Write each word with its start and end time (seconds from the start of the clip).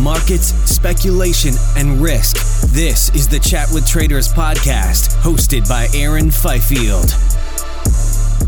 Markets, 0.00 0.54
speculation, 0.70 1.54
and 1.76 2.00
risk. 2.00 2.36
This 2.72 3.14
is 3.14 3.28
the 3.28 3.38
Chat 3.38 3.68
with 3.72 3.86
Traders 3.86 4.32
podcast, 4.32 5.16
hosted 5.20 5.68
by 5.68 5.88
Aaron 5.94 6.30
Fifield. 6.30 7.14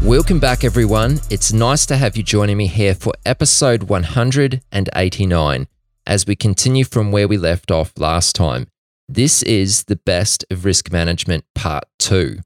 Welcome 0.02 0.40
back, 0.40 0.64
everyone. 0.64 1.20
It's 1.30 1.52
nice 1.52 1.84
to 1.86 1.96
have 1.96 2.16
you 2.16 2.22
joining 2.22 2.56
me 2.56 2.66
here 2.66 2.94
for 2.94 3.12
episode 3.26 3.84
189 3.84 5.68
as 6.06 6.26
we 6.26 6.34
continue 6.34 6.84
from 6.84 7.12
where 7.12 7.28
we 7.28 7.36
left 7.36 7.70
off 7.70 7.92
last 7.98 8.34
time. 8.34 8.66
This 9.08 9.42
is 9.42 9.84
the 9.84 9.96
best 9.96 10.44
of 10.50 10.64
risk 10.64 10.90
management 10.90 11.44
part 11.54 11.84
two. 11.98 12.38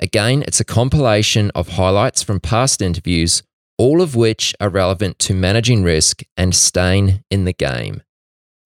Again, 0.00 0.42
it's 0.42 0.60
a 0.60 0.64
compilation 0.64 1.52
of 1.54 1.68
highlights 1.68 2.22
from 2.22 2.40
past 2.40 2.82
interviews, 2.82 3.42
all 3.78 4.02
of 4.02 4.16
which 4.16 4.54
are 4.60 4.68
relevant 4.68 5.18
to 5.20 5.34
managing 5.34 5.84
risk 5.84 6.22
and 6.36 6.54
staying 6.54 7.22
in 7.30 7.44
the 7.44 7.52
game. 7.52 8.02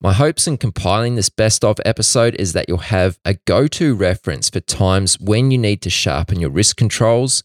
My 0.00 0.12
hopes 0.12 0.46
in 0.46 0.58
compiling 0.58 1.16
this 1.16 1.28
best 1.28 1.64
of 1.64 1.80
episode 1.84 2.36
is 2.36 2.52
that 2.52 2.68
you'll 2.68 2.78
have 2.78 3.18
a 3.24 3.34
go 3.34 3.66
to 3.66 3.96
reference 3.96 4.48
for 4.48 4.60
times 4.60 5.18
when 5.18 5.50
you 5.50 5.58
need 5.58 5.82
to 5.82 5.91
sharpen 5.91 6.38
your 6.38 6.50
risk 6.50 6.77
controls, 6.77 7.42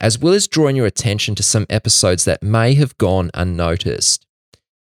as 0.00 0.16
well 0.16 0.32
as 0.32 0.46
drawing 0.46 0.76
your 0.76 0.86
attention 0.86 1.34
to 1.34 1.42
some 1.42 1.66
episodes 1.68 2.24
that 2.24 2.44
may 2.44 2.74
have 2.74 2.96
gone 2.96 3.32
unnoticed. 3.34 4.24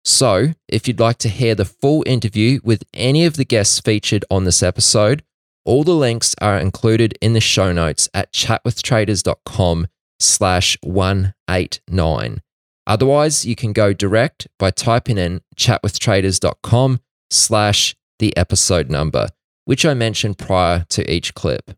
So, 0.05 0.53
if 0.69 0.87
you'd 0.87 1.01
like 1.01 1.17
to 1.17 1.27
hear 1.27 1.55
the 1.55 1.65
full 1.65 2.05
interview 2.07 2.61
with 2.63 2.83
any 2.93 3.25
of 3.25 3.35
the 3.35 3.43
guests 3.43 3.81
featured 3.81 4.23
on 4.31 4.45
this 4.45 4.63
episode, 4.63 5.21
all 5.65 5.83
the 5.83 5.95
links 5.95 6.35
are 6.39 6.57
included 6.57 7.17
in 7.19 7.33
the 7.33 7.41
show 7.41 7.73
notes 7.73 8.07
at 8.13 8.31
chatwithtraders.com 8.31 9.87
slash 10.21 10.77
189. 10.83 12.41
Otherwise, 12.87 13.45
you 13.45 13.57
can 13.57 13.73
go 13.73 13.91
direct 13.91 14.47
by 14.57 14.71
typing 14.71 15.17
in 15.17 15.41
chatwithtraders.com 15.57 17.01
slash 17.29 17.95
the 18.19 18.35
episode 18.37 18.89
number, 18.89 19.29
which 19.65 19.85
I 19.85 19.93
mentioned 19.93 20.37
prior 20.37 20.85
to 20.89 21.11
each 21.11 21.33
clip. 21.33 21.71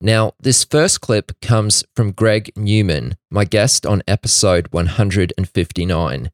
Now, 0.00 0.32
this 0.40 0.64
first 0.64 1.00
clip 1.00 1.32
comes 1.40 1.84
from 1.94 2.12
Greg 2.12 2.52
Newman, 2.56 3.16
my 3.30 3.44
guest 3.44 3.86
on 3.86 4.02
episode 4.06 4.68
159. 4.72 6.30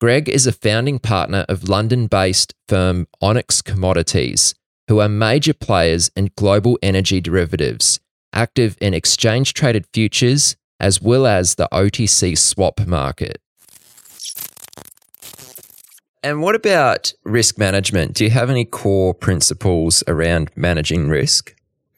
Greg 0.00 0.28
is 0.28 0.46
a 0.46 0.52
founding 0.52 1.00
partner 1.00 1.44
of 1.48 1.68
London 1.68 2.06
based 2.06 2.54
firm 2.68 3.08
Onyx 3.20 3.60
Commodities, 3.62 4.54
who 4.86 5.00
are 5.00 5.08
major 5.08 5.52
players 5.52 6.10
in 6.14 6.30
global 6.36 6.78
energy 6.82 7.20
derivatives, 7.20 7.98
active 8.32 8.76
in 8.80 8.94
exchange 8.94 9.52
traded 9.54 9.86
futures 9.92 10.56
as 10.78 11.02
well 11.02 11.26
as 11.26 11.56
the 11.56 11.68
OTC 11.72 12.38
swap 12.38 12.86
market. 12.86 13.40
And 16.22 16.42
what 16.42 16.54
about 16.54 17.12
risk 17.24 17.58
management? 17.58 18.14
Do 18.14 18.24
you 18.24 18.30
have 18.30 18.50
any 18.50 18.64
core 18.64 19.14
principles 19.14 20.02
around 20.08 20.50
managing 20.56 21.08
risk? 21.08 21.54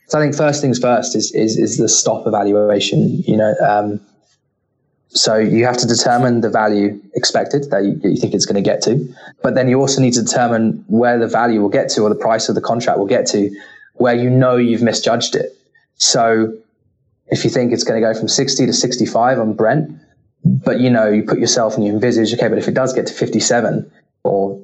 So 0.08 0.18
I 0.18 0.22
think 0.22 0.34
first 0.34 0.60
things 0.60 0.78
first 0.78 1.14
is 1.16 1.32
is, 1.32 1.56
is 1.56 1.78
the 1.78 1.88
stop 1.88 2.26
evaluation. 2.26 3.22
You 3.22 3.36
know, 3.36 3.54
um, 3.66 4.00
so 5.08 5.36
you 5.36 5.64
have 5.64 5.76
to 5.78 5.86
determine 5.86 6.40
the 6.40 6.50
value 6.50 7.00
expected 7.14 7.70
that 7.70 7.84
you, 7.84 8.00
you 8.04 8.16
think 8.16 8.34
it's 8.34 8.46
going 8.46 8.62
to 8.62 8.68
get 8.68 8.82
to, 8.82 9.08
but 9.42 9.54
then 9.54 9.68
you 9.68 9.80
also 9.80 10.00
need 10.00 10.14
to 10.14 10.22
determine 10.22 10.84
where 10.88 11.18
the 11.18 11.26
value 11.26 11.60
will 11.60 11.68
get 11.68 11.88
to 11.90 12.02
or 12.02 12.08
the 12.08 12.14
price 12.14 12.48
of 12.48 12.54
the 12.54 12.60
contract 12.60 12.98
will 12.98 13.06
get 13.06 13.26
to, 13.28 13.50
where 13.94 14.14
you 14.14 14.28
know 14.28 14.56
you've 14.56 14.82
misjudged 14.82 15.34
it. 15.34 15.56
So 15.96 16.56
if 17.28 17.44
you 17.44 17.50
think 17.50 17.72
it's 17.72 17.84
going 17.84 18.00
to 18.00 18.06
go 18.06 18.18
from 18.18 18.28
60 18.28 18.66
to 18.66 18.72
65 18.72 19.38
on 19.38 19.54
Brent, 19.54 19.90
but 20.44 20.80
you 20.80 20.90
know 20.90 21.08
you 21.08 21.22
put 21.22 21.38
yourself 21.38 21.74
and 21.74 21.84
you 21.84 21.92
envisage, 21.92 22.32
okay, 22.34 22.48
but 22.48 22.58
if 22.58 22.68
it 22.68 22.74
does 22.74 22.92
get 22.92 23.06
to 23.06 23.14
57, 23.14 23.90
or 24.22 24.60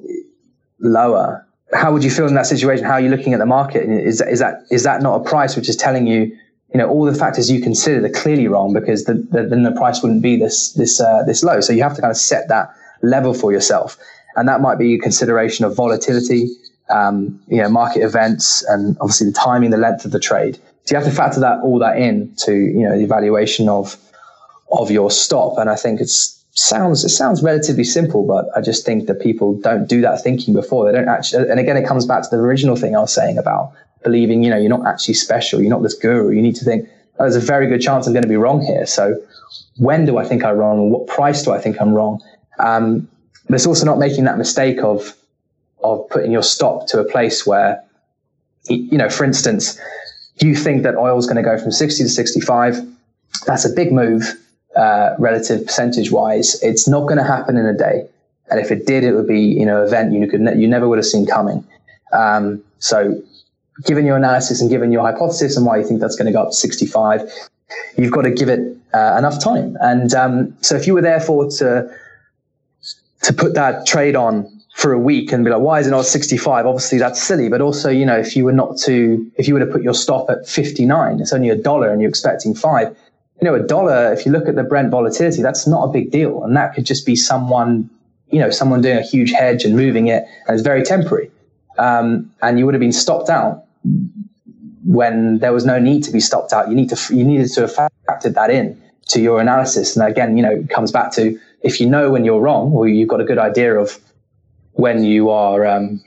lower, 0.79 1.45
how 1.73 1.91
would 1.91 2.03
you 2.03 2.11
feel 2.11 2.27
in 2.27 2.35
that 2.35 2.45
situation? 2.45 2.85
How 2.85 2.93
are 2.93 3.01
you 3.01 3.09
looking 3.09 3.33
at 3.33 3.39
the 3.39 3.45
market? 3.45 3.89
Is 3.89 4.19
that, 4.19 4.29
is 4.29 4.39
that, 4.39 4.63
is 4.71 4.83
that 4.83 5.01
not 5.01 5.21
a 5.21 5.23
price 5.23 5.55
which 5.55 5.67
is 5.67 5.75
telling 5.75 6.07
you, 6.07 6.35
you 6.73 6.77
know, 6.77 6.89
all 6.89 7.05
the 7.05 7.13
factors 7.13 7.49
you 7.49 7.61
considered 7.61 8.03
are 8.03 8.21
clearly 8.21 8.47
wrong 8.47 8.73
because 8.73 9.05
the, 9.05 9.15
the, 9.31 9.43
then 9.43 9.63
the 9.63 9.71
price 9.71 10.01
wouldn't 10.01 10.21
be 10.21 10.37
this, 10.37 10.73
this, 10.73 10.99
uh, 11.01 11.23
this 11.23 11.43
low. 11.43 11.59
So 11.61 11.73
you 11.73 11.83
have 11.83 11.95
to 11.95 12.01
kind 12.01 12.11
of 12.11 12.17
set 12.17 12.47
that 12.49 12.73
level 13.01 13.33
for 13.33 13.51
yourself. 13.51 13.97
And 14.35 14.47
that 14.47 14.61
might 14.61 14.77
be 14.77 14.95
a 14.95 14.99
consideration 14.99 15.65
of 15.65 15.75
volatility, 15.75 16.47
um, 16.89 17.41
you 17.47 17.61
know, 17.61 17.69
market 17.69 18.01
events 18.03 18.63
and 18.63 18.97
obviously 19.01 19.27
the 19.27 19.33
timing, 19.33 19.71
the 19.71 19.77
length 19.77 20.05
of 20.05 20.11
the 20.11 20.19
trade. 20.19 20.59
So 20.83 20.95
you 20.95 21.01
have 21.01 21.09
to 21.09 21.15
factor 21.15 21.39
that, 21.41 21.59
all 21.63 21.79
that 21.79 21.97
in 21.97 22.33
to, 22.45 22.53
you 22.53 22.87
know, 22.87 22.97
the 22.97 23.03
evaluation 23.03 23.67
of, 23.67 23.97
of 24.71 24.91
your 24.91 25.11
stop. 25.11 25.57
And 25.57 25.69
I 25.69 25.75
think 25.75 25.99
it's, 25.99 26.36
sounds 26.57 27.05
it 27.05 27.09
sounds 27.09 27.43
relatively 27.43 27.83
simple, 27.83 28.25
but 28.25 28.49
I 28.55 28.61
just 28.61 28.85
think 28.85 29.07
that 29.07 29.21
people 29.21 29.53
don't 29.59 29.87
do 29.87 30.01
that 30.01 30.23
thinking 30.23 30.53
before. 30.53 30.85
They 30.85 30.97
don't 30.97 31.07
actually, 31.07 31.49
and 31.49 31.59
again, 31.59 31.77
it 31.77 31.87
comes 31.87 32.05
back 32.05 32.23
to 32.23 32.29
the 32.31 32.37
original 32.37 32.75
thing 32.75 32.95
I 32.95 32.99
was 32.99 33.13
saying 33.13 33.37
about 33.37 33.73
believing, 34.03 34.43
you 34.43 34.49
know, 34.49 34.57
you're 34.57 34.69
not 34.69 34.85
actually 34.87 35.13
special. 35.13 35.61
You're 35.61 35.69
not 35.69 35.83
this 35.83 35.93
guru. 35.93 36.31
You 36.31 36.41
need 36.41 36.55
to 36.55 36.65
think, 36.65 36.89
oh, 37.19 37.23
there's 37.23 37.35
a 37.35 37.39
very 37.39 37.67
good 37.67 37.81
chance 37.81 38.07
I'm 38.07 38.13
going 38.13 38.23
to 38.23 38.29
be 38.29 38.37
wrong 38.37 38.61
here. 38.61 38.87
So 38.87 39.21
when 39.77 40.05
do 40.05 40.17
I 40.17 40.25
think 40.25 40.43
I'm 40.43 40.57
wrong? 40.57 40.89
What 40.89 41.07
price 41.07 41.43
do 41.43 41.51
I 41.51 41.59
think 41.59 41.79
I'm 41.79 41.93
wrong? 41.93 42.21
Um, 42.57 43.07
but 43.45 43.55
it's 43.55 43.67
also 43.67 43.85
not 43.85 43.99
making 43.99 44.23
that 44.23 44.39
mistake 44.39 44.79
of, 44.79 45.15
of 45.83 46.09
putting 46.09 46.31
your 46.31 46.43
stop 46.43 46.87
to 46.87 46.99
a 46.99 47.03
place 47.03 47.45
where, 47.45 47.83
you 48.67 48.97
know, 48.97 49.09
for 49.09 49.23
instance, 49.25 49.79
you 50.41 50.55
think 50.55 50.83
that 50.83 50.95
oil 50.95 51.17
is 51.19 51.27
going 51.27 51.37
to 51.37 51.43
go 51.43 51.57
from 51.57 51.71
60 51.71 52.03
to 52.03 52.09
65. 52.09 52.81
That's 53.45 53.65
a 53.65 53.69
big 53.69 53.91
move 53.91 54.33
uh, 54.77 55.15
relative 55.17 55.65
percentage 55.65 56.11
wise, 56.11 56.61
it's 56.61 56.87
not 56.87 57.01
going 57.01 57.17
to 57.17 57.23
happen 57.23 57.57
in 57.57 57.65
a 57.65 57.73
day. 57.73 58.07
And 58.49 58.59
if 58.59 58.71
it 58.71 58.85
did, 58.85 59.03
it 59.03 59.13
would 59.13 59.27
be 59.27 59.39
you 59.39 59.65
know 59.65 59.81
an 59.81 59.87
event 59.87 60.13
you 60.13 60.27
could 60.27 60.41
ne- 60.41 60.57
you 60.57 60.67
never 60.67 60.87
would 60.87 60.97
have 60.97 61.05
seen 61.05 61.25
coming. 61.25 61.65
Um, 62.13 62.63
so, 62.79 63.21
given 63.85 64.05
your 64.05 64.15
analysis 64.15 64.61
and 64.61 64.69
given 64.69 64.91
your 64.91 65.01
hypothesis 65.01 65.57
and 65.57 65.65
why 65.65 65.77
you 65.77 65.83
think 65.83 65.99
that's 65.99 66.15
going 66.15 66.27
to 66.27 66.31
go 66.31 66.43
up 66.43 66.49
to 66.49 66.55
65, 66.55 67.29
you've 67.97 68.13
got 68.13 68.21
to 68.21 68.31
give 68.31 68.47
it 68.47 68.77
uh, 68.93 69.15
enough 69.17 69.43
time. 69.43 69.75
And 69.81 70.13
um, 70.13 70.55
so, 70.61 70.75
if 70.75 70.87
you 70.87 70.93
were 70.93 71.01
therefore 71.01 71.49
to 71.51 71.89
to 73.23 73.33
put 73.33 73.55
that 73.55 73.85
trade 73.85 74.15
on 74.15 74.49
for 74.75 74.93
a 74.93 74.99
week 74.99 75.31
and 75.31 75.43
be 75.43 75.49
like, 75.49 75.59
why 75.59 75.79
is 75.79 75.87
it 75.87 75.89
not 75.89 76.05
65? 76.05 76.67
Obviously, 76.67 76.99
that's 76.99 77.21
silly. 77.21 77.49
But 77.49 77.61
also, 77.61 77.89
you 77.89 78.05
know, 78.05 78.17
if 78.17 78.35
you 78.35 78.45
were 78.45 78.53
not 78.53 78.77
to, 78.85 79.29
if 79.35 79.47
you 79.47 79.55
were 79.55 79.59
to 79.59 79.65
put 79.65 79.81
your 79.81 79.95
stop 79.95 80.29
at 80.29 80.47
59, 80.47 81.19
it's 81.19 81.33
only 81.33 81.49
a 81.49 81.55
dollar 81.55 81.91
and 81.91 81.99
you're 81.99 82.09
expecting 82.09 82.53
five 82.53 82.95
you 83.41 83.45
know, 83.45 83.55
a 83.55 83.61
dollar, 83.61 84.13
if 84.13 84.25
you 84.25 84.31
look 84.31 84.47
at 84.47 84.55
the 84.55 84.63
Brent 84.63 84.89
volatility, 84.89 85.41
that's 85.41 85.67
not 85.67 85.83
a 85.83 85.91
big 85.91 86.11
deal. 86.11 86.43
And 86.43 86.55
that 86.55 86.73
could 86.73 86.85
just 86.85 87.05
be 87.05 87.15
someone, 87.15 87.89
you 88.29 88.39
know, 88.39 88.49
someone 88.49 88.81
doing 88.81 88.97
a 88.97 89.01
huge 89.01 89.31
hedge 89.31 89.63
and 89.63 89.75
moving 89.75 90.07
it, 90.07 90.23
and 90.47 90.55
it's 90.55 90.63
very 90.63 90.83
temporary. 90.83 91.31
Um, 91.77 92.31
and 92.41 92.57
you 92.57 92.65
would 92.65 92.73
have 92.73 92.81
been 92.81 92.91
stopped 92.91 93.29
out 93.29 93.65
when 94.83 95.39
there 95.39 95.53
was 95.53 95.65
no 95.65 95.77
need 95.77 96.03
to 96.05 96.11
be 96.11 96.19
stopped 96.19 96.53
out. 96.53 96.69
You 96.69 96.75
need 96.75 96.89
to 96.89 97.15
you 97.15 97.23
needed 97.23 97.51
to 97.53 97.61
have 97.61 97.91
factored 98.07 98.33
that 98.33 98.49
in 98.49 98.81
to 99.09 99.21
your 99.21 99.39
analysis. 99.39 99.95
And 99.95 100.07
again, 100.07 100.35
you 100.37 100.43
know, 100.43 100.51
it 100.51 100.69
comes 100.69 100.91
back 100.91 101.11
to 101.13 101.39
if 101.61 101.79
you 101.79 101.87
know 101.87 102.09
when 102.09 102.25
you're 102.25 102.39
wrong, 102.39 102.71
or 102.71 102.87
you've 102.87 103.09
got 103.09 103.21
a 103.21 103.25
good 103.25 103.37
idea 103.37 103.75
of 103.75 103.99
when 104.73 105.03
you 105.03 105.29
are 105.29 105.65
um, 105.65 106.01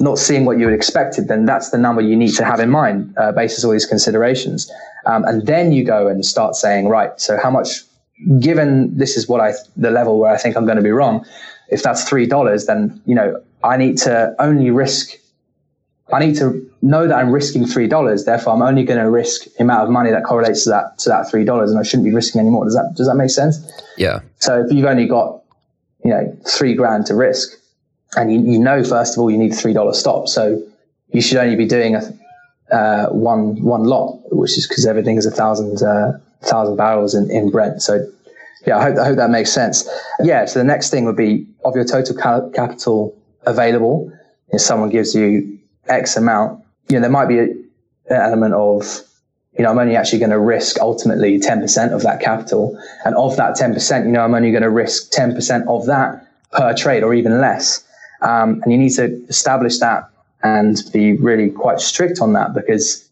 not 0.00 0.18
seeing 0.18 0.46
what 0.46 0.58
you 0.58 0.64
had 0.64 0.74
expected, 0.74 1.28
then 1.28 1.44
that's 1.44 1.70
the 1.70 1.78
number 1.78 2.00
you 2.00 2.16
need 2.16 2.34
to 2.34 2.44
have 2.44 2.58
in 2.58 2.70
mind, 2.70 3.14
uh, 3.18 3.32
basis 3.32 3.64
all 3.64 3.70
these 3.70 3.86
considerations. 3.86 4.70
Um, 5.06 5.24
and 5.24 5.46
then 5.46 5.72
you 5.72 5.84
go 5.84 6.08
and 6.08 6.24
start 6.24 6.54
saying, 6.56 6.88
right, 6.88 7.18
so 7.20 7.38
how 7.38 7.50
much, 7.50 7.82
given 8.40 8.96
this 8.96 9.16
is 9.16 9.28
what 9.28 9.40
I, 9.40 9.52
the 9.76 9.90
level 9.90 10.18
where 10.18 10.32
I 10.32 10.38
think 10.38 10.56
I'm 10.56 10.64
going 10.64 10.78
to 10.78 10.82
be 10.82 10.90
wrong, 10.90 11.26
if 11.68 11.82
that's 11.82 12.08
$3, 12.10 12.66
then, 12.66 13.00
you 13.04 13.14
know, 13.14 13.40
I 13.62 13.76
need 13.76 13.98
to 13.98 14.34
only 14.38 14.70
risk, 14.70 15.10
I 16.12 16.18
need 16.18 16.36
to 16.36 16.68
know 16.80 17.06
that 17.06 17.14
I'm 17.14 17.30
risking 17.30 17.64
$3. 17.64 18.24
Therefore, 18.24 18.54
I'm 18.54 18.62
only 18.62 18.84
going 18.84 18.98
to 18.98 19.08
risk 19.10 19.44
the 19.44 19.62
amount 19.62 19.84
of 19.84 19.90
money 19.90 20.10
that 20.10 20.24
correlates 20.24 20.64
to 20.64 20.70
that, 20.70 20.98
to 21.00 21.10
that 21.10 21.26
$3 21.26 21.68
and 21.68 21.78
I 21.78 21.82
shouldn't 21.82 22.04
be 22.04 22.14
risking 22.14 22.40
any 22.40 22.50
more. 22.50 22.64
Does 22.64 22.74
that, 22.74 22.94
does 22.96 23.06
that 23.06 23.16
make 23.16 23.30
sense? 23.30 23.58
Yeah. 23.98 24.20
So 24.38 24.64
if 24.64 24.72
you've 24.72 24.86
only 24.86 25.06
got, 25.06 25.42
you 26.02 26.10
know, 26.10 26.36
three 26.46 26.74
grand 26.74 27.04
to 27.06 27.14
risk 27.14 27.59
and 28.16 28.32
you, 28.32 28.52
you 28.52 28.58
know, 28.58 28.82
first 28.82 29.16
of 29.16 29.22
all, 29.22 29.30
you 29.30 29.38
need 29.38 29.52
a 29.52 29.56
$3 29.56 29.94
stop. 29.94 30.28
So 30.28 30.62
you 31.12 31.20
should 31.20 31.38
only 31.38 31.56
be 31.56 31.66
doing 31.66 31.94
a, 31.94 32.00
uh, 32.74 33.08
one 33.08 33.60
one 33.62 33.84
lot, 33.84 34.20
which 34.30 34.56
is 34.56 34.66
because 34.66 34.86
everything 34.86 35.16
is 35.16 35.26
a 35.26 35.30
thousand 35.30 35.82
uh, 35.82 36.12
thousand 36.42 36.76
barrels 36.76 37.14
in, 37.14 37.30
in 37.30 37.50
Brent. 37.50 37.82
So 37.82 38.06
yeah, 38.66 38.78
I 38.78 38.82
hope 38.82 38.98
I 38.98 39.04
hope 39.06 39.16
that 39.16 39.30
makes 39.30 39.52
sense. 39.52 39.88
Yeah. 40.20 40.44
So 40.44 40.60
the 40.60 40.64
next 40.64 40.90
thing 40.90 41.04
would 41.06 41.16
be 41.16 41.46
of 41.64 41.74
your 41.74 41.84
total 41.84 42.16
capital 42.52 43.16
available. 43.42 44.12
If 44.50 44.60
someone 44.60 44.90
gives 44.90 45.14
you 45.14 45.58
X 45.88 46.16
amount, 46.16 46.62
you 46.88 46.96
know 46.96 47.00
there 47.00 47.10
might 47.10 47.26
be 47.26 47.38
a, 47.38 47.44
an 47.44 48.20
element 48.22 48.54
of 48.54 49.00
you 49.58 49.64
know 49.64 49.70
I'm 49.70 49.78
only 49.78 49.96
actually 49.96 50.20
going 50.20 50.30
to 50.30 50.38
risk 50.38 50.78
ultimately 50.80 51.40
ten 51.40 51.60
percent 51.60 51.92
of 51.92 52.02
that 52.02 52.20
capital, 52.20 52.80
and 53.04 53.16
of 53.16 53.36
that 53.36 53.56
ten 53.56 53.74
percent, 53.74 54.06
you 54.06 54.12
know 54.12 54.20
I'm 54.20 54.34
only 54.34 54.52
going 54.52 54.62
to 54.62 54.70
risk 54.70 55.10
ten 55.10 55.34
percent 55.34 55.66
of 55.68 55.86
that 55.86 56.26
per 56.52 56.74
trade 56.74 57.02
or 57.02 57.14
even 57.14 57.40
less. 57.40 57.84
Um, 58.22 58.60
and 58.62 58.72
you 58.72 58.78
need 58.78 58.94
to 58.96 59.04
establish 59.28 59.78
that 59.78 60.08
and 60.42 60.82
be 60.92 61.14
really 61.16 61.50
quite 61.50 61.80
strict 61.80 62.20
on 62.20 62.32
that 62.34 62.54
because 62.54 63.08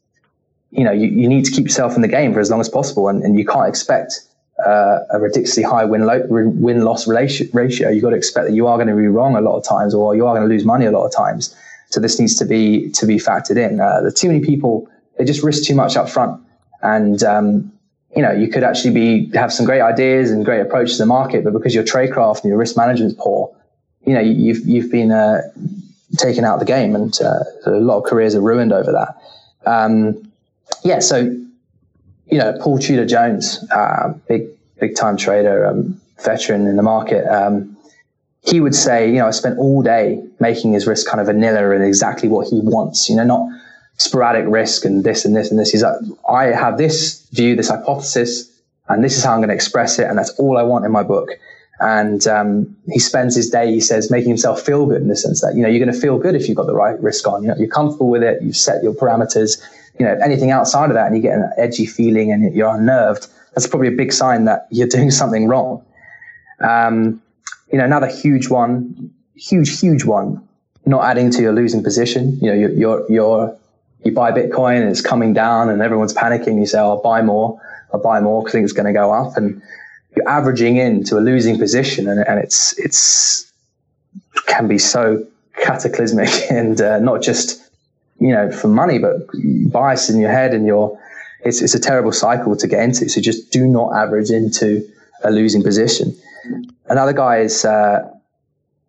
you 0.71 0.85
know 0.85 0.93
you, 0.93 1.09
you 1.09 1.29
need 1.29 1.45
to 1.45 1.51
keep 1.51 1.65
yourself 1.65 1.97
in 1.97 2.03
the 2.03 2.09
game 2.09 2.33
for 2.33 2.41
as 2.41 2.51
long 2.51 2.61
as 2.61 2.69
possible 2.69 3.09
and, 3.09 3.23
and 3.23 3.39
you 3.39 3.45
can't 3.45 3.69
expect 3.69 4.21
uh, 4.67 5.01
a 5.11 5.21
ridiculously 5.21 5.63
high 5.63 5.85
win 5.85 6.05
lo- 6.05 6.27
win 6.29 6.85
loss 6.85 7.07
ratio. 7.07 7.91
You've 7.91 8.03
got 8.03 8.11
to 8.11 8.17
expect 8.17 8.49
that 8.49 8.55
you 8.55 8.67
are 8.67 8.77
going 8.77 8.89
to 8.89 8.97
be 8.97 9.07
wrong 9.07 9.37
a 9.37 9.41
lot 9.41 9.57
of 9.57 9.65
times 9.65 9.95
or 9.95 10.17
you 10.17 10.27
are 10.27 10.35
going 10.35 10.49
to 10.49 10.53
lose 10.53 10.65
money 10.65 10.87
a 10.87 10.91
lot 10.91 11.07
of 11.07 11.15
times. 11.15 11.55
So 11.91 12.01
this 12.01 12.19
needs 12.19 12.35
to 12.37 12.45
be 12.45 12.91
to 12.91 13.07
be 13.07 13.17
factored 13.17 13.57
in. 13.57 13.81
Uh, 13.81 14.03
the 14.03 14.13
too 14.13 14.29
many 14.29 14.41
people 14.45 14.89
they 15.19 15.25
just 15.25 15.43
risk 15.43 15.65
too 15.65 15.75
much 15.75 15.97
up 15.97 16.09
front, 16.09 16.41
and 16.83 17.23
um, 17.23 17.73
you 18.15 18.23
know 18.23 18.33
you 18.33 18.49
could 18.49 18.63
actually 18.63 18.95
be 18.95 19.31
have 19.37 19.53
some 19.53 19.65
great 19.65 19.81
ideas 19.81 20.31
and 20.31 20.45
great 20.45 20.61
approach 20.61 20.93
to 20.93 20.99
the 20.99 21.07
market, 21.07 21.45
but 21.45 21.53
because 21.53 21.75
your 21.75 21.85
trade 21.85 22.13
craft 22.13 22.45
and 22.45 22.51
your 22.51 22.59
risk 22.59 22.77
management 22.77 23.13
is 23.13 23.19
poor, 23.19 23.55
you 24.09 24.15
know 24.15 24.21
you've 24.21 24.67
you've 24.67 24.91
been 24.91 25.13
uh, 25.13 25.43
taken 26.17 26.45
out 26.45 26.55
of 26.55 26.61
the 26.61 26.67
game, 26.67 26.95
and 26.95 27.17
uh, 27.21 27.45
a 27.67 27.71
lot 27.73 27.99
of 27.99 28.05
careers 28.05 28.35
are 28.35 28.41
ruined 28.41 28.73
over 28.73 28.91
that. 28.93 29.71
Um, 29.71 30.31
yeah, 30.83 31.01
so 31.01 31.19
you 32.31 32.39
know, 32.39 32.57
Paul 32.61 32.79
Tudor 32.79 33.07
Jones, 33.07 33.65
uh, 33.71 34.15
big 34.27 34.49
big 34.81 34.97
time 34.97 35.17
trader, 35.17 35.67
um, 35.67 36.01
veteran 36.25 36.67
in 36.67 36.77
the 36.77 36.83
market. 36.83 37.27
Um, 37.27 37.77
he 38.43 38.61
would 38.61 38.75
say, 38.75 39.09
you 39.09 39.17
know, 39.17 39.27
I 39.27 39.31
spent 39.31 39.59
all 39.59 39.83
day 39.83 40.25
making 40.41 40.73
his 40.73 40.87
risk 40.87 41.07
kind 41.07 41.21
of 41.21 41.27
vanilla 41.27 41.71
and 41.71 41.85
exactly 41.85 42.29
what 42.29 42.49
he 42.49 42.61
wants. 42.61 43.09
You 43.09 43.17
know, 43.17 43.25
not 43.25 43.49
sporadic 43.99 44.47
risk 44.47 44.85
and 44.85 45.05
this 45.05 45.25
and 45.25 45.37
this 45.37 45.51
and 45.51 45.59
this. 45.59 45.71
He's 45.71 45.83
like, 45.83 45.97
I 46.29 46.45
have 46.45 46.79
this 46.79 47.29
view, 47.31 47.57
this 47.57 47.69
hypothesis, 47.69 48.51
and 48.89 49.05
this 49.05 49.19
is 49.19 49.25
how 49.25 49.33
I'm 49.33 49.41
going 49.41 49.49
to 49.49 49.55
express 49.55 49.99
it, 49.99 50.09
and 50.09 50.17
that's 50.17 50.31
all 50.39 50.57
I 50.57 50.63
want 50.63 50.87
in 50.87 50.93
my 50.93 51.03
book. 51.03 51.31
And 51.81 52.27
um, 52.27 52.77
he 52.89 52.99
spends 52.99 53.37
his 53.37 53.49
day, 53.51 53.73
he 53.73 53.81
says, 53.81 54.11
making 54.11 54.29
himself 54.29 54.61
feel 54.63 54.87
good 54.87 55.01
in 55.01 55.09
the 55.09 55.17
sense 55.17 55.41
that, 55.43 55.55
you 55.55 55.63
know, 55.63 55.69
you're 55.69 55.85
going 55.85 55.95
to 55.95 56.01
feel 56.01 56.19
good 56.19 56.35
if 56.35 56.49
you've 56.49 56.57
got 56.57 56.67
the 56.67 56.75
right 56.75 57.01
risk 57.01 57.27
on. 57.29 57.43
You 57.43 57.49
know, 57.51 57.55
you're 57.57 57.69
comfortable 57.69 58.09
with 58.09 58.23
it, 58.23 58.43
you've 58.43 58.57
set 58.57 58.83
your 58.83 58.95
parameters. 58.95 59.63
You 59.99 60.07
know, 60.07 60.19
anything 60.23 60.51
outside 60.51 60.91
of 60.91 60.95
that 60.95 61.07
and 61.07 61.17
you 61.17 61.23
get 61.23 61.35
an 61.35 61.51
edgy 61.57 61.87
feeling 61.87 62.33
and 62.33 62.55
you're 62.55 62.75
unnerved, 62.75 63.29
that's 63.55 63.67
probably 63.67 63.89
a 63.89 63.93
big 63.93 64.13
sign 64.13 64.45
that 64.45 64.67
you're 64.71 64.89
doing 64.89 65.11
something 65.23 65.47
wrong. 65.47 65.85
Um, 66.61 67.23
you 67.71 67.79
know, 67.79 67.85
another 67.85 68.09
huge 68.09 68.49
one, 68.49 69.13
huge, 69.37 69.79
huge 69.79 70.05
one, 70.05 70.43
not 70.85 71.05
adding 71.05 71.31
to 71.31 71.43
your 71.43 71.53
losing 71.53 71.85
position. 71.85 72.39
You 72.41 72.51
know, 72.51 72.55
you're, 72.55 72.73
you're, 72.73 73.07
you're 73.09 73.59
you 74.05 74.13
buy 74.13 74.33
Bitcoin 74.33 74.81
and 74.81 74.91
it's 74.91 75.01
coming 75.01 75.33
down 75.33 75.69
and 75.69 75.83
everyone's 75.83 76.15
panicking. 76.15 76.59
You 76.59 76.67
say, 76.67 76.79
oh, 76.79 76.91
I'll 76.91 77.03
buy 77.03 77.23
more. 77.23 77.61
I'll 77.93 78.01
buy 78.01 78.21
more 78.21 78.43
because 78.43 78.55
I 78.55 78.59
think 78.59 78.65
it's 78.65 78.73
going 78.73 78.87
to 78.87 78.93
go 78.93 79.13
up. 79.13 79.37
And 79.37 79.61
you're 80.19 80.29
averaging 80.29 80.77
into 80.77 81.17
a 81.17 81.21
losing 81.21 81.59
position, 81.59 82.09
and, 82.09 82.27
and 82.27 82.39
it's 82.41 82.79
it's 82.79 83.53
can 84.47 84.67
be 84.67 84.79
so 84.79 85.25
cataclysmic 85.63 86.29
and 86.51 86.81
uh, 86.81 86.99
not 86.99 87.23
just 87.23 87.63
you 88.21 88.33
know 88.33 88.51
for 88.51 88.69
money, 88.69 88.99
but 88.99 89.29
bias 89.73 90.11
in 90.11 90.21
your 90.21 90.31
head 90.31 90.55
and 90.55 90.67
your 90.67 90.99
it's 91.45 91.63
it's 91.63 91.75
a 91.75 91.81
terrible 91.81 92.13
cycle 92.13 92.57
to 92.57 92.67
get 92.67 92.83
into. 92.83 93.09
So 93.09 93.21
just 93.21 93.51
do 93.51 93.67
not 93.67 93.93
average 93.95 94.31
into 94.31 94.87
a 95.23 95.31
losing 95.31 95.63
position. 95.63 96.17
Another 96.87 97.13
guy 97.13 97.39
is 97.39 97.65
uh, 97.65 98.11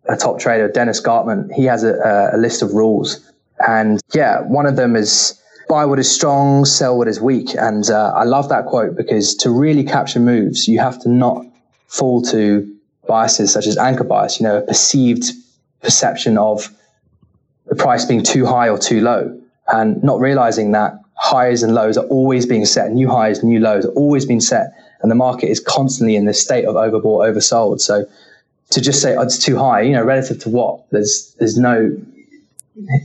a 0.08 0.16
top 0.16 0.38
trader, 0.38 0.68
Dennis 0.68 1.00
Gartman. 1.00 1.52
He 1.52 1.64
has 1.64 1.84
a, 1.84 2.30
a 2.32 2.38
list 2.38 2.62
of 2.62 2.72
rules, 2.72 3.20
and 3.66 4.00
yeah, 4.14 4.40
one 4.40 4.66
of 4.66 4.76
them 4.76 4.96
is 4.96 5.40
buy 5.70 5.84
what 5.84 6.00
is 6.00 6.12
strong, 6.12 6.64
sell 6.64 6.98
what 6.98 7.06
is 7.06 7.20
weak. 7.20 7.54
And 7.54 7.88
uh, 7.88 8.12
I 8.14 8.24
love 8.24 8.48
that 8.48 8.66
quote 8.66 8.96
because 8.96 9.36
to 9.36 9.50
really 9.50 9.84
capture 9.84 10.18
moves, 10.18 10.66
you 10.66 10.80
have 10.80 11.00
to 11.02 11.08
not 11.08 11.46
fall 11.86 12.22
to 12.22 12.76
biases 13.06 13.52
such 13.52 13.68
as 13.68 13.78
anchor 13.78 14.02
bias, 14.02 14.40
you 14.40 14.44
know, 14.46 14.58
a 14.58 14.62
perceived 14.62 15.26
perception 15.80 16.36
of 16.36 16.68
the 17.66 17.76
price 17.76 18.04
being 18.04 18.24
too 18.24 18.44
high 18.46 18.68
or 18.68 18.78
too 18.78 19.00
low, 19.00 19.40
and 19.68 20.02
not 20.02 20.18
realizing 20.18 20.72
that 20.72 20.98
highs 21.16 21.62
and 21.62 21.72
lows 21.72 21.96
are 21.96 22.06
always 22.06 22.46
being 22.46 22.64
set, 22.64 22.90
new 22.90 23.08
highs, 23.08 23.44
new 23.44 23.60
lows 23.60 23.86
are 23.86 23.92
always 23.92 24.26
being 24.26 24.40
set, 24.40 24.72
and 25.02 25.10
the 25.10 25.14
market 25.14 25.48
is 25.50 25.60
constantly 25.60 26.16
in 26.16 26.24
this 26.24 26.42
state 26.42 26.64
of 26.64 26.74
overbought, 26.74 27.30
oversold. 27.30 27.80
So 27.80 28.06
to 28.70 28.80
just 28.80 29.00
say 29.00 29.14
oh, 29.14 29.22
it's 29.22 29.38
too 29.38 29.56
high, 29.56 29.82
you 29.82 29.92
know, 29.92 30.02
relative 30.02 30.40
to 30.40 30.48
what? 30.48 30.90
There's 30.90 31.34
there's 31.38 31.56
no 31.56 31.96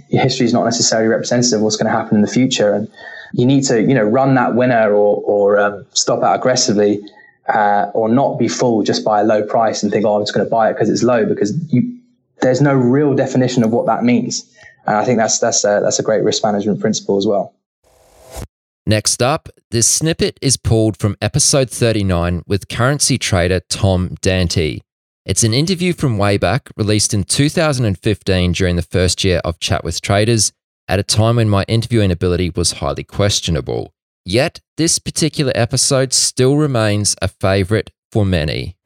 history 0.10 0.46
is 0.46 0.54
not 0.54 0.66
necessarily 0.66 1.08
representative 1.08 1.60
of 1.60 1.64
what's 1.64 1.78
going 1.78 1.92
to 1.92 1.98
happen 1.98 2.16
in 2.16 2.22
the 2.22 2.28
future. 2.28 2.74
And 2.74 2.90
you 3.34 3.46
need 3.46 3.64
to, 3.66 3.82
you 3.82 3.94
know, 3.94 4.04
run 4.04 4.36
that 4.36 4.56
winner 4.56 4.92
or, 4.92 5.22
or 5.24 5.60
um, 5.60 5.86
stop 5.94 6.24
out 6.24 6.36
aggressively 6.36 7.02
uh, 7.54 7.92
or 7.94 8.10
not 8.10 8.40
be 8.40 8.48
fooled 8.48 8.86
just 8.86 9.04
by 9.04 9.22
a 9.22 9.24
low 9.24 9.44
price 9.44 9.84
and 9.84 9.92
think, 9.92 10.06
oh, 10.06 10.16
I'm 10.16 10.22
just 10.22 10.34
going 10.34 10.46
to 10.46 10.50
buy 10.50 10.70
it 10.70 10.74
because 10.74 10.90
it's 10.90 11.04
low 11.04 11.26
because 11.26 11.54
you, 11.72 12.00
there's 12.42 12.62
no 12.62 12.74
real 12.74 13.14
definition 13.14 13.64
of 13.64 13.72
what 13.72 13.86
that 13.86 14.04
means. 14.04 14.52
And 14.86 14.96
I 14.96 15.06
think 15.06 15.18
that's, 15.18 15.40
that's, 15.40 15.64
a, 15.64 15.80
that's 15.82 16.00
a 16.00 16.04
great 16.04 16.24
risk 16.24 16.44
management 16.44 16.80
principle 16.80 17.18
as 17.18 17.26
well. 17.26 17.54
Next 18.88 19.24
up, 19.24 19.50
this 19.72 19.88
snippet 19.88 20.38
is 20.44 20.58
pulled 20.58 20.98
from 20.98 21.18
episode 21.20 21.72
39 21.72 22.44
with 22.46 22.68
currency 22.68 23.18
trader 23.18 23.62
Tom 23.68 24.16
Dante. 24.22 24.80
It's 25.26 25.44
an 25.44 25.56
interview 25.56 25.94
from 25.94 26.20
way 26.20 26.38
back, 26.38 26.70
released 26.78 27.12
in 27.12 27.24
2015 27.24 28.52
during 28.52 28.76
the 28.76 28.84
first 28.84 29.24
year 29.24 29.42
of 29.44 29.60
Chat 29.60 29.84
with 29.84 30.00
Traders, 30.00 30.52
at 30.88 31.00
a 31.00 31.04
time 31.04 31.38
when 31.38 31.50
my 31.50 31.64
interviewing 31.68 32.12
ability 32.12 32.52
was 32.52 32.74
highly 32.74 33.04
questionable. 33.04 33.92
Yet, 34.24 34.62
this 34.78 35.00
particular 35.00 35.52
episode 35.56 36.14
still 36.14 36.58
remains 36.58 37.16
a 37.24 37.28
favourite 37.28 37.90
for 38.12 38.24
many. 38.24 38.78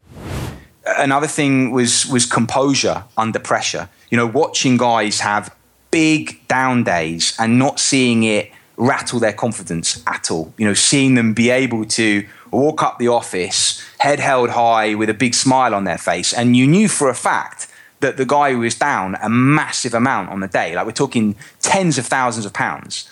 Another 0.86 1.27
thing 1.27 1.72
was 1.72 2.05
was 2.08 2.25
composure 2.25 3.03
under 3.17 3.39
pressure. 3.39 3.89
You 4.10 4.15
know, 4.15 4.25
watching 4.25 4.77
guys 4.77 5.19
have 5.19 5.53
big 5.91 6.48
down 6.48 6.86
days 6.86 7.36
and 7.38 7.60
not 7.60 7.81
seeing 7.81 8.24
it 8.24 8.50
rattle 8.79 9.19
their 9.19 9.33
confidence 9.33 10.01
at 10.07 10.31
all. 10.31 10.53
You 10.57 10.65
know, 10.65 10.74
seeing 10.74 11.13
them 11.13 11.33
be 11.33 11.50
able 11.51 11.86
to 11.86 12.25
walk 12.50 12.81
up 12.81 12.98
the 12.98 13.09
office, 13.09 13.86
head 14.00 14.19
held 14.19 14.51
high 14.51 14.95
with 14.95 15.09
a 15.09 15.13
big 15.13 15.36
smile 15.36 15.75
on 15.75 15.83
their 15.83 15.98
face, 15.98 16.33
and 16.33 16.57
you 16.57 16.65
knew 16.65 16.88
for 16.88 17.09
a 17.09 17.13
fact 17.13 17.67
that 18.00 18.15
the 18.15 18.25
guy 18.25 18.55
was 18.55 18.75
down 18.75 19.17
a 19.21 19.29
massive 19.29 19.93
amount 19.93 20.29
on 20.29 20.39
the 20.39 20.48
day. 20.48 20.74
Like 20.74 20.86
we're 20.86 20.93
talking 20.93 21.36
tens 21.59 21.98
of 21.98 22.05
thousands 22.05 22.45
of 22.45 22.53
pounds. 22.53 23.09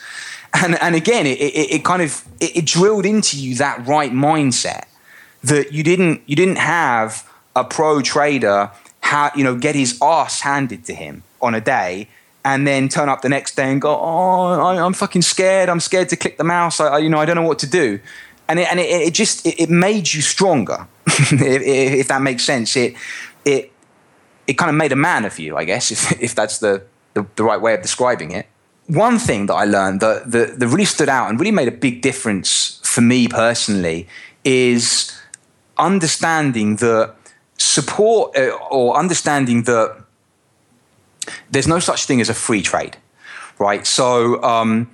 And, 0.54 0.82
and 0.82 0.96
again, 0.96 1.28
it, 1.28 1.38
it, 1.40 1.72
it 1.72 1.86
kind 1.86 2.02
of 2.02 2.24
it, 2.40 2.58
it 2.58 2.66
drilled 2.66 3.06
into 3.06 3.38
you 3.38 3.56
that 3.56 3.86
right 3.86 4.12
mindset 4.12 4.86
that 5.44 5.74
you 5.74 5.84
didn't 5.84 6.22
you 6.26 6.36
didn't 6.36 6.58
have 6.58 7.30
a 7.56 7.64
pro 7.64 8.02
trader 8.02 8.72
ha, 9.02 9.32
you 9.36 9.44
know 9.44 9.58
get 9.58 9.76
his 9.76 10.00
ass 10.02 10.42
handed 10.42 10.86
to 10.86 10.94
him 10.94 11.24
on 11.42 11.54
a 11.54 11.62
day 11.62 12.08
and 12.48 12.66
then 12.66 12.88
turn 12.88 13.10
up 13.10 13.22
the 13.22 13.28
next 13.28 13.58
day 13.58 13.70
and 13.70 13.82
go, 13.82 13.94
oh, 13.94 14.62
I, 14.62 14.86
am 14.86 14.94
fucking 14.94 15.22
scared. 15.22 15.68
I'm 15.68 15.82
scared 15.82 16.08
to 16.10 16.16
click 16.16 16.38
the 16.38 16.46
mouse. 16.46 16.80
I, 16.80 17.00
you 17.00 17.10
know, 17.10 17.20
I 17.20 17.26
don't 17.26 17.36
know 17.36 17.42
what 17.42 17.60
to 17.60 17.68
do. 17.68 18.00
And 18.48 18.58
it, 18.58 18.72
and 18.72 18.80
it, 18.80 18.90
it 19.08 19.14
just 19.14 19.46
it, 19.46 19.64
it, 19.64 19.70
made 19.70 20.14
you 20.14 20.22
stronger, 20.22 20.88
if, 21.08 21.62
if, 22.02 22.08
that 22.08 22.22
makes 22.22 22.46
sense. 22.46 22.78
It 22.78 22.96
it 23.44 23.74
it 24.48 24.54
kind 24.54 24.70
of 24.70 24.78
made 24.78 24.94
a 24.94 24.96
man 24.96 25.26
of 25.26 25.38
you, 25.38 25.58
I 25.58 25.66
guess, 25.66 25.92
if 25.96 26.22
if 26.22 26.36
that's 26.36 26.60
the 26.60 26.84
the, 27.16 27.26
the 27.36 27.44
right 27.44 27.60
way 27.60 27.74
of 27.74 27.82
describing 27.82 28.32
it. 28.32 28.46
one 28.86 29.20
thing 29.20 29.48
that 29.48 29.56
I 29.56 29.66
learned 29.66 30.00
that, 30.00 30.32
that, 30.32 30.60
that 30.60 30.68
really 30.68 30.86
stood 30.86 31.10
out 31.10 31.30
and 31.30 31.38
really 31.38 31.52
made 31.52 31.68
a 31.68 31.78
big 31.88 32.02
difference 32.02 32.80
for 32.84 33.02
me 33.02 33.28
personally 33.28 34.08
is 34.46 35.12
understanding 35.78 36.78
that 36.78 37.14
support 37.58 38.38
uh, 38.38 38.52
or 38.72 38.96
understanding 38.96 39.64
that 39.64 40.07
there's 41.50 41.68
no 41.68 41.80
such 41.80 42.06
thing 42.06 42.22
as 42.22 42.30
a 42.30 42.34
free 42.34 42.62
trade, 42.62 42.98
right? 43.60 43.86
So 43.86 44.42
um, 44.44 44.92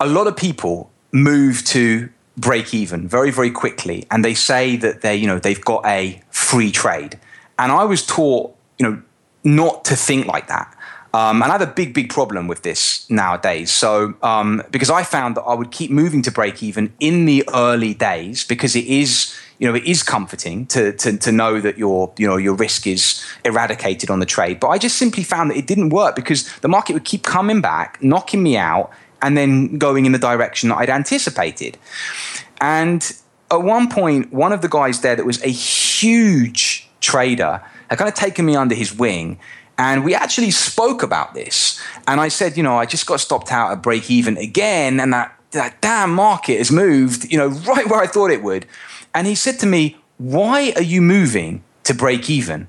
a 0.00 0.06
lot 0.06 0.26
of 0.26 0.36
people 0.36 0.90
move 1.12 1.64
to 1.66 2.08
break 2.36 2.74
even 2.74 3.08
very, 3.08 3.30
very 3.30 3.50
quickly, 3.50 4.06
and 4.10 4.24
they 4.24 4.34
say 4.34 4.76
that 4.76 5.00
they, 5.00 5.16
you 5.16 5.26
know, 5.26 5.38
they've 5.38 5.64
got 5.64 5.84
a 5.86 6.20
free 6.30 6.70
trade. 6.70 7.18
And 7.58 7.72
I 7.72 7.84
was 7.84 8.04
taught, 8.04 8.54
you 8.78 8.88
know, 8.88 9.02
not 9.44 9.84
to 9.86 9.96
think 9.96 10.26
like 10.26 10.48
that. 10.48 10.72
Um, 11.14 11.42
and 11.42 11.50
I 11.50 11.56
have 11.58 11.62
a 11.62 11.72
big, 11.72 11.94
big 11.94 12.10
problem 12.10 12.46
with 12.46 12.62
this 12.62 13.08
nowadays. 13.08 13.72
So, 13.72 14.14
um, 14.22 14.62
because 14.70 14.90
I 14.90 15.02
found 15.02 15.36
that 15.36 15.42
I 15.42 15.54
would 15.54 15.70
keep 15.70 15.90
moving 15.90 16.20
to 16.22 16.30
break 16.30 16.62
even 16.62 16.92
in 17.00 17.24
the 17.24 17.48
early 17.54 17.94
days 17.94 18.44
because 18.44 18.76
it 18.76 18.84
is, 18.84 19.34
you 19.58 19.68
know, 19.68 19.74
it 19.74 19.84
is 19.84 20.02
comforting 20.02 20.66
to, 20.66 20.92
to, 20.92 21.16
to 21.16 21.32
know 21.32 21.60
that 21.60 21.78
your, 21.78 22.12
you 22.18 22.26
know, 22.26 22.36
your 22.36 22.54
risk 22.54 22.86
is 22.86 23.24
eradicated 23.44 24.10
on 24.10 24.20
the 24.20 24.26
trade. 24.26 24.60
But 24.60 24.68
I 24.68 24.78
just 24.78 24.96
simply 24.96 25.22
found 25.22 25.50
that 25.50 25.56
it 25.56 25.66
didn't 25.66 25.90
work 25.90 26.14
because 26.14 26.50
the 26.58 26.68
market 26.68 26.92
would 26.92 27.04
keep 27.04 27.22
coming 27.22 27.60
back, 27.60 28.02
knocking 28.02 28.42
me 28.42 28.56
out, 28.56 28.90
and 29.22 29.36
then 29.36 29.78
going 29.78 30.04
in 30.06 30.12
the 30.12 30.18
direction 30.18 30.68
that 30.68 30.76
I'd 30.76 30.90
anticipated. 30.90 31.78
And 32.60 33.02
at 33.50 33.62
one 33.62 33.88
point, 33.88 34.32
one 34.32 34.52
of 34.52 34.60
the 34.62 34.68
guys 34.68 35.00
there 35.00 35.16
that 35.16 35.24
was 35.24 35.42
a 35.42 35.48
huge 35.48 36.88
trader 37.00 37.62
had 37.88 37.98
kind 37.98 38.08
of 38.08 38.14
taken 38.14 38.44
me 38.44 38.56
under 38.56 38.74
his 38.74 38.94
wing 38.94 39.38
and 39.78 40.04
we 40.04 40.14
actually 40.14 40.50
spoke 40.50 41.02
about 41.02 41.34
this. 41.34 41.80
And 42.06 42.20
I 42.20 42.28
said, 42.28 42.56
you 42.56 42.62
know, 42.62 42.76
I 42.76 42.86
just 42.86 43.06
got 43.06 43.20
stopped 43.20 43.52
out 43.52 43.72
at 43.72 43.82
break 43.82 44.10
even 44.10 44.36
again. 44.38 45.00
And 45.00 45.12
that, 45.12 45.38
that 45.50 45.80
damn 45.82 46.12
market 46.14 46.58
has 46.58 46.72
moved, 46.72 47.30
you 47.30 47.36
know, 47.36 47.48
right 47.68 47.86
where 47.88 48.00
I 48.00 48.06
thought 48.06 48.30
it 48.30 48.42
would. 48.42 48.66
And 49.16 49.26
he 49.26 49.34
said 49.34 49.58
to 49.60 49.66
me, 49.66 49.96
why 50.18 50.74
are 50.76 50.82
you 50.82 51.00
moving 51.00 51.64
to 51.84 51.94
break 51.94 52.28
even? 52.28 52.68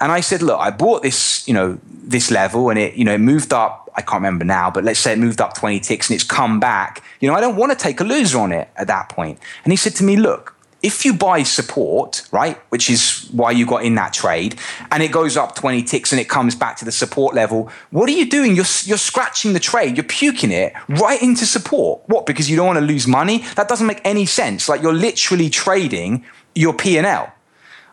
And 0.00 0.10
I 0.10 0.20
said, 0.20 0.40
look, 0.40 0.58
I 0.58 0.70
bought 0.70 1.02
this, 1.02 1.46
you 1.46 1.52
know, 1.52 1.78
this 1.84 2.30
level 2.30 2.70
and 2.70 2.78
it, 2.78 2.94
you 2.94 3.04
know, 3.04 3.12
it 3.12 3.20
moved 3.20 3.52
up. 3.52 3.90
I 3.94 4.00
can't 4.00 4.22
remember 4.22 4.46
now, 4.46 4.70
but 4.70 4.84
let's 4.84 4.98
say 4.98 5.12
it 5.12 5.18
moved 5.18 5.38
up 5.38 5.52
20 5.52 5.78
ticks 5.80 6.08
and 6.08 6.14
it's 6.14 6.24
come 6.24 6.60
back. 6.60 7.04
You 7.20 7.28
know, 7.28 7.34
I 7.34 7.42
don't 7.42 7.56
want 7.56 7.72
to 7.72 7.76
take 7.76 8.00
a 8.00 8.04
loser 8.04 8.38
on 8.38 8.52
it 8.52 8.70
at 8.76 8.86
that 8.86 9.10
point. 9.10 9.38
And 9.62 9.72
he 9.74 9.76
said 9.76 9.94
to 9.96 10.04
me, 10.04 10.16
look, 10.16 10.56
if 10.82 11.04
you 11.04 11.12
buy 11.12 11.42
support, 11.42 12.22
right, 12.32 12.56
which 12.70 12.88
is 12.88 13.28
why 13.32 13.50
you 13.50 13.66
got 13.66 13.84
in 13.84 13.94
that 13.96 14.12
trade, 14.12 14.58
and 14.90 15.02
it 15.02 15.12
goes 15.12 15.36
up 15.36 15.54
20 15.54 15.82
ticks 15.82 16.12
and 16.12 16.20
it 16.20 16.28
comes 16.28 16.54
back 16.54 16.76
to 16.76 16.84
the 16.84 16.92
support 16.92 17.34
level, 17.34 17.70
what 17.90 18.08
are 18.08 18.12
you 18.12 18.28
doing? 18.28 18.56
You're, 18.56 18.66
you're 18.84 18.98
scratching 18.98 19.52
the 19.52 19.60
trade, 19.60 19.96
you're 19.96 20.04
puking 20.04 20.50
it 20.50 20.72
right 20.88 21.20
into 21.20 21.44
support. 21.44 22.02
What? 22.06 22.26
Because 22.26 22.48
you 22.48 22.56
don't 22.56 22.66
want 22.66 22.78
to 22.78 22.84
lose 22.84 23.06
money? 23.06 23.44
That 23.56 23.68
doesn't 23.68 23.86
make 23.86 24.00
any 24.04 24.24
sense. 24.24 24.68
Like 24.68 24.82
you're 24.82 24.94
literally 24.94 25.50
trading 25.50 26.24
your 26.54 26.72
P&L. 26.72 27.32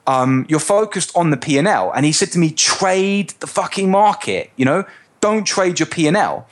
Um, 0.05 0.45
you're 0.47 0.59
focused 0.59 1.15
on 1.17 1.31
the 1.31 1.37
P&L. 1.37 1.91
And 1.91 2.05
he 2.05 2.13
said 2.13 2.31
to 2.31 2.39
me, 2.39 2.51
trade 2.51 3.31
the 3.39 3.47
fucking 3.47 3.91
market, 3.91 4.51
you 4.55 4.63
know, 4.63 4.85
don't 5.19 5.45
trade 5.45 5.79
your 5.79 5.87
P&L. 5.87 6.47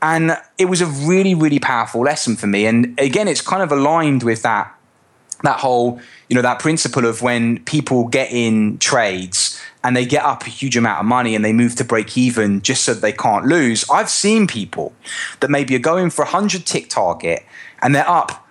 And 0.00 0.36
it 0.58 0.66
was 0.66 0.80
a 0.80 0.86
really, 0.86 1.34
really 1.34 1.58
powerful 1.58 2.02
lesson 2.02 2.36
for 2.36 2.46
me. 2.46 2.66
And 2.66 2.98
again, 3.00 3.26
it's 3.26 3.40
kind 3.40 3.62
of 3.62 3.72
aligned 3.72 4.22
with 4.22 4.42
that 4.42 4.72
that 5.44 5.60
whole 5.60 6.00
you 6.28 6.34
know 6.34 6.42
that 6.42 6.58
principle 6.58 7.04
of 7.06 7.22
when 7.22 7.62
people 7.64 8.08
get 8.08 8.32
in 8.32 8.78
trades 8.78 9.60
and 9.82 9.96
they 9.96 10.06
get 10.06 10.24
up 10.24 10.46
a 10.46 10.50
huge 10.50 10.76
amount 10.76 11.00
of 11.00 11.06
money 11.06 11.34
and 11.34 11.44
they 11.44 11.52
move 11.52 11.76
to 11.76 11.84
break 11.84 12.16
even 12.16 12.62
just 12.62 12.84
so 12.84 12.94
they 12.94 13.12
can't 13.12 13.44
lose. 13.44 13.84
I've 13.90 14.08
seen 14.08 14.46
people 14.46 14.94
that 15.40 15.50
maybe 15.50 15.76
are 15.76 15.80
going 15.80 16.08
for 16.10 16.22
a 16.22 16.26
100 16.26 16.64
tick 16.64 16.88
target 16.88 17.44
and 17.82 17.94
they're 17.94 18.08
up 18.08 18.48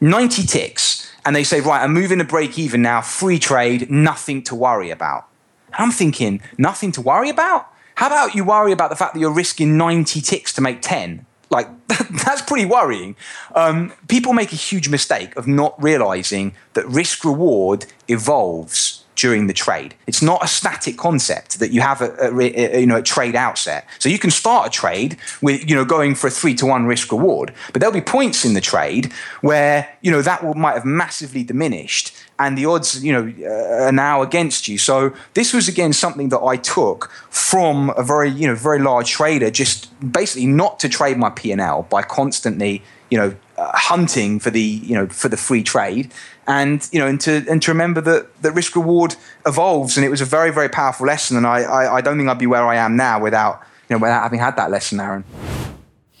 90 0.00 0.42
ticks 0.42 1.10
and 1.24 1.34
they 1.34 1.42
say 1.42 1.60
right 1.60 1.82
i'm 1.82 1.94
moving 1.94 2.18
to 2.18 2.24
break 2.24 2.58
even 2.58 2.82
now 2.82 3.00
free 3.00 3.38
trade 3.38 3.90
nothing 3.90 4.42
to 4.44 4.54
worry 4.54 4.90
about. 4.90 5.26
And 5.68 5.76
i'm 5.86 5.90
thinking 5.90 6.42
nothing 6.58 6.92
to 6.92 7.00
worry 7.00 7.30
about? 7.30 7.68
How 7.96 8.08
about 8.08 8.34
you 8.34 8.44
worry 8.44 8.72
about 8.72 8.90
the 8.90 8.96
fact 8.96 9.14
that 9.14 9.20
you're 9.20 9.32
risking 9.32 9.78
90 9.78 10.20
ticks 10.20 10.52
to 10.52 10.60
make 10.60 10.82
10 10.82 11.24
like 11.50 11.68
that's 11.88 12.42
pretty 12.42 12.66
worrying. 12.66 13.16
Um, 13.54 13.92
people 14.08 14.32
make 14.32 14.52
a 14.52 14.56
huge 14.56 14.88
mistake 14.88 15.36
of 15.36 15.46
not 15.46 15.80
realizing 15.82 16.54
that 16.74 16.86
risk 16.86 17.24
reward 17.24 17.86
evolves 18.08 19.04
during 19.16 19.46
the 19.46 19.52
trade. 19.52 19.94
It's 20.06 20.22
not 20.22 20.44
a 20.44 20.46
static 20.46 20.96
concept 20.96 21.58
that 21.58 21.72
you 21.72 21.80
have 21.80 22.02
a, 22.02 22.14
a, 22.20 22.76
a, 22.76 22.80
you 22.80 22.86
know 22.86 22.96
a 22.96 23.02
trade 23.02 23.34
outset. 23.34 23.88
So 23.98 24.08
you 24.08 24.18
can 24.18 24.30
start 24.30 24.68
a 24.68 24.70
trade 24.70 25.16
with 25.42 25.68
you 25.68 25.74
know 25.74 25.84
going 25.84 26.14
for 26.14 26.28
a 26.28 26.30
three 26.30 26.54
to 26.56 26.66
one 26.66 26.86
risk 26.86 27.10
reward, 27.10 27.52
but 27.72 27.80
there'll 27.80 27.94
be 27.94 28.00
points 28.00 28.44
in 28.44 28.54
the 28.54 28.60
trade 28.60 29.12
where 29.40 29.88
you 30.02 30.10
know 30.10 30.22
that 30.22 30.44
will, 30.44 30.54
might 30.54 30.74
have 30.74 30.84
massively 30.84 31.42
diminished, 31.42 32.14
and 32.38 32.56
the 32.56 32.66
odds 32.66 33.02
you 33.02 33.12
know 33.12 33.32
uh, 33.46 33.86
are 33.86 33.92
now 33.92 34.22
against 34.22 34.68
you. 34.68 34.78
So 34.78 35.12
this 35.34 35.52
was 35.52 35.68
again 35.68 35.92
something 35.92 36.28
that 36.30 36.40
I 36.40 36.56
took 36.56 37.10
from 37.30 37.92
a 37.96 38.02
very 38.02 38.30
you 38.30 38.46
know 38.46 38.54
very 38.54 38.78
large 38.78 39.10
trader, 39.10 39.50
just 39.50 39.88
basically 40.12 40.46
not 40.46 40.78
to 40.80 40.88
trade 40.88 41.16
my 41.16 41.30
P 41.30 41.52
and 41.52 41.60
L 41.60 41.82
by 41.82 42.02
constantly 42.02 42.82
you 43.10 43.18
know 43.18 43.34
uh, 43.56 43.70
hunting 43.74 44.38
for 44.38 44.50
the 44.50 44.60
you 44.60 44.94
know 44.94 45.06
for 45.08 45.28
the 45.28 45.36
free 45.36 45.62
trade. 45.62 46.12
And 46.48 46.88
you 46.92 47.00
know 47.00 47.06
and 47.06 47.20
to 47.22 47.44
and 47.48 47.60
to 47.62 47.70
remember 47.72 48.00
that 48.02 48.42
that 48.42 48.52
risk 48.52 48.76
reward 48.76 49.16
evolves 49.46 49.96
and 49.96 50.06
it 50.06 50.10
was 50.10 50.20
a 50.20 50.24
very 50.24 50.52
very 50.52 50.68
powerful 50.68 51.06
lesson. 51.06 51.36
And 51.36 51.46
I, 51.46 51.62
I, 51.62 51.96
I 51.96 52.00
don't 52.00 52.16
think 52.18 52.28
I'd 52.28 52.38
be 52.38 52.46
where 52.46 52.66
I 52.66 52.76
am 52.76 52.96
now 52.96 53.20
without 53.20 53.62
you 53.88 53.96
know 53.96 54.00
without 54.00 54.22
having 54.22 54.38
had 54.38 54.56
that 54.56 54.70
lesson 54.70 55.00
Aaron 55.00 55.24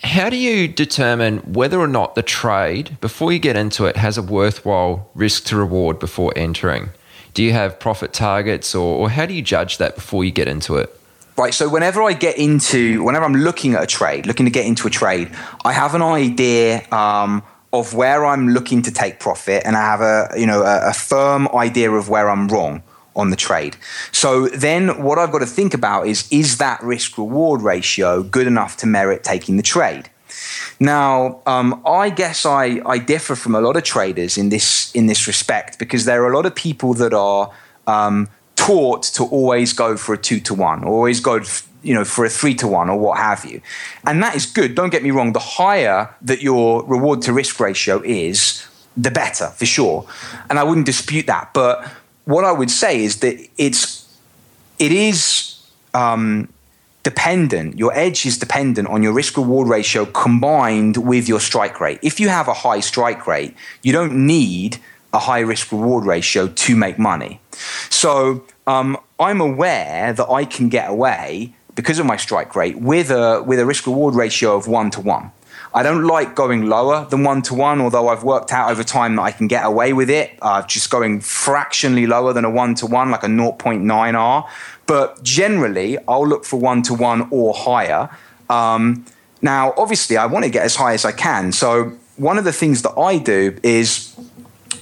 how 0.02 0.28
do 0.28 0.36
you 0.36 0.68
determine 0.68 1.38
whether 1.38 1.78
or 1.78 1.88
not 1.88 2.14
the 2.14 2.22
trade 2.22 2.98
before 3.00 3.32
you 3.32 3.38
get 3.38 3.56
into 3.56 3.86
it 3.86 3.96
has 3.96 4.18
a 4.18 4.22
worthwhile 4.22 5.10
risk 5.14 5.44
to 5.46 5.56
reward 5.56 5.98
before 5.98 6.32
entering? 6.36 6.90
Do 7.34 7.42
you 7.42 7.52
have 7.52 7.78
profit 7.78 8.12
targets 8.12 8.74
or, 8.74 8.96
or 8.96 9.10
how 9.10 9.26
do 9.26 9.34
you 9.34 9.42
judge 9.42 9.78
that 9.78 9.94
before 9.94 10.24
you 10.24 10.30
get 10.30 10.48
into 10.48 10.76
it? 10.76 10.98
Right 11.36 11.52
so 11.52 11.68
whenever 11.68 12.02
i 12.02 12.14
get 12.14 12.38
into 12.38 13.02
whenever 13.04 13.26
i'm 13.26 13.34
looking 13.34 13.74
at 13.74 13.82
a 13.82 13.86
trade 13.86 14.24
looking 14.24 14.46
to 14.46 14.50
get 14.50 14.64
into 14.64 14.86
a 14.86 14.90
trade 14.90 15.30
i 15.66 15.72
have 15.72 15.94
an 15.94 16.00
idea 16.00 16.86
um, 16.90 17.42
of 17.74 17.92
where 17.92 18.24
i'm 18.24 18.48
looking 18.48 18.80
to 18.80 18.90
take 18.90 19.20
profit 19.20 19.62
and 19.66 19.76
i 19.76 19.80
have 19.80 20.00
a 20.00 20.28
you 20.40 20.46
know 20.46 20.62
a, 20.62 20.88
a 20.88 20.92
firm 20.94 21.46
idea 21.48 21.90
of 21.90 22.08
where 22.08 22.30
i'm 22.30 22.48
wrong 22.48 22.82
on 23.16 23.30
the 23.30 23.36
trade 23.36 23.76
so 24.12 24.48
then 24.48 25.02
what 25.02 25.18
i've 25.18 25.32
got 25.32 25.40
to 25.40 25.46
think 25.46 25.74
about 25.74 26.06
is 26.06 26.28
is 26.30 26.58
that 26.58 26.80
risk 26.82 27.18
reward 27.18 27.62
ratio 27.62 28.22
good 28.22 28.46
enough 28.46 28.76
to 28.76 28.86
merit 28.86 29.24
taking 29.24 29.56
the 29.56 29.62
trade 29.62 30.10
now, 30.78 31.40
um, 31.46 31.82
I 31.86 32.10
guess 32.10 32.44
I, 32.44 32.80
I 32.84 32.98
differ 32.98 33.34
from 33.34 33.54
a 33.54 33.60
lot 33.60 33.76
of 33.76 33.84
traders 33.84 34.36
in 34.36 34.50
this 34.50 34.92
in 34.94 35.06
this 35.06 35.26
respect 35.26 35.78
because 35.78 36.04
there 36.04 36.22
are 36.24 36.30
a 36.30 36.36
lot 36.36 36.46
of 36.46 36.54
people 36.54 36.94
that 36.94 37.14
are 37.14 37.50
um, 37.86 38.28
taught 38.56 39.04
to 39.04 39.24
always 39.24 39.72
go 39.72 39.96
for 39.96 40.14
a 40.14 40.18
two 40.18 40.40
to 40.40 40.54
one, 40.54 40.84
always 40.84 41.20
go 41.20 41.40
you 41.82 41.94
know 41.94 42.04
for 42.04 42.24
a 42.24 42.28
three 42.28 42.54
to 42.56 42.68
one 42.68 42.90
or 42.90 42.98
what 42.98 43.18
have 43.18 43.44
you, 43.44 43.60
and 44.06 44.22
that 44.22 44.34
is 44.34 44.44
good. 44.44 44.74
Don't 44.74 44.90
get 44.90 45.02
me 45.02 45.10
wrong. 45.10 45.32
The 45.32 45.38
higher 45.38 46.14
that 46.22 46.42
your 46.42 46.84
reward 46.84 47.22
to 47.22 47.32
risk 47.32 47.58
ratio 47.58 48.02
is, 48.04 48.66
the 48.96 49.10
better 49.10 49.48
for 49.48 49.66
sure, 49.66 50.06
and 50.50 50.58
I 50.58 50.64
wouldn't 50.64 50.86
dispute 50.86 51.26
that. 51.26 51.54
But 51.54 51.90
what 52.26 52.44
I 52.44 52.52
would 52.52 52.70
say 52.70 53.02
is 53.02 53.20
that 53.20 53.36
it's 53.56 54.06
it 54.78 54.92
is 54.92 55.58
um, 55.94 56.52
dependent. 57.02 57.78
Your 57.78 57.96
edge 57.96 58.26
is 58.26 58.36
dependent 58.36 58.88
on 58.88 59.02
your 59.02 59.12
risk 59.12 59.36
reward 59.36 59.68
ratio 59.68 60.04
combined 60.04 60.96
with 60.98 61.28
your 61.28 61.40
strike 61.40 61.80
rate. 61.80 61.98
If 62.02 62.20
you 62.20 62.28
have 62.28 62.48
a 62.48 62.52
high 62.52 62.80
strike 62.80 63.26
rate, 63.26 63.54
you 63.82 63.92
don't 63.92 64.26
need 64.26 64.78
a 65.12 65.20
high 65.20 65.40
risk 65.40 65.72
reward 65.72 66.04
ratio 66.04 66.48
to 66.48 66.76
make 66.76 66.98
money. 66.98 67.40
So 67.88 68.44
um, 68.66 68.98
I'm 69.18 69.40
aware 69.40 70.12
that 70.12 70.28
I 70.28 70.44
can 70.44 70.68
get 70.68 70.90
away 70.90 71.54
because 71.76 71.98
of 71.98 72.06
my 72.06 72.16
strike 72.16 72.56
rate 72.56 72.80
with 72.80 73.10
a 73.10 73.42
with 73.42 73.60
a 73.60 73.66
risk 73.66 73.86
reward 73.86 74.14
ratio 74.14 74.56
of 74.56 74.66
one 74.66 74.90
to 74.90 75.00
one. 75.00 75.30
I 75.76 75.82
don't 75.82 76.06
like 76.06 76.34
going 76.34 76.70
lower 76.70 77.04
than 77.04 77.22
one 77.22 77.42
to 77.42 77.54
one, 77.54 77.82
although 77.82 78.08
I've 78.08 78.24
worked 78.24 78.50
out 78.50 78.70
over 78.70 78.82
time 78.82 79.16
that 79.16 79.22
I 79.22 79.30
can 79.30 79.46
get 79.46 79.62
away 79.66 79.92
with 79.92 80.08
it. 80.08 80.30
Uh, 80.40 80.62
just 80.62 80.88
going 80.88 81.20
fractionally 81.20 82.06
lower 82.06 82.32
than 82.32 82.46
a 82.46 82.50
one 82.50 82.74
to 82.76 82.86
one, 82.86 83.10
like 83.10 83.22
a 83.22 83.26
0.9R. 83.26 84.48
But 84.86 85.22
generally, 85.22 85.98
I'll 86.08 86.26
look 86.26 86.46
for 86.46 86.58
one 86.58 86.80
to 86.84 86.94
one 86.94 87.28
or 87.30 87.52
higher. 87.52 88.08
Um, 88.48 89.04
now, 89.42 89.74
obviously, 89.76 90.16
I 90.16 90.24
want 90.24 90.46
to 90.46 90.50
get 90.50 90.64
as 90.64 90.76
high 90.76 90.94
as 90.94 91.04
I 91.04 91.12
can. 91.12 91.52
So, 91.52 91.92
one 92.16 92.38
of 92.38 92.44
the 92.44 92.54
things 92.54 92.80
that 92.80 92.98
I 92.98 93.18
do 93.18 93.58
is 93.62 94.16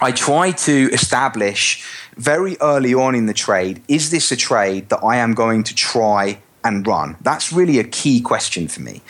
I 0.00 0.12
try 0.12 0.52
to 0.52 0.90
establish 0.92 1.84
very 2.16 2.56
early 2.60 2.94
on 2.94 3.16
in 3.16 3.26
the 3.26 3.34
trade 3.34 3.82
is 3.88 4.12
this 4.12 4.30
a 4.30 4.36
trade 4.36 4.90
that 4.90 5.00
I 5.02 5.16
am 5.16 5.34
going 5.34 5.64
to 5.64 5.74
try 5.74 6.38
and 6.62 6.86
run? 6.86 7.16
That's 7.20 7.52
really 7.52 7.80
a 7.80 7.84
key 7.84 8.20
question 8.20 8.68
for 8.68 8.80
me. 8.80 9.02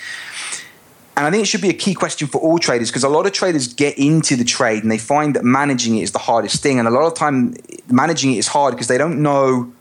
And 1.17 1.25
I 1.25 1.31
think 1.31 1.43
it 1.43 1.47
should 1.47 1.61
be 1.61 1.69
a 1.69 1.75
key 1.75 1.95
question 1.95 2.27
for 2.27 2.41
all 2.41 2.59
traders 2.59 2.91
because 2.91 3.05
a 3.05 3.09
lot 3.09 3.25
of 3.25 3.33
traders 3.33 3.73
get 3.73 3.97
into 3.99 4.35
the 4.35 4.45
trade 4.45 4.83
and 4.83 4.91
they 4.91 4.99
find 4.99 5.37
that 5.37 5.45
managing 5.45 5.97
it 5.97 6.03
is 6.03 6.11
the 6.11 6.19
hardest 6.19 6.61
thing. 6.61 6.79
And 6.79 6.89
a 6.89 6.91
lot 6.91 7.07
of 7.07 7.15
time, 7.15 7.55
managing 7.89 8.33
it 8.33 8.39
is 8.39 8.49
hard 8.49 8.75
because 8.75 8.89
they 8.89 8.99
don't 8.99 9.23
know, 9.23 9.73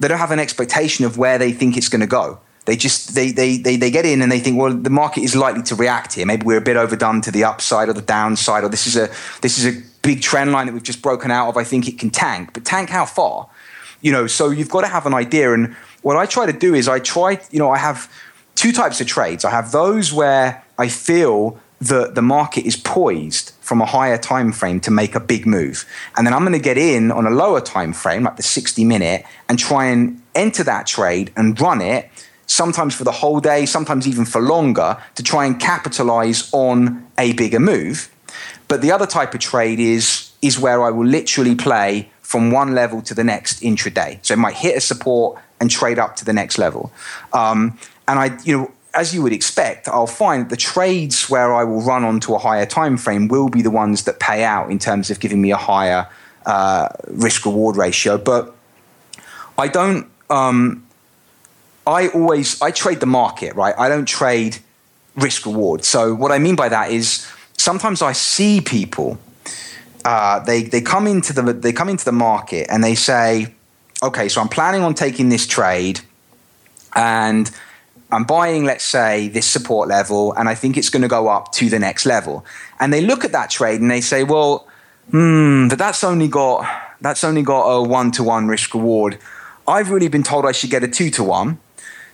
they 0.00 0.08
don't 0.08 0.18
have 0.18 0.32
an 0.32 0.40
expectation 0.40 1.04
of 1.04 1.16
where 1.16 1.38
they 1.38 1.52
think 1.52 1.76
it's 1.76 1.88
going 1.88 2.00
to 2.00 2.08
go. 2.08 2.40
They 2.64 2.76
just 2.76 3.14
they, 3.14 3.30
they 3.30 3.58
they 3.58 3.76
they 3.76 3.90
get 3.90 4.06
in 4.06 4.22
and 4.22 4.32
they 4.32 4.40
think, 4.40 4.58
well, 4.58 4.72
the 4.72 4.90
market 4.90 5.22
is 5.22 5.36
likely 5.36 5.62
to 5.64 5.74
react 5.74 6.14
here. 6.14 6.24
Maybe 6.24 6.46
we're 6.46 6.58
a 6.58 6.62
bit 6.62 6.78
overdone 6.78 7.20
to 7.22 7.30
the 7.30 7.44
upside 7.44 7.90
or 7.90 7.92
the 7.92 8.00
downside, 8.00 8.64
or 8.64 8.70
this 8.70 8.86
is 8.86 8.96
a 8.96 9.10
this 9.42 9.58
is 9.58 9.66
a 9.66 9.82
big 10.00 10.22
trend 10.22 10.52
line 10.52 10.66
that 10.66 10.72
we've 10.72 10.82
just 10.82 11.02
broken 11.02 11.30
out 11.30 11.50
of. 11.50 11.58
I 11.58 11.64
think 11.64 11.86
it 11.88 11.98
can 11.98 12.08
tank, 12.08 12.54
but 12.54 12.64
tank 12.64 12.88
how 12.88 13.04
far? 13.04 13.50
You 14.00 14.12
know, 14.12 14.26
so 14.26 14.48
you've 14.48 14.70
got 14.70 14.80
to 14.80 14.86
have 14.86 15.04
an 15.04 15.12
idea. 15.12 15.52
And 15.52 15.76
what 16.00 16.16
I 16.16 16.24
try 16.24 16.46
to 16.46 16.52
do 16.52 16.74
is 16.74 16.88
I 16.88 17.00
try, 17.00 17.38
you 17.50 17.58
know, 17.58 17.70
I 17.70 17.78
have 17.78 18.10
two 18.54 18.72
types 18.72 19.00
of 19.00 19.06
trades. 19.06 19.44
I 19.44 19.50
have 19.50 19.72
those 19.72 20.12
where 20.12 20.64
I 20.78 20.88
feel 20.88 21.58
that 21.80 22.14
the 22.14 22.22
market 22.22 22.64
is 22.64 22.76
poised 22.76 23.52
from 23.60 23.80
a 23.80 23.86
higher 23.86 24.16
time 24.16 24.52
frame 24.52 24.80
to 24.80 24.90
make 24.90 25.14
a 25.14 25.20
big 25.20 25.46
move. 25.46 25.86
And 26.16 26.26
then 26.26 26.32
I'm 26.32 26.40
going 26.40 26.52
to 26.52 26.58
get 26.58 26.78
in 26.78 27.10
on 27.10 27.26
a 27.26 27.30
lower 27.30 27.60
time 27.60 27.92
frame, 27.92 28.24
like 28.24 28.36
the 28.36 28.42
60 28.42 28.84
minute, 28.84 29.24
and 29.48 29.58
try 29.58 29.86
and 29.86 30.22
enter 30.34 30.64
that 30.64 30.86
trade 30.86 31.32
and 31.36 31.60
run 31.60 31.80
it 31.80 32.10
sometimes 32.46 32.94
for 32.94 33.04
the 33.04 33.12
whole 33.12 33.40
day, 33.40 33.66
sometimes 33.66 34.06
even 34.06 34.24
for 34.24 34.40
longer, 34.40 34.96
to 35.14 35.22
try 35.22 35.44
and 35.46 35.58
capitalize 35.60 36.48
on 36.52 37.06
a 37.18 37.32
bigger 37.34 37.60
move. 37.60 38.10
But 38.68 38.80
the 38.82 38.92
other 38.92 39.06
type 39.06 39.34
of 39.34 39.40
trade 39.40 39.80
is, 39.80 40.30
is 40.42 40.58
where 40.58 40.82
I 40.82 40.90
will 40.90 41.06
literally 41.06 41.54
play 41.54 42.10
from 42.22 42.50
one 42.50 42.74
level 42.74 43.02
to 43.02 43.14
the 43.14 43.24
next 43.24 43.60
intraday. 43.60 44.18
So 44.24 44.34
it 44.34 44.38
might 44.38 44.56
hit 44.56 44.76
a 44.76 44.80
support 44.80 45.40
and 45.60 45.70
trade 45.70 45.98
up 45.98 46.16
to 46.16 46.24
the 46.24 46.32
next 46.32 46.58
level. 46.58 46.92
Um, 47.32 47.78
and 48.06 48.18
I, 48.18 48.38
you 48.44 48.58
know, 48.58 48.72
as 48.94 49.14
you 49.14 49.22
would 49.22 49.32
expect, 49.32 49.88
I'll 49.88 50.06
find 50.06 50.48
the 50.50 50.56
trades 50.56 51.28
where 51.28 51.52
I 51.52 51.64
will 51.64 51.82
run 51.82 52.04
onto 52.04 52.34
a 52.34 52.38
higher 52.38 52.66
time 52.66 52.96
frame 52.96 53.28
will 53.28 53.48
be 53.48 53.60
the 53.60 53.70
ones 53.70 54.04
that 54.04 54.20
pay 54.20 54.44
out 54.44 54.70
in 54.70 54.78
terms 54.78 55.10
of 55.10 55.20
giving 55.20 55.42
me 55.42 55.50
a 55.50 55.56
higher 55.56 56.08
uh, 56.46 56.88
risk 57.08 57.44
reward 57.44 57.76
ratio. 57.76 58.18
But 58.18 58.54
I 59.58 59.68
don't. 59.68 60.08
Um, 60.30 60.86
I 61.86 62.08
always 62.08 62.60
I 62.62 62.70
trade 62.70 63.00
the 63.00 63.06
market, 63.06 63.54
right? 63.54 63.74
I 63.76 63.88
don't 63.88 64.06
trade 64.06 64.58
risk 65.16 65.46
reward. 65.46 65.84
So 65.84 66.14
what 66.14 66.32
I 66.32 66.38
mean 66.38 66.56
by 66.56 66.68
that 66.68 66.90
is 66.90 67.30
sometimes 67.56 68.02
I 68.02 68.12
see 68.12 68.60
people. 68.60 69.18
Uh, 70.04 70.38
they 70.40 70.62
they 70.62 70.80
come 70.80 71.06
into 71.06 71.32
the 71.32 71.52
they 71.52 71.72
come 71.72 71.88
into 71.88 72.04
the 72.04 72.12
market 72.12 72.66
and 72.70 72.84
they 72.84 72.94
say, 72.94 73.54
okay, 74.02 74.28
so 74.28 74.40
I'm 74.40 74.48
planning 74.48 74.82
on 74.82 74.94
taking 74.94 75.30
this 75.30 75.46
trade, 75.46 76.00
and 76.94 77.50
I'm 78.14 78.24
buying, 78.24 78.64
let's 78.64 78.84
say, 78.84 79.28
this 79.28 79.46
support 79.46 79.88
level, 79.88 80.32
and 80.34 80.48
I 80.48 80.54
think 80.54 80.76
it's 80.76 80.88
going 80.88 81.02
to 81.02 81.08
go 81.08 81.28
up 81.28 81.52
to 81.52 81.68
the 81.68 81.78
next 81.78 82.06
level. 82.06 82.44
And 82.78 82.92
they 82.92 83.00
look 83.00 83.24
at 83.24 83.32
that 83.32 83.50
trade 83.50 83.80
and 83.80 83.90
they 83.90 84.00
say, 84.00 84.24
well, 84.24 84.68
hmm, 85.10 85.68
but 85.68 85.78
that's 85.78 86.04
only 86.04 86.28
got 86.28 86.66
that's 87.00 87.24
only 87.24 87.42
got 87.42 87.64
a 87.66 87.82
one 87.82 88.12
to 88.12 88.22
one 88.22 88.46
risk 88.46 88.72
reward. 88.74 89.18
I've 89.66 89.90
really 89.90 90.08
been 90.08 90.22
told 90.22 90.46
I 90.46 90.52
should 90.52 90.70
get 90.70 90.84
a 90.84 90.88
two 90.88 91.10
to 91.10 91.24
one. 91.24 91.58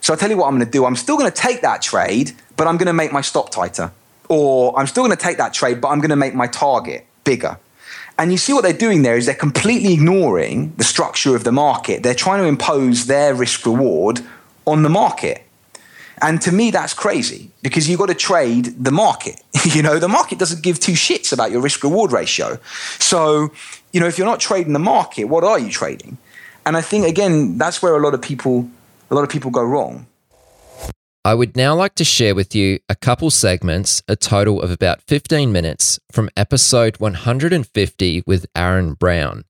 So 0.01 0.13
I'll 0.13 0.19
tell 0.19 0.31
you 0.31 0.39
what 0.39 0.47
I'm 0.47 0.55
going 0.55 0.65
to 0.65 0.71
do. 0.71 0.85
I'm 0.87 0.97
still 0.97 1.19
going 1.19 1.31
to 1.31 1.37
take 1.37 1.61
that 1.61 1.83
trade, 1.83 2.33
but 2.57 2.67
I'm 2.67 2.79
going 2.79 2.87
to 2.87 2.93
make 2.93 3.13
my 3.13 3.21
stop 3.21 3.51
tighter. 3.51 3.93
Or 4.29 4.77
I'm 4.79 4.87
still 4.87 5.05
going 5.05 5.17
to 5.17 5.23
take 5.23 5.37
that 5.37 5.53
trade, 5.53 5.81
but 5.81 5.89
I'm 5.89 5.99
going 5.99 6.11
to 6.11 6.17
make 6.17 6.35
my 6.35 6.47
target 6.47 7.07
bigger. 7.25 7.59
And 8.19 8.33
you 8.33 8.39
see 8.39 8.53
what 8.53 8.63
they're 8.63 8.73
doing 8.73 9.03
there 9.03 9.17
is 9.17 9.27
they're 9.27 9.35
completely 9.35 9.93
ignoring 9.95 10.75
the 10.77 10.85
structure 10.85 11.37
of 11.37 11.45
the 11.45 11.53
market. 11.53 12.03
They're 12.03 12.15
trying 12.15 12.41
to 12.43 12.47
impose 12.47 13.07
their 13.07 13.35
risk 13.35 13.67
reward 13.67 14.21
on 14.67 14.83
the 14.83 14.89
market. 14.89 15.43
And 16.23 16.41
to 16.43 16.53
me, 16.53 16.71
that's 16.71 16.93
crazy 16.93 17.51
because 17.63 17.89
you've 17.89 17.99
got 17.99 18.07
to 18.07 18.15
trade 18.15 18.85
the 18.85 18.91
market. 18.91 19.43
you 19.65 19.83
know, 19.83 19.99
the 19.99 20.09
market 20.09 20.39
doesn't 20.39 20.63
give 20.63 20.79
two 20.79 20.93
shits 20.93 21.33
about 21.33 21.51
your 21.51 21.61
risk 21.61 21.83
reward 21.83 22.13
ratio. 22.13 22.59
So, 22.99 23.53
you 23.93 24.01
know, 24.01 24.07
if 24.07 24.19
you're 24.19 24.27
not 24.27 24.41
trading 24.41 24.73
the 24.73 24.79
market, 24.79 25.25
what 25.25 25.45
are 25.45 25.59
you 25.59 25.71
trading? 25.71 26.19
And 26.67 26.77
I 26.77 26.83
think, 26.83 27.07
again, 27.07 27.59
that's 27.59 27.83
where 27.83 27.97
a 27.97 28.01
lot 28.01 28.15
of 28.15 28.21
people 28.21 28.69
a 29.11 29.15
lot 29.15 29.23
of 29.23 29.29
people 29.29 29.51
go 29.51 29.63
wrong. 29.65 30.07
I 31.25 31.35
would 31.35 31.57
now 31.57 31.75
like 31.75 31.97
to 31.97 32.05
share 32.05 32.35
with 32.35 32.55
you 32.55 32.79
a 32.89 32.95
couple 32.95 33.31
segments, 33.31 34.03
a 34.09 34.17
total 34.17 34.63
of 34.63 34.71
about 34.71 35.03
15 35.03 35.53
minutes, 35.53 36.01
from 36.11 36.31
episode 36.37 36.99
150 36.99 38.23
with 38.27 38.47
Aaron 38.57 38.95
Brown. 38.95 39.45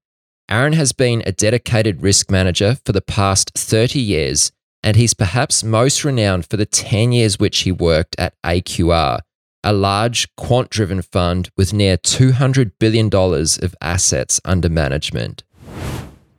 Aaron 0.49 0.73
has 0.73 0.91
been 0.93 1.23
a 1.25 1.33
dedicated 1.33 2.03
risk 2.03 2.29
manager 2.29 2.77
for 2.85 2.91
the 2.91 3.01
past 3.01 3.53
30 3.55 4.01
years, 4.01 4.51
and 4.83 4.97
he's 4.97 5.15
perhaps 5.15 5.63
most 5.63 6.05
renowned 6.05 6.47
for 6.47 6.57
the 6.57 6.67
10 6.67 7.13
years 7.13 7.39
which 7.39 7.61
he 7.61 7.73
worked 7.73 8.17
at 8.19 8.35
AQR, 8.43 9.21
a 9.63 9.73
large 9.73 10.35
quant 10.37 10.71
driven 10.71 11.03
fund 11.03 11.51
with 11.57 11.73
near 11.73 11.97
$200 11.99 12.73
billion 12.79 13.11
of 13.15 13.75
assets 13.81 14.41
under 14.45 14.69
management. 14.69 15.43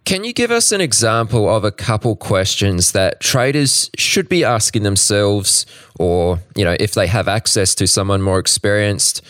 Can 0.03 0.23
you 0.23 0.33
give 0.33 0.51
us 0.51 0.71
an 0.71 0.81
example 0.81 1.47
of 1.47 1.63
a 1.63 1.71
couple 1.71 2.15
questions 2.15 2.91
that 2.91 3.21
traders 3.21 3.89
should 3.97 4.27
be 4.27 4.43
asking 4.43 4.83
themselves, 4.83 5.65
or 5.99 6.39
you 6.55 6.65
know, 6.65 6.75
if 6.79 6.95
they 6.95 7.07
have 7.07 7.27
access 7.27 7.75
to 7.75 7.87
someone 7.87 8.21
more 8.21 8.39
experienced 8.39 9.21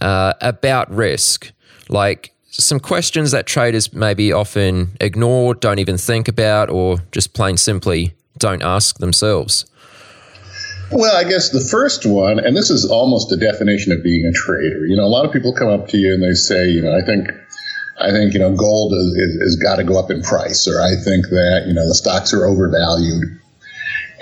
uh, 0.00 0.32
about 0.40 0.90
risk? 0.94 1.52
Like 1.88 2.32
some 2.50 2.78
questions 2.78 3.32
that 3.32 3.46
traders 3.46 3.92
maybe 3.92 4.32
often 4.32 4.96
ignore, 5.00 5.54
don't 5.54 5.80
even 5.80 5.98
think 5.98 6.28
about, 6.28 6.70
or 6.70 6.98
just 7.10 7.34
plain 7.34 7.56
simply 7.56 8.14
don't 8.40 8.62
ask 8.62 8.98
themselves. 8.98 9.64
Well, 10.90 11.16
I 11.16 11.22
guess 11.22 11.50
the 11.50 11.60
first 11.60 12.04
one, 12.04 12.40
and 12.40 12.56
this 12.56 12.68
is 12.68 12.84
almost 12.84 13.30
a 13.30 13.36
definition 13.36 13.92
of 13.92 14.02
being 14.02 14.26
a 14.26 14.32
trader. 14.32 14.84
You 14.86 14.96
know, 14.96 15.04
a 15.04 15.12
lot 15.12 15.24
of 15.24 15.32
people 15.32 15.54
come 15.54 15.68
up 15.68 15.86
to 15.88 15.98
you 15.98 16.12
and 16.12 16.20
they 16.20 16.34
say, 16.34 16.68
you 16.68 16.82
know, 16.82 16.96
I 16.96 17.02
think 17.06 17.28
I 18.00 18.10
think 18.10 18.32
you 18.32 18.40
know 18.40 18.54
gold 18.56 18.92
has, 18.92 19.56
got 19.56 19.76
to 19.76 19.84
go 19.84 19.98
up 19.98 20.10
in 20.10 20.22
price, 20.22 20.66
or 20.66 20.80
I 20.80 20.96
think 20.96 21.28
that 21.28 21.64
you 21.66 21.74
know 21.74 21.86
the 21.86 21.94
stocks 21.94 22.32
are 22.32 22.44
overvalued. 22.44 23.38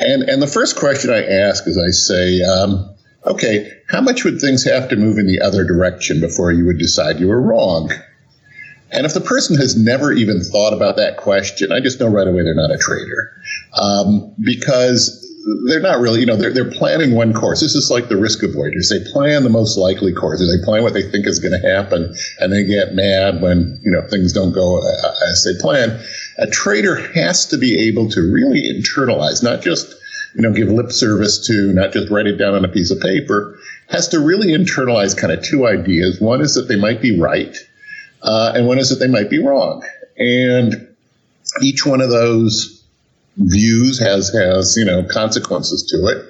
And 0.00 0.22
and 0.24 0.42
the 0.42 0.46
first 0.46 0.76
question 0.76 1.10
I 1.10 1.24
ask 1.24 1.66
is 1.66 1.78
I 1.78 1.90
say, 1.90 2.42
um, 2.42 2.94
okay, 3.24 3.72
how 3.88 4.00
much 4.00 4.24
would 4.24 4.40
things 4.40 4.64
have 4.64 4.88
to 4.88 4.96
move 4.96 5.16
in 5.16 5.26
the 5.26 5.40
other 5.40 5.64
direction 5.64 6.20
before 6.20 6.52
you 6.52 6.66
would 6.66 6.78
decide 6.78 7.20
you 7.20 7.28
were 7.28 7.40
wrong? 7.40 7.90
And 8.90 9.04
if 9.04 9.14
the 9.14 9.20
person 9.20 9.56
has 9.56 9.76
never 9.76 10.12
even 10.12 10.40
thought 10.40 10.72
about 10.72 10.96
that 10.96 11.16
question, 11.16 11.72
I 11.72 11.80
just 11.80 12.00
know 12.00 12.08
right 12.08 12.26
away 12.26 12.42
they're 12.42 12.54
not 12.54 12.70
a 12.70 12.78
trader, 12.78 13.32
um, 13.74 14.34
because 14.40 15.24
they're 15.66 15.80
not 15.80 15.98
really, 15.98 16.20
you 16.20 16.26
know, 16.26 16.36
they're, 16.36 16.52
they're 16.52 16.70
planning 16.70 17.14
one 17.14 17.32
course. 17.32 17.60
This 17.60 17.74
is 17.74 17.90
like 17.90 18.08
the 18.08 18.16
risk 18.16 18.40
avoiders. 18.40 18.90
They 18.90 19.10
plan 19.12 19.44
the 19.44 19.50
most 19.50 19.78
likely 19.78 20.12
course. 20.12 20.40
They 20.40 20.64
plan 20.64 20.82
what 20.82 20.92
they 20.92 21.08
think 21.08 21.26
is 21.26 21.38
going 21.38 21.58
to 21.58 21.68
happen, 21.68 22.14
and 22.40 22.52
they 22.52 22.64
get 22.64 22.94
mad 22.94 23.40
when, 23.40 23.80
you 23.82 23.90
know, 23.90 24.02
things 24.08 24.32
don't 24.32 24.52
go 24.52 24.78
uh, 24.78 25.14
as 25.30 25.44
they 25.44 25.58
plan. 25.60 26.00
A 26.38 26.46
trader 26.48 26.96
has 27.12 27.46
to 27.46 27.56
be 27.56 27.88
able 27.88 28.10
to 28.10 28.20
really 28.20 28.62
internalize, 28.62 29.42
not 29.42 29.62
just, 29.62 29.94
you 30.34 30.42
know, 30.42 30.52
give 30.52 30.68
lip 30.68 30.92
service 30.92 31.46
to, 31.46 31.72
not 31.72 31.92
just 31.92 32.10
write 32.10 32.26
it 32.26 32.36
down 32.36 32.54
on 32.54 32.64
a 32.64 32.68
piece 32.68 32.90
of 32.90 33.00
paper, 33.00 33.58
has 33.88 34.08
to 34.08 34.20
really 34.20 34.48
internalize 34.48 35.16
kind 35.16 35.32
of 35.32 35.42
two 35.42 35.66
ideas. 35.66 36.20
One 36.20 36.42
is 36.42 36.54
that 36.54 36.68
they 36.68 36.76
might 36.76 37.00
be 37.00 37.18
right, 37.18 37.56
uh, 38.22 38.52
and 38.54 38.66
one 38.66 38.78
is 38.78 38.88
that 38.90 38.96
they 38.96 39.10
might 39.10 39.30
be 39.30 39.38
wrong. 39.38 39.84
And 40.16 40.94
each 41.62 41.86
one 41.86 42.00
of 42.00 42.10
those 42.10 42.82
views 43.36 44.00
has 44.00 44.30
has 44.30 44.76
you 44.76 44.84
know 44.84 45.04
consequences 45.04 45.84
to 45.84 46.06
it. 46.06 46.26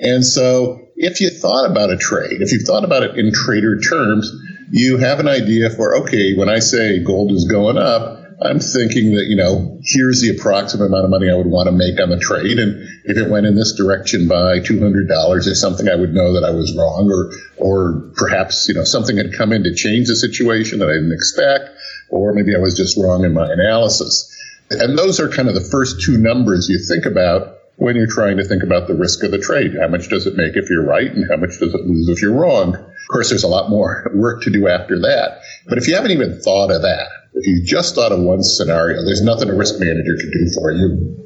And 0.00 0.24
so, 0.24 0.80
if 0.96 1.20
you 1.20 1.30
thought 1.30 1.68
about 1.68 1.90
a 1.90 1.96
trade, 1.96 2.40
if 2.40 2.52
you 2.52 2.60
thought 2.60 2.84
about 2.84 3.02
it 3.02 3.18
in 3.18 3.32
trader 3.32 3.80
terms, 3.80 4.30
you 4.70 4.96
have 4.98 5.18
an 5.20 5.28
idea 5.28 5.70
for 5.70 5.96
okay, 6.02 6.36
when 6.36 6.48
I 6.48 6.58
say 6.58 7.02
gold 7.02 7.32
is 7.32 7.44
going 7.44 7.78
up, 7.78 8.20
I'm 8.40 8.60
thinking 8.60 9.16
that 9.16 9.26
you 9.26 9.34
know 9.34 9.80
here's 9.82 10.20
the 10.20 10.30
approximate 10.30 10.86
amount 10.86 11.04
of 11.04 11.10
money 11.10 11.28
I 11.28 11.34
would 11.34 11.50
want 11.50 11.66
to 11.66 11.72
make 11.72 12.00
on 12.00 12.08
the 12.08 12.18
trade, 12.18 12.58
and 12.58 12.86
if 13.04 13.16
it 13.16 13.28
went 13.28 13.46
in 13.46 13.56
this 13.56 13.74
direction 13.74 14.28
by 14.28 14.60
two 14.60 14.78
hundred 14.78 15.08
dollars, 15.08 15.46
is 15.46 15.60
something 15.60 15.88
I 15.88 15.96
would 15.96 16.14
know 16.14 16.32
that 16.34 16.44
I 16.44 16.50
was 16.50 16.76
wrong, 16.76 17.10
or 17.10 17.32
or 17.56 18.12
perhaps 18.14 18.68
you 18.68 18.74
know 18.74 18.84
something 18.84 19.16
had 19.16 19.32
come 19.32 19.52
in 19.52 19.64
to 19.64 19.74
change 19.74 20.06
the 20.06 20.14
situation 20.14 20.78
that 20.78 20.88
I 20.88 20.92
didn't 20.92 21.12
expect, 21.12 21.70
or 22.10 22.32
maybe 22.32 22.54
I 22.54 22.60
was 22.60 22.76
just 22.76 22.96
wrong 22.96 23.24
in 23.24 23.34
my 23.34 23.50
analysis. 23.50 24.32
And 24.70 24.96
those 24.96 25.18
are 25.18 25.28
kind 25.28 25.48
of 25.48 25.54
the 25.54 25.68
first 25.72 26.00
two 26.02 26.18
numbers 26.18 26.68
you 26.68 26.78
think 26.78 27.06
about 27.06 27.58
when 27.76 27.96
you're 27.96 28.06
trying 28.06 28.36
to 28.36 28.44
think 28.44 28.62
about 28.62 28.86
the 28.86 28.94
risk 28.94 29.22
of 29.24 29.30
the 29.30 29.38
trade. 29.38 29.72
How 29.80 29.88
much 29.88 30.08
does 30.10 30.26
it 30.26 30.36
make 30.36 30.54
if 30.54 30.70
you're 30.70 30.84
right, 30.84 31.10
and 31.10 31.26
how 31.28 31.38
much 31.38 31.58
does 31.58 31.74
it 31.74 31.86
lose 31.86 32.08
if 32.08 32.22
you're 32.22 32.38
wrong? 32.38 32.76
Of 32.76 33.08
course, 33.10 33.30
there's 33.30 33.42
a 33.42 33.48
lot 33.48 33.68
more 33.68 34.08
work 34.14 34.42
to 34.42 34.50
do 34.50 34.68
after 34.68 35.00
that. 35.00 35.40
But 35.66 35.78
if 35.78 35.88
you 35.88 35.96
haven't 35.96 36.12
even 36.12 36.40
thought 36.40 36.70
of 36.70 36.82
that, 36.82 37.08
if 37.38 37.46
you 37.46 37.62
just 37.62 37.94
thought 37.94 38.12
of 38.12 38.20
one 38.20 38.42
scenario, 38.42 39.04
there's 39.04 39.22
nothing 39.22 39.48
a 39.48 39.54
risk 39.54 39.78
manager 39.78 40.14
can 40.18 40.30
do 40.30 40.50
for 40.54 40.72
you. 40.72 41.24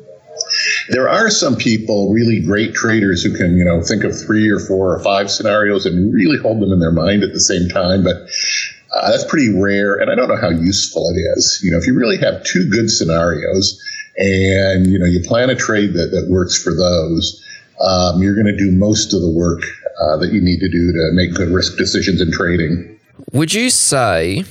There 0.88 1.08
are 1.08 1.30
some 1.30 1.56
people, 1.56 2.12
really 2.12 2.40
great 2.40 2.74
traders, 2.74 3.22
who 3.22 3.34
can, 3.36 3.56
you 3.56 3.64
know, 3.64 3.82
think 3.82 4.04
of 4.04 4.18
three 4.18 4.48
or 4.50 4.58
four 4.58 4.94
or 4.94 5.02
five 5.02 5.30
scenarios 5.30 5.86
and 5.86 6.12
really 6.12 6.38
hold 6.38 6.60
them 6.60 6.72
in 6.72 6.80
their 6.80 6.92
mind 6.92 7.22
at 7.22 7.32
the 7.32 7.40
same 7.40 7.68
time. 7.68 8.04
But 8.04 8.16
uh, 8.92 9.10
that's 9.10 9.24
pretty 9.24 9.52
rare, 9.52 9.94
and 9.94 10.10
I 10.10 10.14
don't 10.14 10.28
know 10.28 10.40
how 10.40 10.50
useful 10.50 11.08
it 11.10 11.18
is. 11.36 11.60
You 11.62 11.70
know, 11.70 11.78
if 11.78 11.86
you 11.86 11.94
really 11.94 12.18
have 12.18 12.44
two 12.44 12.68
good 12.68 12.90
scenarios, 12.90 13.80
and 14.18 14.86
you 14.86 14.98
know 14.98 15.06
you 15.06 15.20
plan 15.26 15.48
a 15.48 15.54
trade 15.54 15.94
that, 15.94 16.10
that 16.10 16.26
works 16.28 16.62
for 16.62 16.74
those, 16.74 17.42
um, 17.80 18.22
you're 18.22 18.34
going 18.34 18.46
to 18.46 18.56
do 18.56 18.70
most 18.70 19.14
of 19.14 19.22
the 19.22 19.30
work 19.30 19.62
uh, 20.02 20.16
that 20.18 20.32
you 20.32 20.40
need 20.40 20.60
to 20.60 20.68
do 20.68 20.92
to 20.92 21.10
make 21.14 21.32
good 21.34 21.48
risk 21.48 21.78
decisions 21.78 22.20
in 22.20 22.30
trading. 22.30 22.98
Would 23.32 23.54
you 23.54 23.70
say 23.70 24.44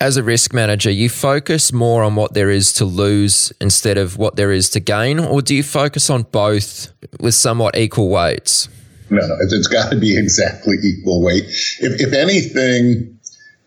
as 0.00 0.16
a 0.16 0.22
risk 0.22 0.54
manager, 0.54 0.90
you 0.90 1.08
focus 1.08 1.72
more 1.72 2.02
on 2.02 2.14
what 2.14 2.34
there 2.34 2.50
is 2.50 2.72
to 2.74 2.84
lose 2.84 3.52
instead 3.60 3.98
of 3.98 4.16
what 4.16 4.36
there 4.36 4.52
is 4.52 4.70
to 4.70 4.80
gain, 4.80 5.18
or 5.18 5.42
do 5.42 5.54
you 5.54 5.62
focus 5.62 6.10
on 6.10 6.22
both 6.22 6.92
with 7.20 7.34
somewhat 7.34 7.76
equal 7.76 8.08
weights? 8.08 8.68
No, 9.10 9.26
no, 9.26 9.36
it's 9.40 9.66
got 9.66 9.90
to 9.90 9.98
be 9.98 10.16
exactly 10.24 10.76
equal 10.82 11.22
weight. 11.22 11.44
If, 11.80 12.00
if 12.00 12.12
anything, 12.12 13.18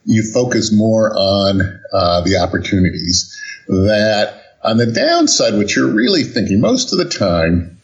you 0.06 0.24
focus 0.24 0.72
more 0.72 1.14
on 1.16 1.62
uh, 1.94 2.22
the 2.22 2.38
opportunities. 2.38 3.38
That 3.68 4.58
on 4.64 4.78
the 4.78 4.86
downside, 4.86 5.56
what 5.56 5.76
you're 5.76 5.92
really 5.92 6.24
thinking 6.24 6.60
most 6.60 6.92
of 6.92 7.00
the 7.00 7.06
time, 7.06 7.78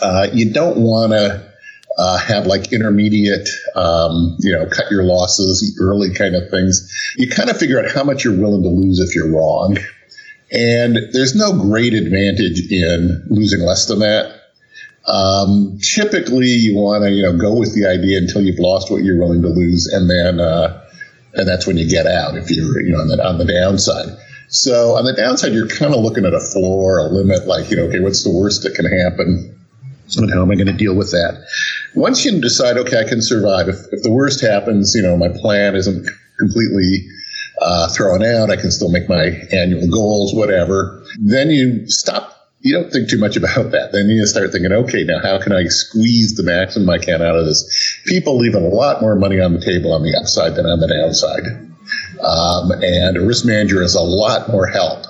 uh, 0.00 0.28
you 0.32 0.52
don't 0.52 0.78
want 0.78 1.12
to 1.12 1.53
uh, 1.98 2.18
have 2.18 2.46
like 2.46 2.72
intermediate, 2.72 3.48
um, 3.74 4.36
you 4.40 4.52
know, 4.52 4.66
cut 4.66 4.90
your 4.90 5.04
losses 5.04 5.78
early 5.80 6.12
kind 6.14 6.34
of 6.34 6.48
things. 6.50 6.90
You 7.16 7.28
kind 7.28 7.50
of 7.50 7.56
figure 7.58 7.78
out 7.78 7.90
how 7.90 8.04
much 8.04 8.24
you're 8.24 8.38
willing 8.38 8.62
to 8.62 8.68
lose 8.68 8.98
if 8.98 9.14
you're 9.14 9.30
wrong. 9.30 9.78
And 10.52 10.98
there's 11.12 11.34
no 11.34 11.52
great 11.52 11.94
advantage 11.94 12.70
in 12.70 13.24
losing 13.28 13.60
less 13.60 13.86
than 13.86 14.00
that. 14.00 14.40
Um, 15.06 15.78
typically, 15.82 16.48
you 16.48 16.76
want 16.76 17.04
to, 17.04 17.10
you 17.10 17.22
know, 17.22 17.36
go 17.36 17.58
with 17.58 17.74
the 17.74 17.86
idea 17.86 18.18
until 18.18 18.42
you've 18.42 18.58
lost 18.58 18.90
what 18.90 19.02
you're 19.02 19.18
willing 19.18 19.42
to 19.42 19.48
lose, 19.48 19.86
and 19.86 20.08
then, 20.08 20.40
uh, 20.40 20.82
and 21.34 21.46
that's 21.46 21.66
when 21.66 21.76
you 21.76 21.88
get 21.88 22.06
out 22.06 22.36
if 22.36 22.50
you're, 22.50 22.80
you 22.80 22.92
know, 22.92 23.00
on 23.00 23.08
the, 23.08 23.26
on 23.26 23.38
the 23.38 23.44
downside. 23.44 24.16
So 24.48 24.94
on 24.94 25.04
the 25.04 25.12
downside, 25.12 25.52
you're 25.52 25.68
kind 25.68 25.94
of 25.94 26.00
looking 26.00 26.24
at 26.24 26.32
a 26.32 26.40
floor, 26.40 26.98
a 26.98 27.04
limit, 27.04 27.46
like, 27.46 27.70
you 27.70 27.76
know, 27.76 27.84
okay, 27.84 28.00
what's 28.00 28.24
the 28.24 28.30
worst 28.30 28.62
that 28.62 28.74
can 28.74 28.86
happen? 28.86 29.53
And 30.22 30.32
how 30.32 30.42
am 30.42 30.50
I 30.50 30.54
going 30.54 30.66
to 30.66 30.72
deal 30.72 30.94
with 30.94 31.10
that? 31.10 31.44
Once 31.94 32.24
you 32.24 32.40
decide, 32.40 32.76
okay, 32.76 33.00
I 33.00 33.08
can 33.08 33.22
survive. 33.22 33.68
If, 33.68 33.76
if 33.92 34.02
the 34.02 34.10
worst 34.10 34.40
happens, 34.40 34.94
you 34.94 35.02
know, 35.02 35.16
my 35.16 35.28
plan 35.28 35.74
isn't 35.74 36.08
completely 36.38 37.06
uh, 37.60 37.88
thrown 37.88 38.22
out. 38.22 38.50
I 38.50 38.56
can 38.56 38.70
still 38.70 38.90
make 38.90 39.08
my 39.08 39.32
annual 39.52 39.88
goals, 39.88 40.34
whatever. 40.34 41.02
Then 41.20 41.50
you 41.50 41.88
stop. 41.88 42.30
You 42.60 42.74
don't 42.74 42.90
think 42.90 43.10
too 43.10 43.18
much 43.18 43.36
about 43.36 43.72
that. 43.72 43.92
Then 43.92 44.08
you 44.08 44.24
start 44.26 44.50
thinking, 44.50 44.72
okay, 44.72 45.04
now 45.04 45.20
how 45.22 45.40
can 45.42 45.52
I 45.52 45.64
squeeze 45.66 46.34
the 46.34 46.42
maximum 46.42 46.88
I 46.88 46.98
can 46.98 47.20
out 47.20 47.36
of 47.36 47.44
this? 47.44 48.00
People 48.06 48.38
leave 48.38 48.54
a 48.54 48.60
lot 48.60 49.02
more 49.02 49.16
money 49.16 49.38
on 49.38 49.52
the 49.52 49.60
table 49.60 49.92
on 49.92 50.02
the 50.02 50.16
upside 50.18 50.54
than 50.54 50.66
on 50.66 50.80
the 50.80 50.88
downside. 50.88 51.44
Um, 52.24 52.70
and 52.82 53.18
a 53.18 53.20
risk 53.20 53.44
manager 53.44 53.82
is 53.82 53.94
a 53.94 54.00
lot 54.00 54.48
more 54.48 54.66
help 54.66 55.04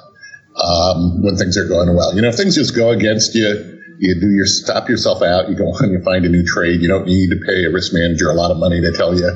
um, 0.57 1.23
when 1.23 1.37
things 1.37 1.57
are 1.57 1.69
going 1.69 1.95
well. 1.95 2.14
You 2.14 2.23
know, 2.23 2.29
if 2.29 2.35
things 2.35 2.57
just 2.57 2.75
go 2.75 2.90
against 2.90 3.35
you, 3.35 3.81
you 3.99 4.21
do 4.21 4.31
your 4.31 4.47
stop 4.47 4.89
yourself 4.89 5.23
out. 5.23 5.49
You 5.49 5.57
go 5.57 5.65
on, 5.83 5.91
you 5.91 6.03
find 6.03 6.25
a 6.25 6.29
new 6.29 6.45
trade. 6.45 6.81
You 6.81 6.89
don't 6.89 7.07
need 7.07 7.31
to 7.31 7.37
pay 7.47 7.65
a 7.65 7.71
risk 7.71 7.93
manager 7.93 8.31
a 8.31 8.35
lot 8.35 8.51
of 8.51 8.59
money 8.59 8.81
to 8.81 8.93
tell 8.93 9.15
you 9.15 9.29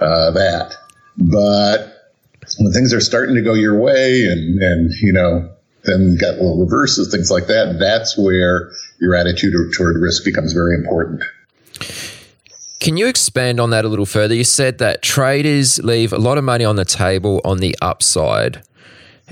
uh, 0.00 0.30
that. 0.32 0.74
But 1.16 1.94
when 2.58 2.72
things 2.72 2.92
are 2.94 3.00
starting 3.00 3.34
to 3.34 3.42
go 3.42 3.54
your 3.54 3.78
way, 3.78 4.24
and 4.24 4.62
and 4.62 4.90
you 5.00 5.12
know, 5.12 5.50
then 5.84 6.12
you 6.12 6.18
got 6.18 6.34
little 6.34 6.58
reverses, 6.58 7.10
things 7.12 7.30
like 7.30 7.46
that. 7.46 7.78
That's 7.78 8.16
where 8.16 8.70
your 9.00 9.14
attitude 9.14 9.54
toward 9.76 9.96
risk 9.96 10.24
becomes 10.24 10.52
very 10.52 10.74
important. 10.74 11.22
Can 12.80 12.96
you 12.96 13.08
expand 13.08 13.58
on 13.58 13.70
that 13.70 13.84
a 13.84 13.88
little 13.88 14.06
further? 14.06 14.34
You 14.34 14.44
said 14.44 14.78
that 14.78 15.02
traders 15.02 15.82
leave 15.82 16.12
a 16.12 16.18
lot 16.18 16.38
of 16.38 16.44
money 16.44 16.64
on 16.64 16.76
the 16.76 16.84
table 16.84 17.40
on 17.44 17.58
the 17.58 17.76
upside. 17.82 18.62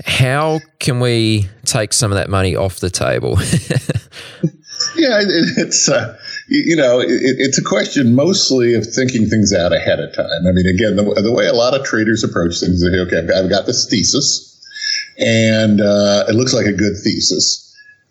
How 0.05 0.59
can 0.79 0.99
we 0.99 1.49
take 1.65 1.93
some 1.93 2.11
of 2.11 2.17
that 2.17 2.29
money 2.29 2.55
off 2.55 2.79
the 2.79 2.89
table? 2.89 3.39
Yeah, 4.95 5.19
it, 5.21 5.57
it's 5.57 5.89
uh, 5.89 6.17
you 6.47 6.75
know 6.75 6.99
it, 6.99 7.07
it's 7.09 7.57
a 7.57 7.63
question 7.63 8.15
mostly 8.15 8.73
of 8.73 8.85
thinking 8.85 9.27
things 9.27 9.53
out 9.53 9.73
ahead 9.73 9.99
of 9.99 10.13
time. 10.13 10.47
I 10.47 10.51
mean, 10.51 10.67
again, 10.67 10.95
the, 10.95 11.21
the 11.21 11.33
way 11.33 11.47
a 11.47 11.53
lot 11.53 11.73
of 11.73 11.85
traders 11.85 12.23
approach 12.23 12.59
things 12.59 12.81
is 12.81 13.07
okay, 13.07 13.19
I've 13.19 13.49
got 13.49 13.65
this 13.65 13.87
thesis, 13.89 14.59
and 15.17 15.81
uh, 15.81 16.25
it 16.27 16.35
looks 16.35 16.53
like 16.53 16.65
a 16.65 16.73
good 16.73 16.93
thesis. 17.03 17.63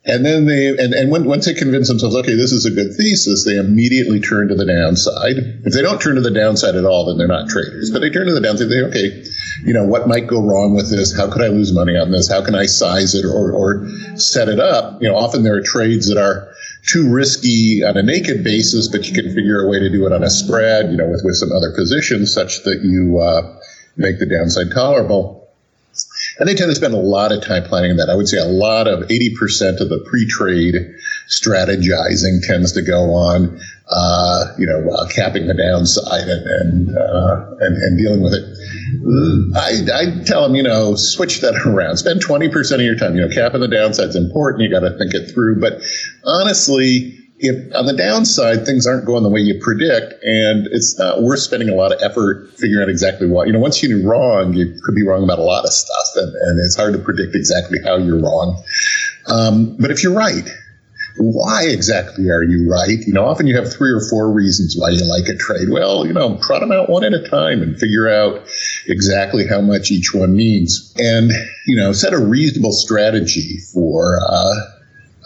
And 0.08 0.24
then 0.24 0.46
they, 0.46 0.68
and, 0.68 0.94
and 0.94 1.10
when, 1.10 1.24
once 1.24 1.46
they 1.46 1.54
convince 1.54 1.88
themselves, 1.88 2.14
okay, 2.14 2.36
this 2.36 2.52
is 2.52 2.64
a 2.64 2.70
good 2.70 2.94
thesis, 2.94 3.44
they 3.44 3.58
immediately 3.58 4.20
turn 4.20 4.46
to 4.48 4.54
the 4.54 4.64
downside. 4.64 5.36
If 5.66 5.74
they 5.74 5.82
don't 5.82 6.00
turn 6.00 6.14
to 6.14 6.20
the 6.20 6.30
downside 6.30 6.76
at 6.76 6.84
all, 6.84 7.06
then 7.06 7.18
they're 7.18 7.26
not 7.26 7.48
traders. 7.48 7.90
But 7.90 8.02
they 8.02 8.10
turn 8.10 8.28
to 8.28 8.32
the 8.32 8.40
downside, 8.40 8.68
they, 8.68 8.82
okay, 8.82 9.24
you 9.64 9.74
know, 9.74 9.84
what 9.84 10.06
might 10.06 10.28
go 10.28 10.40
wrong 10.40 10.76
with 10.76 10.90
this? 10.90 11.16
How 11.16 11.28
could 11.28 11.42
I 11.42 11.48
lose 11.48 11.74
money 11.74 11.96
on 11.96 12.12
this? 12.12 12.30
How 12.30 12.40
can 12.44 12.54
I 12.54 12.66
size 12.66 13.16
it 13.16 13.24
or, 13.24 13.50
or 13.50 13.88
set 14.14 14.48
it 14.48 14.60
up? 14.60 15.02
You 15.02 15.08
know, 15.08 15.16
often 15.16 15.42
there 15.42 15.56
are 15.56 15.62
trades 15.62 16.06
that 16.08 16.22
are, 16.22 16.54
too 16.86 17.10
risky 17.10 17.82
on 17.84 17.96
a 17.96 18.02
naked 18.02 18.44
basis, 18.44 18.88
but 18.88 19.06
you 19.06 19.14
can 19.14 19.34
figure 19.34 19.60
a 19.60 19.68
way 19.68 19.80
to 19.80 19.90
do 19.90 20.06
it 20.06 20.12
on 20.12 20.22
a 20.22 20.30
spread, 20.30 20.90
you 20.90 20.96
know, 20.96 21.08
with, 21.08 21.22
with 21.24 21.34
some 21.34 21.50
other 21.52 21.72
positions 21.74 22.32
such 22.32 22.62
that 22.64 22.80
you 22.82 23.18
uh, 23.18 23.60
make 23.96 24.18
the 24.18 24.26
downside 24.26 24.70
tolerable. 24.72 25.35
And 26.38 26.48
they 26.48 26.54
tend 26.54 26.70
to 26.70 26.74
spend 26.74 26.92
a 26.92 26.98
lot 26.98 27.32
of 27.32 27.42
time 27.42 27.64
planning 27.64 27.96
that. 27.96 28.10
I 28.10 28.14
would 28.14 28.28
say 28.28 28.38
a 28.38 28.44
lot 28.44 28.86
of 28.86 29.08
80% 29.08 29.80
of 29.80 29.88
the 29.88 30.04
pre-trade 30.08 30.74
strategizing 31.28 32.46
tends 32.46 32.72
to 32.72 32.82
go 32.82 33.14
on, 33.14 33.58
uh, 33.88 34.52
you 34.58 34.66
know, 34.66 34.88
uh, 34.90 35.08
capping 35.08 35.46
the 35.46 35.54
downside 35.54 36.28
and 36.28 36.46
and, 36.46 36.96
uh, 36.96 37.56
and, 37.60 37.76
and 37.76 37.98
dealing 37.98 38.22
with 38.22 38.34
it. 38.34 38.44
I, 39.56 39.80
I 39.92 40.24
tell 40.24 40.42
them, 40.42 40.54
you 40.54 40.62
know, 40.62 40.94
switch 40.94 41.40
that 41.40 41.54
around. 41.66 41.96
Spend 41.96 42.22
20% 42.22 42.74
of 42.74 42.80
your 42.80 42.96
time. 42.96 43.16
You 43.16 43.26
know, 43.26 43.34
capping 43.34 43.60
the 43.60 43.68
downside 43.68 44.10
is 44.10 44.16
important. 44.16 44.62
You 44.62 44.70
got 44.70 44.86
to 44.86 44.96
think 44.98 45.14
it 45.14 45.32
through. 45.32 45.60
But 45.60 45.80
honestly, 46.24 47.25
if 47.38 47.74
on 47.74 47.86
the 47.86 47.92
downside 47.92 48.64
things 48.64 48.86
aren't 48.86 49.04
going 49.04 49.22
the 49.22 49.28
way 49.28 49.40
you 49.40 49.58
predict 49.60 50.12
and 50.24 50.66
it's 50.68 50.98
not 50.98 51.22
worth 51.22 51.40
spending 51.40 51.68
a 51.68 51.74
lot 51.74 51.92
of 51.92 52.00
effort 52.02 52.50
figuring 52.56 52.82
out 52.82 52.88
exactly 52.88 53.28
what 53.28 53.46
you 53.46 53.52
know 53.52 53.58
once 53.58 53.82
you're 53.82 54.06
wrong 54.08 54.54
you 54.54 54.66
could 54.84 54.94
be 54.94 55.06
wrong 55.06 55.22
about 55.22 55.38
a 55.38 55.42
lot 55.42 55.64
of 55.64 55.72
stuff 55.72 56.22
and, 56.22 56.34
and 56.34 56.60
it's 56.64 56.76
hard 56.76 56.94
to 56.94 56.98
predict 56.98 57.34
exactly 57.34 57.78
how 57.84 57.96
you're 57.96 58.20
wrong. 58.20 58.62
Um, 59.26 59.76
but 59.78 59.90
if 59.90 60.02
you're 60.02 60.14
right 60.14 60.48
why 61.18 61.64
exactly 61.64 62.28
are 62.28 62.42
you 62.42 62.70
right? 62.70 62.98
You 63.06 63.12
know 63.12 63.24
often 63.24 63.46
you 63.46 63.56
have 63.56 63.72
three 63.72 63.90
or 63.90 64.00
four 64.10 64.30
reasons 64.30 64.76
why 64.76 64.90
you 64.90 65.04
like 65.08 65.28
a 65.28 65.36
trade. 65.36 65.68
Well 65.70 66.06
you 66.06 66.12
know 66.12 66.38
trot 66.38 66.60
them 66.60 66.72
out 66.72 66.88
one 66.88 67.04
at 67.04 67.12
a 67.12 67.28
time 67.28 67.62
and 67.62 67.78
figure 67.78 68.08
out 68.08 68.46
exactly 68.86 69.46
how 69.46 69.60
much 69.60 69.90
each 69.90 70.14
one 70.14 70.36
means. 70.36 70.94
And 70.98 71.32
you 71.66 71.76
know 71.76 71.92
set 71.92 72.12
a 72.12 72.18
reasonable 72.18 72.72
strategy 72.72 73.58
for 73.72 74.20
uh, 74.26 74.54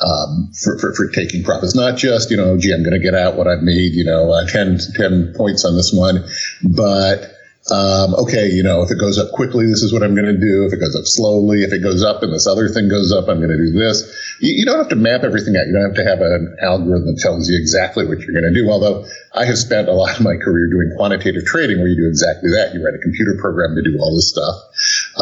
um, 0.00 0.50
for, 0.54 0.78
for, 0.78 0.94
for, 0.94 1.08
taking 1.08 1.42
profits. 1.42 1.74
Not 1.74 1.96
just, 1.96 2.30
you 2.30 2.36
know, 2.36 2.56
gee, 2.56 2.72
I'm 2.72 2.82
going 2.82 2.98
to 2.98 3.00
get 3.00 3.14
out 3.14 3.36
what 3.36 3.46
I've 3.46 3.62
made, 3.62 3.92
you 3.92 4.04
know, 4.04 4.32
uh, 4.32 4.46
10, 4.46 4.78
10 4.96 5.34
points 5.36 5.64
on 5.64 5.76
this 5.76 5.92
one, 5.92 6.24
but 6.62 7.32
um, 7.70 8.14
okay, 8.14 8.48
you 8.50 8.62
know, 8.62 8.82
if 8.82 8.90
it 8.90 8.98
goes 8.98 9.18
up 9.18 9.30
quickly, 9.32 9.66
this 9.66 9.82
is 9.82 9.92
what 9.92 10.02
I'm 10.02 10.14
going 10.14 10.26
to 10.26 10.38
do. 10.38 10.66
If 10.66 10.72
it 10.72 10.80
goes 10.80 10.96
up 10.96 11.06
slowly, 11.06 11.62
if 11.62 11.72
it 11.72 11.82
goes 11.82 12.02
up 12.02 12.22
and 12.22 12.32
this 12.32 12.46
other 12.46 12.68
thing 12.68 12.88
goes 12.88 13.12
up, 13.12 13.28
I'm 13.28 13.38
going 13.38 13.54
to 13.54 13.62
do 13.62 13.70
this. 13.70 14.02
You, 14.40 14.54
you, 14.58 14.64
don't 14.66 14.78
have 14.78 14.88
to 14.88 14.96
map 14.96 15.22
everything 15.22 15.54
out. 15.56 15.66
You 15.66 15.74
don't 15.74 15.86
have 15.86 15.94
to 15.94 16.04
have 16.04 16.20
an 16.20 16.56
algorithm 16.60 17.06
that 17.06 17.20
tells 17.22 17.48
you 17.48 17.56
exactly 17.56 18.06
what 18.06 18.18
you're 18.18 18.34
going 18.34 18.52
to 18.52 18.54
do. 18.54 18.68
Although 18.68 19.06
I 19.34 19.44
have 19.44 19.58
spent 19.58 19.88
a 19.88 19.92
lot 19.92 20.18
of 20.18 20.24
my 20.24 20.34
career 20.34 20.66
doing 20.66 20.90
quantitative 20.96 21.44
trading 21.44 21.78
where 21.78 21.86
you 21.86 21.96
do 21.96 22.08
exactly 22.08 22.50
that. 22.50 22.74
You 22.74 22.84
write 22.84 22.94
a 22.94 23.02
computer 23.02 23.38
program 23.40 23.76
to 23.76 23.82
do 23.82 23.98
all 24.00 24.14
this 24.16 24.28
stuff. 24.28 24.56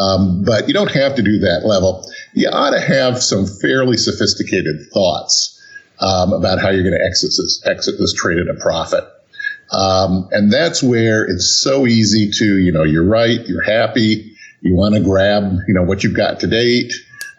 Um, 0.01 0.43
but 0.43 0.67
you 0.67 0.73
don't 0.73 0.91
have 0.91 1.15
to 1.15 1.21
do 1.21 1.37
that 1.39 1.65
level. 1.65 2.09
You 2.33 2.49
ought 2.49 2.71
to 2.71 2.81
have 2.81 3.21
some 3.21 3.45
fairly 3.45 3.97
sophisticated 3.97 4.89
thoughts 4.91 5.55
um, 5.99 6.33
about 6.33 6.59
how 6.59 6.69
you're 6.69 6.83
going 6.83 6.97
to 6.97 7.05
exit 7.05 7.29
this, 7.37 7.61
exit 7.65 7.95
this 7.99 8.13
trade 8.13 8.39
at 8.39 8.47
a 8.47 8.59
profit. 8.59 9.03
Um, 9.71 10.27
and 10.31 10.51
that's 10.51 10.81
where 10.81 11.25
it's 11.25 11.59
so 11.61 11.85
easy 11.85 12.31
to, 12.39 12.57
you 12.57 12.71
know, 12.71 12.83
you're 12.83 13.05
right, 13.05 13.39
you're 13.47 13.63
happy, 13.63 14.35
you 14.61 14.75
want 14.75 14.95
to 14.95 15.01
grab, 15.01 15.43
you 15.67 15.73
know, 15.73 15.83
what 15.83 16.03
you've 16.03 16.15
got 16.15 16.39
to 16.39 16.47
date. 16.47 16.91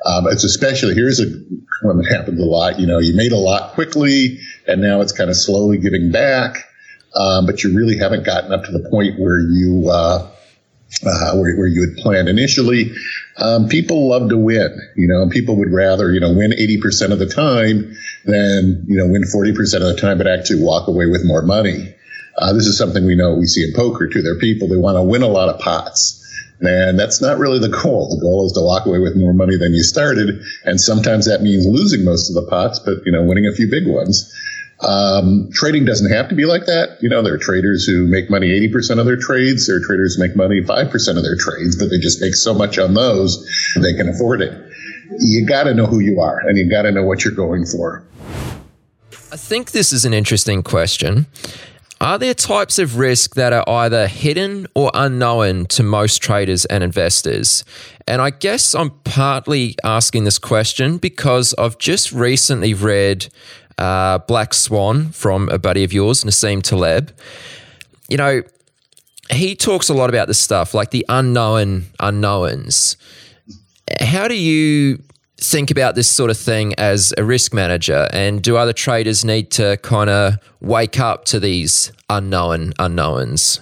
Um, 0.07 0.27
it's 0.29 0.45
especially 0.45 0.95
here's 0.95 1.21
a 1.21 1.27
one 1.83 1.99
that 1.99 2.11
happens 2.11 2.40
a 2.40 2.45
lot. 2.45 2.79
You 2.79 2.87
know, 2.87 2.99
you 2.99 3.14
made 3.14 3.33
a 3.33 3.37
lot 3.37 3.73
quickly, 3.73 4.38
and 4.66 4.81
now 4.81 5.01
it's 5.01 5.12
kind 5.12 5.29
of 5.29 5.37
slowly 5.37 5.77
giving 5.77 6.11
back, 6.11 6.64
um, 7.14 7.45
but 7.47 7.62
you 7.62 7.77
really 7.77 7.99
haven't 7.99 8.25
gotten 8.25 8.53
up 8.53 8.64
to 8.64 8.73
the 8.73 8.88
point 8.90 9.21
where 9.21 9.40
you 9.40 9.90
uh, 9.90 10.31
uh, 11.05 11.37
where, 11.37 11.57
where 11.57 11.66
you 11.66 11.83
had 11.83 11.97
planned 12.03 12.29
initially. 12.29 12.93
Um, 13.37 13.69
people 13.69 14.09
love 14.09 14.29
to 14.31 14.37
win, 14.37 14.77
you 14.97 15.07
know, 15.07 15.23
and 15.23 15.31
people 15.31 15.57
would 15.57 15.73
rather, 15.73 16.12
you 16.12 16.21
know, 16.21 16.33
win 16.33 16.53
80% 16.53 17.12
of 17.12 17.19
the 17.19 17.27
time 17.27 17.97
than, 18.25 18.85
you 18.87 18.97
know, 18.97 19.07
win 19.07 19.23
40% 19.23 19.59
of 19.77 19.83
the 19.83 19.99
time, 19.99 20.19
but 20.19 20.27
actually 20.27 20.62
walk 20.62 20.88
away 20.88 21.07
with 21.07 21.25
more 21.25 21.43
money. 21.43 21.95
Uh, 22.38 22.53
this 22.53 22.66
is 22.66 22.79
something 22.79 23.05
we 23.05 23.16
know 23.16 23.35
we 23.35 23.47
see 23.47 23.64
in 23.64 23.73
poker 23.75 24.07
too. 24.07 24.23
There 24.23 24.35
are 24.35 24.38
people 24.38 24.69
they 24.69 24.77
want 24.77 24.97
to 24.97 25.03
win 25.03 25.23
a 25.23 25.29
lot 25.29 25.49
of 25.49 25.61
pots. 25.61 26.16
And 26.61 26.99
that's 26.99 27.23
not 27.23 27.38
really 27.38 27.59
the 27.59 27.69
goal. 27.69 28.14
The 28.14 28.21
goal 28.21 28.47
is 28.47 28.53
to 28.53 28.61
walk 28.61 28.85
away 28.85 28.99
with 28.99 29.16
more 29.16 29.33
money 29.33 29.57
than 29.57 29.73
you 29.73 29.83
started. 29.83 30.43
And 30.64 30.81
sometimes 30.81 31.27
that 31.27 31.40
means 31.40 31.66
losing 31.66 32.05
most 32.05 32.29
of 32.29 32.35
the 32.35 32.49
pots, 32.51 32.79
but, 32.79 32.99
you 33.07 33.12
know, 33.12 33.25
winning 33.25 33.47
a 33.47 33.53
few 33.53 33.71
big 33.71 33.87
ones. 33.87 34.31
Um, 34.81 35.51
trading 35.53 35.85
doesn't 35.85 36.11
have 36.11 36.29
to 36.29 36.35
be 36.35 36.45
like 36.45 36.66
that. 36.66 37.03
You 37.03 37.09
know, 37.09 37.23
there 37.23 37.35
are 37.35 37.38
traders 37.38 37.85
who 37.85 38.07
make 38.07 38.31
money 38.31 38.49
80% 38.49 38.99
of 38.99 39.07
their 39.07 39.16
trades. 39.16 39.66
There 39.66 39.77
are 39.77 39.85
traders 39.85 40.16
who 40.16 40.23
make 40.23 40.37
money 40.37 40.61
5% 40.61 41.16
of 41.16 41.23
their 41.23 41.37
trades, 41.37 41.77
but 41.77 41.90
they 41.90 41.99
just 41.99 42.21
make 42.21 42.35
so 42.35 42.55
much 42.55 42.79
on 42.79 42.95
those 42.95 43.47
they 43.77 43.95
can 43.95 44.09
afford 44.09 44.40
it. 44.40 44.53
You 45.19 45.47
got 45.47 45.64
to 45.64 45.75
know 45.75 45.87
who 45.87 46.01
you 46.01 46.21
are 46.21 46.38
and 46.40 46.57
you 46.57 46.69
got 46.71 46.83
to 46.83 46.93
know 46.93 47.03
what 47.03 47.25
you're 47.25 47.35
going 47.35 47.66
for. 47.66 48.05
I 49.33 49.37
think 49.37 49.73
this 49.73 49.93
is 49.93 50.05
an 50.05 50.14
interesting 50.14 50.62
question. 50.62 51.27
Are 52.00 52.18
there 52.18 52.32
types 52.32 52.78
of 52.78 52.96
risk 52.96 53.34
that 53.34 53.52
are 53.52 53.68
either 53.68 54.06
hidden 54.06 54.66
or 54.74 54.90
unknown 54.94 55.66
to 55.66 55.82
most 55.82 56.22
traders 56.22 56.64
and 56.64 56.82
investors? 56.82 57.62
And 58.08 58.22
I 58.22 58.30
guess 58.30 58.74
I'm 58.74 58.90
partly 59.04 59.76
asking 59.84 60.24
this 60.24 60.38
question 60.38 60.96
because 60.96 61.54
I've 61.58 61.76
just 61.76 62.10
recently 62.10 62.72
read 62.72 63.28
uh, 63.76 64.16
Black 64.18 64.54
Swan 64.54 65.10
from 65.10 65.50
a 65.50 65.58
buddy 65.58 65.84
of 65.84 65.92
yours, 65.92 66.24
Nassim 66.24 66.62
Taleb. 66.62 67.12
You 68.08 68.16
know, 68.16 68.42
he 69.30 69.54
talks 69.54 69.90
a 69.90 69.94
lot 69.94 70.08
about 70.08 70.26
this 70.26 70.38
stuff, 70.40 70.72
like 70.72 70.92
the 70.92 71.04
unknown 71.10 71.84
unknowns. 72.00 72.96
How 74.00 74.26
do 74.26 74.34
you 74.34 75.02
think 75.40 75.70
about 75.70 75.94
this 75.94 76.11
sort 76.11 76.31
of 76.31 76.37
thing 76.37 76.74
as 76.74 77.12
a 77.18 77.24
risk 77.24 77.53
manager? 77.53 78.09
And 78.12 78.42
do 78.42 78.57
other 78.57 78.72
traders 78.72 79.24
need 79.24 79.50
to 79.53 79.79
kind 79.79 80.11
of 80.11 80.35
wake 80.61 81.00
up 81.00 81.24
to 81.26 81.40
these 81.40 81.92
unknown 82.09 82.72
unknowns? 82.79 83.61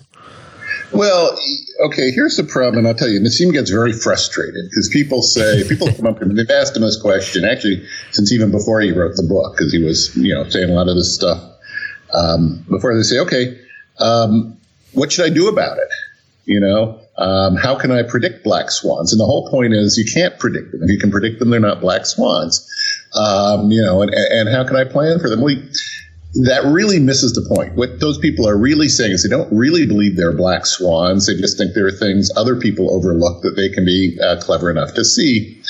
Well, 0.93 1.39
okay, 1.85 2.11
here's 2.11 2.37
the 2.37 2.45
problem, 2.45 2.79
and 2.79 2.89
I'll 2.89 2.95
tell 2.95 3.09
you, 3.09 3.21
Nassim 3.21 3.53
gets 3.53 3.71
very 3.71 3.93
frustrated 3.93 4.71
because 4.71 4.89
people 4.89 5.23
say, 5.23 5.63
people 5.69 5.93
come 5.93 6.07
up 6.07 6.23
and 6.23 6.37
they've 6.37 6.51
asked 6.51 6.77
him 6.77 6.83
this 6.83 7.01
question, 7.01 7.45
actually, 7.45 7.87
since 8.11 8.33
even 8.33 8.51
before 8.51 8.81
he 8.81 8.93
wrote 8.93 9.17
the 9.17 9.23
book, 9.23 9.57
because 9.57 9.73
he 9.73 9.83
was, 9.83 10.17
you 10.17 10.35
know, 10.35 10.49
saying 10.49 10.71
a 10.71 10.73
lot 10.73 10.89
of 10.89 10.97
this 10.97 11.15
stuff. 11.15 11.43
Um, 12.15 12.65
before 12.71 12.97
they 12.97 13.03
say, 13.03 13.19
okay, 13.19 13.59
um, 13.99 14.57
what 14.93 15.13
should 15.13 15.27
I 15.27 15.35
do 15.35 15.49
about 15.49 15.77
it? 15.77 15.89
You 16.47 16.61
know, 16.61 17.01
um, 17.19 17.57
how 17.57 17.77
can 17.77 17.91
I 17.91 18.03
predict 18.03 18.45
black 18.45 18.71
swans? 18.71 19.13
And 19.13 19.21
the 19.21 19.27
whole 19.27 19.51
point 19.51 19.75
is 19.75 19.99
you 19.99 20.11
can't 20.11 20.39
predict 20.39 20.71
them. 20.73 20.83
If 20.83 20.91
you 20.91 20.99
can 20.99 21.11
predict 21.11 21.41
them, 21.41 21.51
they're 21.51 21.61
not 21.61 21.81
black 21.81 22.07
swans. 22.07 22.65
Um, 23.15 23.71
you 23.71 23.83
know, 23.83 24.03
and, 24.03 24.15
and 24.15 24.49
how 24.49 24.65
can 24.65 24.77
I 24.77 24.85
plan 24.85 25.19
for 25.19 25.29
them? 25.29 25.41
That 26.45 26.63
really 26.67 27.01
misses 27.01 27.33
the 27.33 27.43
point. 27.55 27.75
What 27.75 28.01
those 28.01 28.19
people 28.19 28.49
are 28.49 28.57
really 28.57 28.89
saying 28.89 29.13
is 29.13 29.23
they 29.23 29.35
don't 29.35 29.53
really 29.53 29.87
believe 29.87 30.17
they're 30.17 30.37
black 30.37 30.67
swans. 30.67 31.27
They 31.27 31.35
just 31.35 31.59
think 31.59 31.75
there 31.75 31.87
are 31.87 31.93
things 31.93 32.31
other 32.37 32.55
people 32.55 32.95
overlook 32.95 33.43
that 33.43 33.57
they 33.57 33.69
can 33.69 33.85
be 33.85 34.17
uh, 34.23 34.39
clever 34.41 34.71
enough 34.71 34.95
to 34.95 35.05
see. 35.05 35.61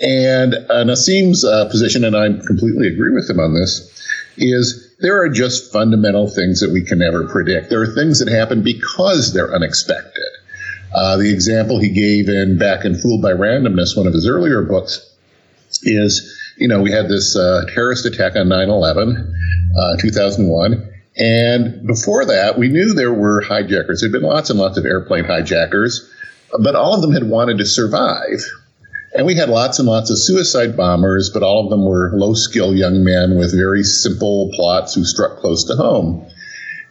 And 0.00 0.54
uh, 0.54 0.84
Nassim's 0.84 1.44
uh, 1.44 1.68
position, 1.70 2.04
and 2.04 2.16
I 2.16 2.28
completely 2.46 2.88
agree 2.88 3.14
with 3.14 3.30
him 3.30 3.40
on 3.40 3.54
this, 3.54 3.86
is 4.36 4.94
there 5.00 5.22
are 5.22 5.28
just 5.28 5.72
fundamental 5.72 6.28
things 6.28 6.60
that 6.60 6.72
we 6.72 6.84
can 6.84 6.98
never 6.98 7.26
predict. 7.28 7.70
There 7.70 7.80
are 7.80 7.94
things 7.94 8.18
that 8.18 8.30
happen 8.30 8.62
because 8.62 9.32
they're 9.32 9.54
unexpected. 9.54 10.30
Uh, 10.92 11.16
the 11.16 11.32
example 11.32 11.78
he 11.78 11.88
gave 11.88 12.28
in 12.28 12.58
back 12.58 12.84
and 12.84 13.00
Fooled 13.00 13.22
by 13.22 13.32
Randomness, 13.32 13.96
one 13.96 14.06
of 14.06 14.12
his 14.12 14.26
earlier 14.26 14.62
books, 14.62 15.06
is 15.82 16.36
you 16.56 16.68
know 16.68 16.80
we 16.80 16.90
had 16.90 17.08
this 17.08 17.36
uh, 17.36 17.64
terrorist 17.72 18.06
attack 18.06 18.36
on 18.36 18.48
9/11, 18.48 19.32
uh, 19.78 19.96
2001, 19.98 20.92
and 21.16 21.86
before 21.86 22.24
that 22.26 22.58
we 22.58 22.68
knew 22.68 22.92
there 22.92 23.12
were 23.12 23.40
hijackers. 23.40 24.00
There'd 24.00 24.12
been 24.12 24.22
lots 24.22 24.50
and 24.50 24.58
lots 24.58 24.78
of 24.78 24.84
airplane 24.84 25.24
hijackers, 25.24 26.10
but 26.58 26.74
all 26.74 26.94
of 26.94 27.02
them 27.02 27.12
had 27.12 27.28
wanted 27.28 27.58
to 27.58 27.66
survive. 27.66 28.44
And 29.12 29.26
we 29.26 29.34
had 29.34 29.48
lots 29.48 29.80
and 29.80 29.88
lots 29.88 30.10
of 30.10 30.18
suicide 30.18 30.76
bombers, 30.76 31.30
but 31.34 31.42
all 31.42 31.64
of 31.64 31.70
them 31.70 31.84
were 31.84 32.12
low 32.14 32.34
skill 32.34 32.76
young 32.76 33.02
men 33.02 33.36
with 33.36 33.52
very 33.52 33.82
simple 33.82 34.50
plots 34.54 34.94
who 34.94 35.04
struck 35.04 35.38
close 35.38 35.64
to 35.64 35.74
home. 35.74 36.26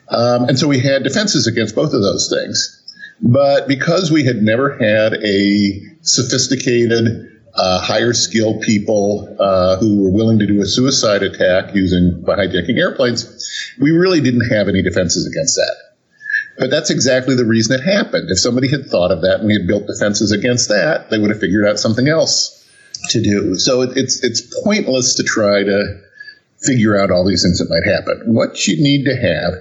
Um, 0.10 0.50
and 0.50 0.60
so 0.60 0.68
we 0.68 0.80
had 0.80 1.04
defenses 1.04 1.48
against 1.48 1.76
both 1.76 1.94
of 1.94 2.02
those 2.02 2.30
things. 2.30 2.79
But 3.22 3.68
because 3.68 4.12
we 4.12 4.24
had 4.24 4.38
never 4.38 4.78
had 4.78 5.14
a 5.14 5.82
sophisticated, 6.02 7.30
uh, 7.54 7.82
higher 7.82 8.14
skilled 8.14 8.62
people 8.62 9.36
uh, 9.40 9.78
who 9.78 10.04
were 10.04 10.12
willing 10.12 10.40
to 10.40 10.48
do 10.48 10.62
a 10.62 10.66
suicide 10.66 11.24
attack 11.24 11.76
using 11.76 12.24
hijacking 12.26 12.78
airplanes, 12.78 13.74
we 13.80 13.92
really 13.92 14.22
didn't 14.22 14.50
have 14.50 14.68
any 14.68 14.82
defenses 14.82 15.28
against 15.28 15.56
that. 15.56 15.76
But 16.58 16.70
that's 16.70 16.90
exactly 16.90 17.36
the 17.36 17.46
reason 17.46 17.80
it 17.80 17.84
happened. 17.84 18.30
If 18.30 18.40
somebody 18.40 18.70
had 18.70 18.86
thought 18.86 19.12
of 19.12 19.22
that 19.22 19.40
and 19.40 19.48
we 19.48 19.54
had 19.54 19.68
built 19.68 19.88
defenses 19.88 20.32
against 20.32 20.70
that, 20.70 21.10
they 21.10 21.18
would 21.18 21.30
have 21.30 21.40
figured 21.40 21.66
out 21.66 21.80
something 21.80 22.08
else 22.08 22.56
to 23.10 23.22
do. 23.22 23.56
So 23.56 23.82
it, 23.82 23.96
it's 23.96 24.24
it's 24.24 24.42
pointless 24.64 25.16
to 25.16 25.24
try 25.24 25.64
to 25.64 26.02
figure 26.62 26.98
out 26.98 27.12
all 27.12 27.26
these 27.26 27.44
things 27.44 27.60
that 27.60 27.70
might 27.70 27.90
happen. 27.90 28.34
What 28.34 28.68
you 28.68 28.82
need 28.82 29.06
to 29.06 29.16
have 29.16 29.54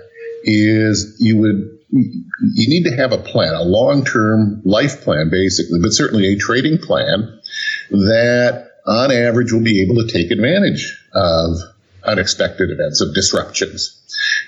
is 0.42 1.16
you 1.20 1.36
would 1.38 1.77
you 1.90 2.68
need 2.68 2.84
to 2.84 2.96
have 2.96 3.12
a 3.12 3.18
plan, 3.18 3.54
a 3.54 3.62
long 3.62 4.04
term 4.04 4.60
life 4.64 5.00
plan, 5.02 5.30
basically, 5.30 5.80
but 5.80 5.92
certainly 5.92 6.26
a 6.26 6.36
trading 6.36 6.78
plan 6.78 7.40
that 7.90 8.70
on 8.86 9.10
average 9.10 9.52
will 9.52 9.62
be 9.62 9.82
able 9.82 9.96
to 9.96 10.06
take 10.12 10.30
advantage 10.30 10.98
of 11.14 11.56
unexpected 12.04 12.70
events, 12.70 13.00
of 13.00 13.14
disruptions. 13.14 13.94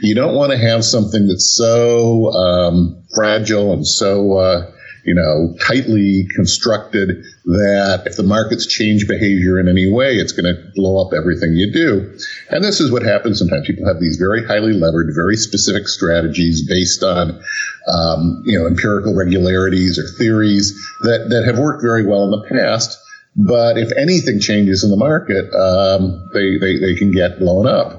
You 0.01 0.15
don't 0.15 0.35
want 0.35 0.53
to 0.53 0.59
have 0.59 0.85
something 0.85 1.29
that's 1.29 1.51
so 1.57 2.33
um, 2.33 3.03
fragile 3.15 3.73
and 3.73 3.87
so 3.87 4.37
uh, 4.39 4.71
you 5.05 5.15
know, 5.15 5.55
tightly 5.61 6.27
constructed 6.35 7.25
that 7.47 8.03
if 8.07 8.17
the 8.17 8.23
markets 8.23 8.67
change 8.67 9.09
behavior 9.09 9.59
in 9.59 9.69
any 9.69 9.91
way, 9.91 10.17
it's 10.17 10.33
going 10.33 10.53
to 10.53 10.63
blow 10.75 11.05
up 11.05 11.13
everything 11.15 11.55
you 11.55 11.73
do. 11.73 12.13
And 12.51 12.63
this 12.63 12.81
is 12.81 12.93
what 12.93 13.03
happens 13.03 13.39
sometimes. 13.39 13.67
People 13.67 13.87
have 13.87 14.01
these 14.01 14.17
very 14.17 14.45
highly 14.47 14.73
levered, 14.73 15.13
very 15.15 15.37
specific 15.37 15.89
strategies 15.89 16.67
based 16.69 17.03
on, 17.03 17.41
um, 17.89 18.43
you 18.45 18.59
know, 18.59 18.67
empirical 18.67 19.17
regularities 19.17 19.99
or 19.99 20.07
theories 20.19 20.75
that, 21.03 21.29
that 21.31 21.45
have 21.45 21.59
worked 21.59 21.83
very 21.83 22.07
well 22.07 22.25
in 22.25 22.31
the 22.31 22.47
past. 22.49 22.99
But 23.37 23.79
if 23.79 23.91
anything 23.97 24.41
changes 24.41 24.85
in 24.85 24.91
the 24.91 24.97
market, 24.97 25.53
um, 25.55 26.29
they, 26.35 26.59
they, 26.59 26.79
they 26.79 26.95
can 26.97 27.13
get 27.13 27.39
blown 27.39 27.67
up. 27.67 27.97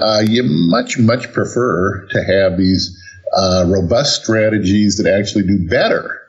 Uh, 0.00 0.22
you 0.26 0.42
much, 0.42 0.98
much 0.98 1.32
prefer 1.32 2.06
to 2.10 2.24
have 2.24 2.56
these 2.56 2.96
uh, 3.36 3.66
robust 3.68 4.22
strategies 4.22 4.96
that 4.96 5.12
actually 5.12 5.44
do 5.44 5.68
better 5.68 6.19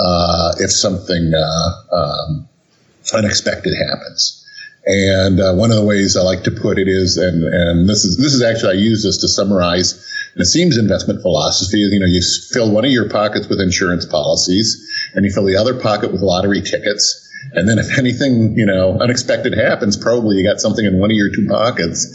uh, 0.00 0.54
if 0.58 0.72
something 0.72 1.32
uh, 1.34 1.94
um, 1.94 2.48
unexpected 3.14 3.72
happens. 3.88 4.36
And 4.86 5.40
uh, 5.40 5.52
one 5.54 5.70
of 5.70 5.76
the 5.76 5.84
ways 5.84 6.16
I 6.16 6.22
like 6.22 6.42
to 6.44 6.50
put 6.50 6.78
it 6.78 6.88
is, 6.88 7.18
and, 7.18 7.44
and 7.44 7.88
this 7.88 8.04
is 8.04 8.16
this 8.16 8.32
is 8.32 8.42
actually 8.42 8.70
I 8.70 8.80
use 8.80 9.02
this 9.04 9.18
to 9.18 9.28
summarize 9.28 9.94
Nassim's 10.38 10.78
investment 10.78 11.20
philosophy. 11.20 11.82
Is 11.82 11.92
you 11.92 12.00
know 12.00 12.06
you 12.06 12.22
fill 12.50 12.72
one 12.72 12.86
of 12.86 12.90
your 12.90 13.08
pockets 13.08 13.46
with 13.48 13.60
insurance 13.60 14.06
policies, 14.06 14.80
and 15.14 15.24
you 15.24 15.32
fill 15.32 15.44
the 15.44 15.56
other 15.56 15.78
pocket 15.78 16.12
with 16.12 16.22
lottery 16.22 16.62
tickets. 16.62 17.26
And 17.52 17.68
then 17.68 17.78
if 17.78 17.98
anything, 17.98 18.56
you 18.56 18.66
know, 18.66 18.98
unexpected 19.00 19.54
happens, 19.54 19.96
probably 19.96 20.36
you 20.36 20.44
got 20.44 20.60
something 20.60 20.84
in 20.84 20.98
one 20.98 21.10
of 21.10 21.16
your 21.16 21.30
two 21.34 21.46
pockets 21.48 22.06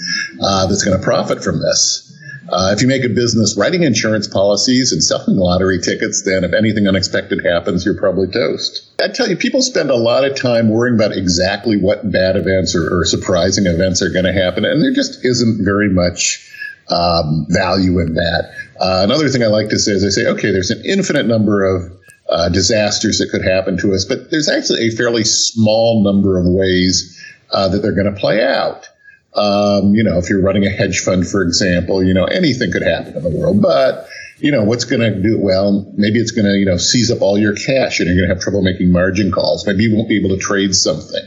uh, 0.41 0.67
that's 0.67 0.83
going 0.83 0.97
to 0.97 1.03
profit 1.03 1.43
from 1.43 1.59
this. 1.59 2.04
Uh, 2.49 2.71
if 2.75 2.81
you 2.81 2.87
make 2.87 3.03
a 3.03 3.09
business 3.09 3.57
writing 3.57 3.83
insurance 3.83 4.27
policies 4.27 4.91
and 4.91 5.03
selling 5.03 5.37
lottery 5.37 5.79
tickets, 5.79 6.23
then 6.23 6.43
if 6.43 6.53
anything 6.53 6.87
unexpected 6.87 7.43
happens, 7.43 7.85
you're 7.85 7.97
probably 7.97 8.27
toast. 8.27 8.91
I 9.01 9.07
tell 9.07 9.27
you, 9.27 9.35
people 9.35 9.61
spend 9.61 9.89
a 9.89 9.95
lot 9.95 10.25
of 10.25 10.35
time 10.35 10.69
worrying 10.69 10.95
about 10.95 11.11
exactly 11.11 11.77
what 11.77 12.11
bad 12.11 12.35
events 12.35 12.75
or, 12.75 12.99
or 12.99 13.05
surprising 13.05 13.65
events 13.65 14.01
are 14.01 14.09
going 14.09 14.25
to 14.25 14.33
happen, 14.33 14.63
and 14.65 14.81
there 14.81 14.93
just 14.93 15.25
isn't 15.25 15.65
very 15.65 15.89
much 15.89 16.51
um, 16.89 17.47
value 17.49 17.99
in 17.99 18.13
that. 18.13 18.51
Uh, 18.79 19.01
another 19.03 19.29
thing 19.29 19.41
I 19.41 19.47
like 19.47 19.69
to 19.69 19.79
say 19.79 19.93
is 19.93 20.03
I 20.03 20.09
say, 20.09 20.27
okay, 20.27 20.51
there's 20.51 20.71
an 20.71 20.83
infinite 20.85 21.25
number 21.25 21.63
of 21.63 21.91
uh, 22.29 22.49
disasters 22.49 23.19
that 23.19 23.29
could 23.31 23.43
happen 23.43 23.77
to 23.77 23.93
us, 23.93 24.05
but 24.05 24.29
there's 24.31 24.49
actually 24.49 24.87
a 24.87 24.91
fairly 24.91 25.23
small 25.23 26.03
number 26.03 26.37
of 26.37 26.45
ways 26.45 27.19
uh, 27.51 27.69
that 27.69 27.79
they're 27.79 27.95
going 27.95 28.13
to 28.13 28.19
play 28.19 28.43
out. 28.43 28.87
Um, 29.35 29.93
you 29.93 30.03
know, 30.03 30.17
if 30.17 30.29
you're 30.29 30.41
running 30.41 30.65
a 30.65 30.69
hedge 30.69 30.99
fund, 30.99 31.27
for 31.27 31.41
example, 31.41 32.03
you 32.03 32.13
know, 32.13 32.25
anything 32.25 32.71
could 32.71 32.83
happen 32.83 33.15
in 33.17 33.23
the 33.23 33.29
world. 33.29 33.61
But, 33.61 34.07
you 34.37 34.51
know, 34.51 34.63
what's 34.63 34.85
going 34.85 35.01
to 35.01 35.21
do? 35.21 35.37
Well, 35.39 35.91
maybe 35.95 36.19
it's 36.19 36.31
going 36.31 36.45
to, 36.45 36.57
you 36.57 36.65
know, 36.65 36.77
seize 36.77 37.11
up 37.11 37.21
all 37.21 37.37
your 37.37 37.53
cash 37.53 37.99
and 37.99 38.07
you're 38.07 38.15
going 38.15 38.29
to 38.29 38.35
have 38.35 38.41
trouble 38.41 38.61
making 38.61 38.91
margin 38.91 39.31
calls. 39.31 39.65
Maybe 39.67 39.83
you 39.83 39.95
won't 39.95 40.09
be 40.09 40.17
able 40.17 40.29
to 40.29 40.37
trade 40.37 40.73
something. 40.73 41.23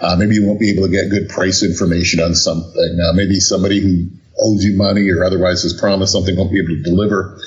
Uh, 0.00 0.16
maybe 0.16 0.34
you 0.34 0.46
won't 0.46 0.58
be 0.58 0.70
able 0.70 0.84
to 0.84 0.90
get 0.90 1.10
good 1.10 1.28
price 1.28 1.62
information 1.62 2.20
on 2.20 2.34
something. 2.34 2.98
Uh, 3.04 3.12
maybe 3.14 3.38
somebody 3.38 3.80
who 3.80 4.08
owes 4.42 4.64
you 4.64 4.76
money 4.76 5.08
or 5.10 5.24
otherwise 5.24 5.62
has 5.62 5.78
promised 5.78 6.12
something 6.12 6.36
won't 6.36 6.50
be 6.50 6.58
able 6.58 6.68
to 6.68 6.82
deliver. 6.82 7.38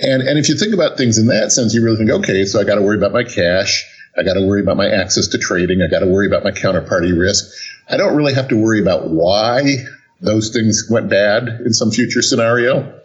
And, 0.00 0.22
and 0.22 0.38
if 0.38 0.48
you 0.48 0.56
think 0.56 0.72
about 0.72 0.96
things 0.96 1.18
in 1.18 1.26
that 1.26 1.52
sense, 1.52 1.74
you 1.74 1.84
really 1.84 1.96
think, 1.96 2.10
okay, 2.10 2.44
so 2.44 2.60
I 2.60 2.64
got 2.64 2.76
to 2.76 2.82
worry 2.82 2.96
about 2.96 3.12
my 3.12 3.24
cash. 3.24 3.84
I 4.18 4.22
got 4.24 4.34
to 4.34 4.46
worry 4.46 4.60
about 4.60 4.76
my 4.76 4.88
access 4.88 5.28
to 5.28 5.38
trading. 5.38 5.80
I 5.80 5.88
got 5.88 6.00
to 6.00 6.06
worry 6.06 6.26
about 6.26 6.42
my 6.42 6.50
counterparty 6.50 7.16
risk. 7.16 7.46
I 7.88 7.96
don't 7.96 8.16
really 8.16 8.34
have 8.34 8.48
to 8.48 8.56
worry 8.56 8.80
about 8.80 9.08
why 9.08 9.76
those 10.20 10.50
things 10.50 10.88
went 10.90 11.08
bad 11.08 11.48
in 11.64 11.72
some 11.72 11.90
future 11.90 12.22
scenario 12.22 13.00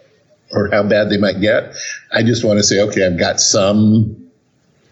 or 0.50 0.70
how 0.70 0.82
bad 0.82 1.10
they 1.10 1.18
might 1.18 1.40
get. 1.40 1.74
I 2.12 2.22
just 2.22 2.44
want 2.44 2.58
to 2.58 2.64
say, 2.64 2.80
okay, 2.80 3.06
I've 3.06 3.18
got 3.18 3.40
some 3.40 4.30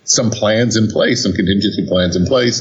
some 0.05 0.31
plans 0.31 0.77
in 0.77 0.89
place, 0.89 1.23
some 1.23 1.33
contingency 1.33 1.87
plans 1.87 2.17
in 2.17 2.27
place 2.27 2.61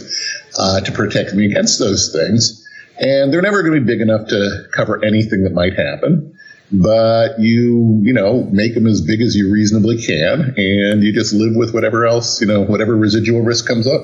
uh, 0.59 0.79
to 0.81 0.91
protect 0.91 1.33
me 1.33 1.45
against 1.45 1.79
those 1.79 2.13
things. 2.13 2.67
And 2.99 3.33
they're 3.33 3.41
never 3.41 3.63
going 3.63 3.73
to 3.73 3.81
be 3.81 3.85
big 3.85 4.01
enough 4.01 4.27
to 4.27 4.67
cover 4.71 5.03
anything 5.03 5.43
that 5.43 5.53
might 5.53 5.73
happen. 5.73 6.37
But 6.71 7.39
you, 7.39 7.99
you 8.01 8.13
know, 8.13 8.43
make 8.51 8.75
them 8.75 8.87
as 8.87 9.01
big 9.01 9.21
as 9.21 9.35
you 9.35 9.51
reasonably 9.51 10.01
can, 10.01 10.53
and 10.57 11.03
you 11.03 11.13
just 11.13 11.33
live 11.33 11.55
with 11.55 11.73
whatever 11.73 12.05
else, 12.05 12.39
you 12.39 12.47
know, 12.47 12.61
whatever 12.61 12.95
residual 12.95 13.41
risk 13.41 13.67
comes 13.67 13.87
up. 13.87 14.01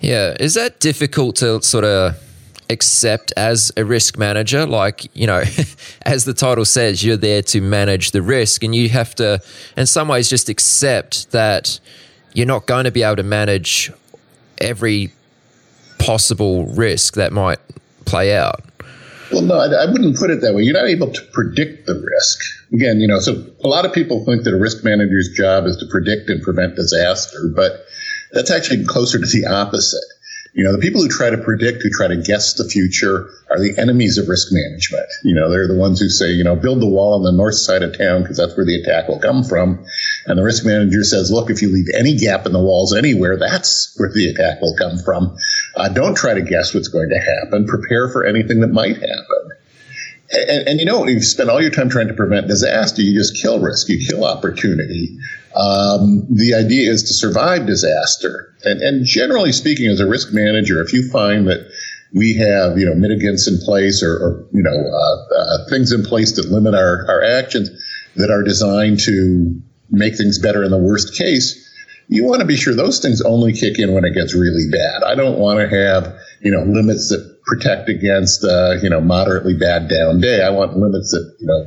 Yeah. 0.00 0.36
Is 0.40 0.54
that 0.54 0.80
difficult 0.80 1.36
to 1.36 1.62
sort 1.62 1.84
of 1.84 2.20
accept 2.70 3.32
as 3.36 3.72
a 3.76 3.84
risk 3.84 4.18
manager. 4.18 4.66
Like, 4.66 5.10
you 5.14 5.26
know, 5.26 5.42
as 6.02 6.24
the 6.24 6.34
title 6.34 6.64
says, 6.64 7.04
you're 7.04 7.16
there 7.16 7.42
to 7.42 7.60
manage 7.60 8.10
the 8.12 8.22
risk 8.22 8.62
and 8.62 8.74
you 8.74 8.88
have 8.90 9.14
to, 9.16 9.40
in 9.76 9.86
some 9.86 10.08
ways, 10.08 10.28
just 10.28 10.48
accept 10.48 11.30
that 11.32 11.80
you're 12.32 12.46
not 12.46 12.66
going 12.66 12.84
to 12.84 12.90
be 12.90 13.02
able 13.02 13.16
to 13.16 13.22
manage 13.22 13.92
every 14.58 15.12
possible 15.98 16.66
risk 16.66 17.14
that 17.14 17.32
might 17.32 17.60
play 18.04 18.36
out. 18.36 18.62
Well, 19.32 19.42
no, 19.42 19.58
I, 19.58 19.84
I, 19.84 19.86
wouldn't 19.90 20.16
put 20.16 20.30
it 20.30 20.40
that 20.42 20.54
way. 20.54 20.62
You're 20.62 20.74
not 20.74 20.88
able 20.88 21.10
to 21.10 21.22
predict 21.32 21.86
the 21.86 21.94
risk. 21.94 22.40
Again, 22.72 23.00
you 23.00 23.08
know, 23.08 23.20
so 23.20 23.32
a 23.62 23.68
lot 23.68 23.84
of 23.84 23.92
people 23.92 24.24
think 24.24 24.44
that 24.44 24.52
a 24.52 24.58
risk 24.58 24.84
manager's 24.84 25.30
job 25.34 25.64
is 25.64 25.76
to 25.78 25.86
predict 25.86 26.28
and 26.28 26.42
prevent 26.42 26.76
disaster, 26.76 27.50
but 27.54 27.86
that's 28.32 28.50
actually 28.50 28.84
closer 28.84 29.18
to 29.18 29.26
the 29.26 29.46
opposite. 29.46 30.04
You 30.54 30.62
know, 30.62 30.72
the 30.72 30.78
people 30.78 31.02
who 31.02 31.08
try 31.08 31.30
to 31.30 31.36
predict, 31.36 31.82
who 31.82 31.90
try 31.90 32.06
to 32.06 32.16
guess 32.16 32.54
the 32.54 32.68
future, 32.68 33.28
are 33.50 33.58
the 33.58 33.74
enemies 33.76 34.18
of 34.18 34.28
risk 34.28 34.48
management. 34.52 35.06
You 35.24 35.34
know, 35.34 35.50
they're 35.50 35.66
the 35.66 35.74
ones 35.74 35.98
who 35.98 36.08
say, 36.08 36.30
you 36.30 36.44
know, 36.44 36.54
build 36.54 36.80
the 36.80 36.88
wall 36.88 37.14
on 37.14 37.24
the 37.24 37.32
north 37.32 37.56
side 37.56 37.82
of 37.82 37.98
town 37.98 38.22
because 38.22 38.36
that's 38.36 38.56
where 38.56 38.64
the 38.64 38.80
attack 38.80 39.08
will 39.08 39.18
come 39.18 39.42
from. 39.42 39.84
And 40.26 40.38
the 40.38 40.44
risk 40.44 40.64
manager 40.64 41.02
says, 41.02 41.32
look, 41.32 41.50
if 41.50 41.60
you 41.60 41.72
leave 41.72 41.88
any 41.92 42.16
gap 42.16 42.46
in 42.46 42.52
the 42.52 42.62
walls 42.62 42.94
anywhere, 42.94 43.36
that's 43.36 43.92
where 43.96 44.12
the 44.12 44.28
attack 44.30 44.60
will 44.60 44.76
come 44.76 44.98
from. 44.98 45.36
Uh, 45.74 45.88
don't 45.88 46.16
try 46.16 46.34
to 46.34 46.42
guess 46.42 46.72
what's 46.72 46.88
going 46.88 47.10
to 47.10 47.18
happen. 47.18 47.66
Prepare 47.66 48.08
for 48.10 48.24
anything 48.24 48.60
that 48.60 48.68
might 48.68 48.94
happen. 48.94 49.50
And, 50.30 50.68
and, 50.68 50.80
you 50.80 50.86
know, 50.86 51.06
you 51.06 51.20
spend 51.20 51.50
all 51.50 51.60
your 51.60 51.70
time 51.70 51.90
trying 51.90 52.08
to 52.08 52.14
prevent 52.14 52.48
disaster, 52.48 53.02
you 53.02 53.12
just 53.12 53.40
kill 53.40 53.60
risk, 53.60 53.88
you 53.88 54.04
kill 54.08 54.24
opportunity. 54.24 55.16
Um, 55.54 56.26
the 56.30 56.54
idea 56.54 56.90
is 56.90 57.02
to 57.04 57.12
survive 57.12 57.66
disaster. 57.66 58.54
And, 58.64 58.80
and 58.80 59.04
generally 59.04 59.52
speaking, 59.52 59.90
as 59.90 60.00
a 60.00 60.06
risk 60.06 60.32
manager, 60.32 60.82
if 60.82 60.92
you 60.92 61.08
find 61.10 61.46
that 61.48 61.70
we 62.14 62.36
have, 62.36 62.78
you 62.78 62.86
know, 62.86 62.94
mitigants 62.94 63.46
in 63.46 63.58
place 63.58 64.02
or, 64.02 64.14
or 64.14 64.46
you 64.52 64.62
know, 64.62 64.70
uh, 64.70 65.34
uh, 65.34 65.68
things 65.68 65.92
in 65.92 66.04
place 66.04 66.32
that 66.36 66.50
limit 66.50 66.74
our, 66.74 67.04
our 67.08 67.22
actions 67.22 67.68
that 68.16 68.30
are 68.30 68.42
designed 68.42 69.00
to 69.00 69.60
make 69.90 70.16
things 70.16 70.38
better 70.38 70.64
in 70.64 70.70
the 70.70 70.78
worst 70.78 71.14
case, 71.16 71.60
you 72.08 72.24
want 72.24 72.40
to 72.40 72.46
be 72.46 72.56
sure 72.56 72.74
those 72.74 72.98
things 73.00 73.20
only 73.22 73.52
kick 73.52 73.78
in 73.78 73.92
when 73.92 74.04
it 74.04 74.14
gets 74.14 74.34
really 74.34 74.70
bad. 74.70 75.02
I 75.02 75.14
don't 75.14 75.38
want 75.38 75.58
to 75.58 75.68
have, 75.68 76.14
you 76.40 76.50
know, 76.50 76.62
limits 76.62 77.08
that 77.08 77.33
protect 77.46 77.88
against, 77.88 78.44
uh, 78.44 78.76
you 78.82 78.88
know, 78.88 79.00
moderately 79.00 79.54
bad 79.54 79.88
down 79.88 80.20
day. 80.20 80.42
I 80.42 80.50
want 80.50 80.76
limits 80.76 81.10
that, 81.10 81.36
you 81.40 81.46
know, 81.46 81.66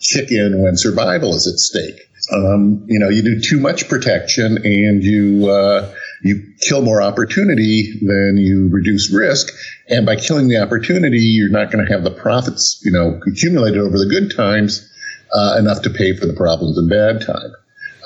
kick 0.00 0.30
in 0.30 0.62
when 0.62 0.76
survival 0.76 1.34
is 1.34 1.46
at 1.46 1.58
stake. 1.58 2.00
Um, 2.32 2.84
you 2.86 2.98
know, 2.98 3.08
you 3.08 3.22
do 3.22 3.40
too 3.40 3.60
much 3.60 3.88
protection 3.88 4.58
and 4.64 5.02
you, 5.02 5.50
uh, 5.50 5.92
you 6.22 6.42
kill 6.60 6.82
more 6.82 7.00
opportunity 7.00 7.98
than 8.00 8.36
you 8.36 8.68
reduce 8.70 9.12
risk. 9.12 9.52
And 9.88 10.04
by 10.04 10.16
killing 10.16 10.48
the 10.48 10.60
opportunity, 10.60 11.20
you're 11.20 11.50
not 11.50 11.70
going 11.70 11.84
to 11.84 11.92
have 11.92 12.04
the 12.04 12.10
profits, 12.10 12.80
you 12.84 12.90
know, 12.90 13.20
accumulated 13.26 13.80
over 13.80 13.98
the 13.98 14.06
good 14.06 14.34
times, 14.36 14.86
uh, 15.32 15.56
enough 15.58 15.82
to 15.82 15.90
pay 15.90 16.16
for 16.16 16.26
the 16.26 16.34
problems 16.34 16.78
in 16.78 16.88
bad 16.88 17.24
time. 17.24 17.52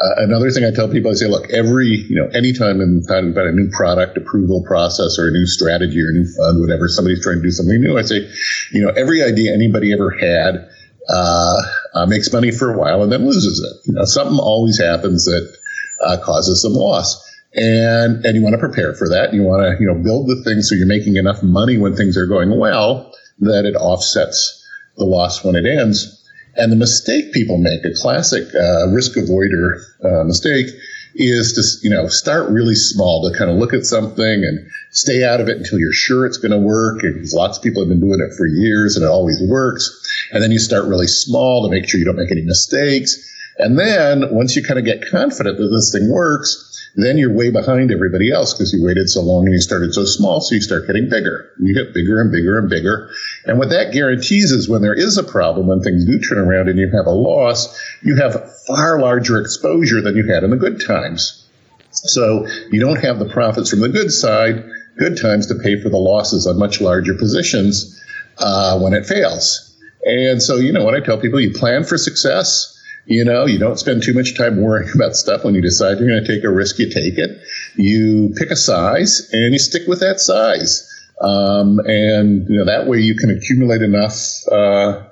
Uh, 0.03 0.15
another 0.17 0.51
thing 0.51 0.65
I 0.65 0.73
tell 0.75 0.89
people, 0.89 1.13
I 1.13 1.15
say, 1.15 1.29
look, 1.29 1.49
every, 1.51 1.87
you 1.87 2.17
know, 2.17 2.27
anytime 2.35 2.81
in 2.81 3.05
talking 3.07 3.31
about 3.31 3.47
a 3.47 3.53
new 3.53 3.71
product 3.71 4.17
approval 4.17 4.65
process 4.67 5.17
or 5.17 5.29
a 5.29 5.31
new 5.31 5.47
strategy 5.47 6.01
or 6.01 6.09
a 6.09 6.13
new 6.13 6.27
fund, 6.27 6.61
whatever, 6.61 6.89
somebody's 6.89 7.23
trying 7.23 7.37
to 7.37 7.43
do 7.43 7.53
something 7.53 7.81
new, 7.81 7.97
I 7.97 8.03
say, 8.03 8.29
you 8.73 8.83
know, 8.83 8.91
every 8.91 9.23
idea 9.23 9.55
anybody 9.55 9.93
ever 9.93 10.11
had, 10.11 10.69
uh, 11.09 11.63
uh, 11.95 12.07
makes 12.07 12.33
money 12.33 12.51
for 12.51 12.75
a 12.75 12.79
while 12.79 13.03
and 13.03 13.13
then 13.13 13.25
loses 13.25 13.61
it. 13.63 13.89
You 13.89 13.95
know, 13.95 14.05
something 14.05 14.39
always 14.39 14.81
happens 14.81 15.25
that 15.27 15.57
uh, 16.05 16.17
causes 16.25 16.63
some 16.63 16.73
loss. 16.73 17.23
And, 17.55 18.25
and 18.25 18.35
you 18.35 18.43
want 18.43 18.55
to 18.55 18.59
prepare 18.59 18.95
for 18.95 19.09
that. 19.11 19.35
You 19.35 19.43
want 19.43 19.63
to, 19.63 19.77
you 19.81 19.87
know, 19.87 20.03
build 20.03 20.27
the 20.27 20.43
thing 20.43 20.63
so 20.63 20.75
you're 20.75 20.87
making 20.87 21.15
enough 21.17 21.43
money 21.45 21.79
when 21.79 21.95
things 21.95 22.17
are 22.17 22.27
going 22.27 22.59
well 22.59 23.15
that 23.41 23.67
it 23.67 23.77
offsets 23.77 24.67
the 24.97 25.05
loss 25.05 25.45
when 25.45 25.55
it 25.55 25.67
ends. 25.67 26.22
And 26.57 26.71
the 26.71 26.77
mistake 26.77 27.33
people 27.33 27.59
make, 27.59 27.85
a 27.85 27.95
classic 27.95 28.55
uh, 28.55 28.89
risk 28.89 29.17
avoider 29.17 29.83
uh, 30.05 30.25
mistake, 30.25 30.67
is 31.15 31.53
to 31.53 31.87
you 31.87 31.95
know 31.95 32.07
start 32.09 32.51
really 32.51 32.75
small 32.75 33.29
to 33.29 33.37
kind 33.37 33.51
of 33.51 33.59
look 33.59 33.75
at 33.75 33.85
something 33.85 34.45
and 34.45 34.67
stay 34.91 35.25
out 35.25 35.41
of 35.41 35.49
it 35.49 35.59
until 35.59 35.79
you're 35.79 35.93
sure 35.93 36.27
it's 36.27 36.39
going 36.39 36.53
to 36.53 36.59
work. 36.59 37.01
Because 37.03 37.35
lots 37.35 37.59
of 37.59 37.65
people 37.65 37.83
have 37.83 37.89
been 37.89 38.01
doing 38.01 38.21
it 38.21 38.35
for 38.37 38.47
years 38.47 38.97
and 38.97 39.05
it 39.05 39.09
always 39.09 39.41
works. 39.43 39.89
And 40.33 40.43
then 40.43 40.51
you 40.51 40.59
start 40.59 40.87
really 40.87 41.07
small 41.07 41.63
to 41.65 41.71
make 41.71 41.89
sure 41.89 41.99
you 41.99 42.07
don't 42.07 42.17
make 42.17 42.33
any 42.33 42.43
mistakes. 42.43 43.29
And 43.59 43.79
then 43.79 44.35
once 44.35 44.57
you 44.57 44.63
kind 44.63 44.79
of 44.79 44.85
get 44.85 45.07
confident 45.11 45.59
that 45.59 45.69
this 45.69 45.93
thing 45.93 46.11
works, 46.11 46.72
then 46.95 47.17
you're 47.17 47.33
way 47.33 47.51
behind 47.51 47.91
everybody 47.91 48.31
else 48.31 48.53
because 48.53 48.73
you 48.73 48.85
waited 48.85 49.09
so 49.09 49.23
long 49.23 49.45
and 49.45 49.55
you 49.55 49.61
started 49.61 49.95
so 49.95 50.05
small. 50.05 50.41
So 50.41 50.55
you 50.55 50.61
start 50.61 50.87
getting 50.87 51.09
bigger. 51.09 51.51
You 51.59 51.75
get 51.75 51.95
bigger 51.95 52.21
and 52.21 52.31
bigger 52.31 52.59
and 52.59 52.69
bigger. 52.69 53.11
And 53.47 53.59
what 53.59 53.71
that 53.71 53.93
guarantees 53.93 54.51
is 54.51 54.69
when 54.69 54.83
there 54.83 54.95
is 54.95 55.17
a 55.17 55.25
problem, 55.25 55.69
when 55.69 55.81
things 55.81 56.05
do 56.05 56.19
turn 56.19 56.39
around 56.39 56.69
and 56.69 56.79
you 56.79 56.91
have 56.95 57.07
a 57.07 57.11
loss, 57.11 57.81
you 58.03 58.17
have 58.17 58.37
far 58.67 59.01
larger 59.01 59.41
exposure 59.41 60.03
than 60.03 60.17
you 60.17 60.27
had 60.27 60.45
in 60.45 60.51
the 60.51 60.57
good 60.57 60.85
times. 60.87 61.49
So 61.93 62.47
you 62.71 62.81
don't 62.81 63.03
have 63.03 63.19
the 63.19 63.29
profits 63.29 63.71
from 63.71 63.81
the 63.81 63.89
good 63.89 64.11
side, 64.11 64.63
good 64.99 65.21
times 65.21 65.47
to 65.47 65.55
pay 65.55 65.81
for 65.81 65.89
the 65.89 65.99
losses 65.99 66.47
on 66.47 66.59
much 66.59 66.81
larger 66.81 67.15
positions 67.15 67.99
uh, 68.39 68.79
when 68.79 68.93
it 68.93 69.07
fails. 69.07 69.75
And 70.05 70.43
so, 70.43 70.57
you 70.57 70.73
know, 70.73 70.85
what 70.85 70.95
I 70.95 71.01
tell 71.01 71.19
people, 71.19 71.41
you 71.41 71.53
plan 71.53 71.85
for 71.85 71.97
success 71.97 72.72
you 73.07 73.25
know, 73.25 73.47
you 73.47 73.59
don't 73.59 73.79
spend 73.79 74.03
too 74.03 74.15
much 74.15 74.37
time 74.37 74.61
worrying 74.61 74.91
about 74.95 75.17
stuff 75.17 75.45
when 75.45 75.55
you 75.55 75.63
decide 75.63 75.99
you're 75.99 76.09
going 76.09 76.23
to 76.23 76.35
take 76.35 76.45
a 76.45 76.51
risk, 76.51 76.79
you 76.79 76.89
take 76.89 77.19
it. 77.19 77.31
You 77.77 78.33
pick 78.37 78.51
a 78.51 78.57
size 78.57 79.29
and 79.33 79.53
you 79.53 79.59
stick 79.59 79.87
with 79.87 80.01
that 80.01 80.21
size. 80.21 80.89
Um, 81.21 81.79
and, 81.87 82.49
you 82.49 82.57
know, 82.57 82.65
that 82.65 82.87
way 82.87 82.99
you 82.99 83.15
can 83.15 83.31
accumulate 83.31 83.83
enough, 83.83 84.17
uh, 84.51 85.05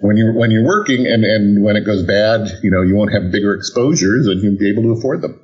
when 0.00 0.16
you're, 0.16 0.32
when 0.32 0.50
you're 0.50 0.64
working 0.64 1.06
and, 1.06 1.24
and 1.24 1.62
when 1.62 1.76
it 1.76 1.84
goes 1.84 2.04
bad, 2.04 2.48
you 2.62 2.70
know, 2.70 2.82
you 2.82 2.94
won't 2.94 3.12
have 3.12 3.32
bigger 3.32 3.52
exposures 3.52 4.26
and 4.26 4.40
you'll 4.40 4.56
be 4.56 4.68
able 4.68 4.84
to 4.84 4.90
afford 4.90 5.22
them. 5.22 5.40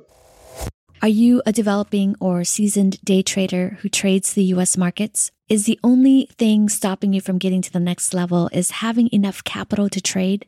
Are 1.01 1.09
you 1.09 1.43
a 1.45 1.51
developing 1.51 2.15
or 2.19 2.43
seasoned 2.43 2.99
day 3.03 3.21
trader 3.21 3.77
who 3.81 3.89
trades 3.89 4.33
the 4.33 4.43
US 4.45 4.77
markets? 4.77 5.29
Is 5.49 5.65
the 5.65 5.79
only 5.83 6.27
thing 6.39 6.69
stopping 6.69 7.13
you 7.13 7.21
from 7.21 7.37
getting 7.37 7.61
to 7.61 7.71
the 7.71 7.79
next 7.79 8.13
level 8.13 8.49
is 8.51 8.71
having 8.71 9.09
enough 9.11 9.43
capital 9.43 9.89
to 9.89 10.01
trade? 10.01 10.47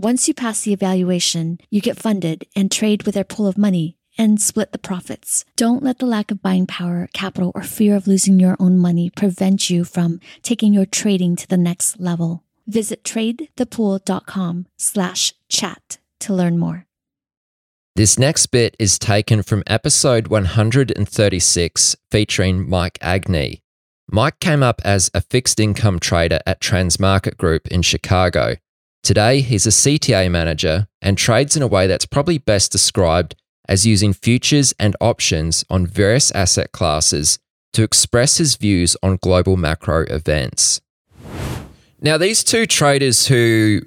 Once 0.00 0.28
you 0.28 0.32
pass 0.32 0.60
the 0.60 0.72
evaluation, 0.72 1.58
you 1.70 1.80
get 1.80 1.98
funded 1.98 2.46
and 2.54 2.70
trade 2.70 3.02
with 3.02 3.16
their 3.16 3.24
pool 3.24 3.48
of 3.48 3.58
money 3.58 3.96
and 4.16 4.40
split 4.40 4.70
the 4.70 4.78
profits. 4.78 5.44
Don't 5.56 5.82
let 5.82 5.98
the 5.98 6.06
lack 6.06 6.30
of 6.30 6.40
buying 6.40 6.68
power, 6.68 7.08
capital, 7.12 7.50
or 7.52 7.64
fear 7.64 7.96
of 7.96 8.06
losing 8.06 8.38
your 8.38 8.56
own 8.60 8.78
money 8.78 9.10
prevent 9.10 9.68
you 9.68 9.82
from 9.82 10.20
taking 10.44 10.72
your 10.72 10.86
trading 10.86 11.34
to 11.34 11.48
the 11.48 11.56
next 11.56 11.98
level. 11.98 12.44
Visit 12.68 13.02
tradethepool.com 13.02 14.66
slash 14.76 15.34
chat 15.48 15.98
to 16.20 16.32
learn 16.32 16.60
more. 16.60 16.86
This 17.96 18.20
next 18.20 18.46
bit 18.46 18.76
is 18.78 19.00
taken 19.00 19.42
from 19.42 19.64
episode 19.66 20.28
136 20.28 21.96
featuring 22.08 22.70
Mike 22.70 23.00
Agney. 23.00 23.62
Mike 24.08 24.38
came 24.38 24.62
up 24.62 24.80
as 24.84 25.10
a 25.12 25.20
fixed 25.20 25.58
income 25.58 25.98
trader 25.98 26.38
at 26.46 26.60
Transmarket 26.60 27.36
Group 27.36 27.66
in 27.66 27.82
Chicago 27.82 28.58
Today, 29.02 29.40
he's 29.40 29.66
a 29.66 29.70
CTA 29.70 30.30
manager 30.30 30.88
and 31.00 31.16
trades 31.16 31.56
in 31.56 31.62
a 31.62 31.66
way 31.66 31.86
that's 31.86 32.06
probably 32.06 32.38
best 32.38 32.72
described 32.72 33.34
as 33.68 33.86
using 33.86 34.12
futures 34.12 34.74
and 34.78 34.96
options 35.00 35.64
on 35.70 35.86
various 35.86 36.30
asset 36.32 36.72
classes 36.72 37.38
to 37.72 37.82
express 37.82 38.38
his 38.38 38.56
views 38.56 38.96
on 39.02 39.18
global 39.22 39.56
macro 39.56 40.04
events. 40.04 40.80
Now, 42.00 42.16
these 42.16 42.42
two 42.42 42.66
traders 42.66 43.26
who 43.26 43.82